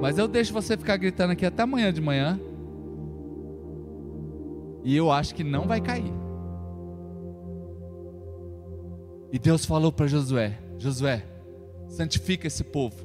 Mas 0.00 0.16
eu 0.16 0.26
deixo 0.28 0.52
você 0.52 0.76
ficar 0.76 0.96
gritando 0.96 1.32
aqui 1.32 1.44
até 1.44 1.62
amanhã 1.62 1.92
de 1.92 2.00
manhã. 2.00 2.40
E 4.84 4.96
eu 4.96 5.10
acho 5.10 5.34
que 5.34 5.44
não 5.44 5.66
vai 5.66 5.80
cair. 5.80 6.12
E 9.32 9.38
Deus 9.38 9.64
falou 9.64 9.92
para 9.92 10.06
Josué: 10.06 10.58
Josué, 10.78 11.24
santifica 11.88 12.46
esse 12.46 12.62
povo, 12.62 13.04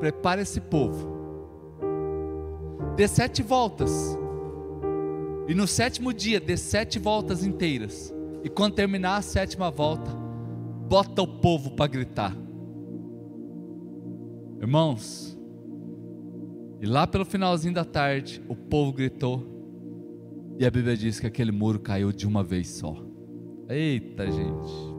prepara 0.00 0.40
esse 0.40 0.60
povo, 0.60 1.12
dê 2.96 3.06
sete 3.06 3.42
voltas, 3.42 4.18
e 5.46 5.54
no 5.54 5.66
sétimo 5.66 6.12
dia 6.12 6.40
dê 6.40 6.56
sete 6.56 6.98
voltas 6.98 7.44
inteiras, 7.44 8.12
e 8.42 8.48
quando 8.48 8.74
terminar 8.74 9.16
a 9.16 9.22
sétima 9.22 9.70
volta, 9.70 10.10
bota 10.88 11.20
o 11.22 11.26
povo 11.26 11.72
para 11.72 11.86
gritar. 11.86 12.36
Irmãos, 14.58 15.38
e 16.80 16.86
lá 16.86 17.06
pelo 17.06 17.24
finalzinho 17.24 17.74
da 17.74 17.84
tarde, 17.84 18.42
o 18.48 18.56
povo 18.56 18.92
gritou, 18.92 19.44
e 20.58 20.64
a 20.64 20.70
Bíblia 20.70 20.96
diz 20.96 21.20
que 21.20 21.26
aquele 21.26 21.52
muro 21.52 21.78
caiu 21.78 22.10
de 22.10 22.26
uma 22.26 22.42
vez 22.42 22.68
só. 22.68 22.96
Eita, 23.68 24.30
gente. 24.30 24.91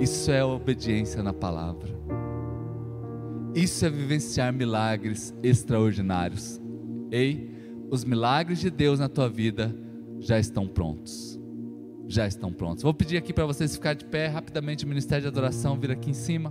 Isso 0.00 0.30
é 0.30 0.42
obediência 0.42 1.22
na 1.22 1.32
palavra. 1.32 1.88
Isso 3.54 3.84
é 3.84 3.90
vivenciar 3.90 4.52
milagres 4.52 5.34
extraordinários. 5.42 6.60
Ei, 7.10 7.54
os 7.90 8.02
milagres 8.02 8.60
de 8.60 8.70
Deus 8.70 8.98
na 8.98 9.08
tua 9.08 9.28
vida 9.28 9.76
já 10.18 10.38
estão 10.38 10.66
prontos. 10.66 11.38
Já 12.08 12.26
estão 12.26 12.50
prontos. 12.50 12.82
Vou 12.82 12.94
pedir 12.94 13.18
aqui 13.18 13.30
para 13.30 13.44
vocês 13.44 13.74
ficar 13.74 13.92
de 13.92 14.06
pé 14.06 14.28
rapidamente. 14.28 14.86
O 14.86 14.88
ministério 14.88 15.20
de 15.20 15.28
adoração 15.28 15.78
vir 15.78 15.90
aqui 15.90 16.08
em 16.08 16.14
cima. 16.14 16.50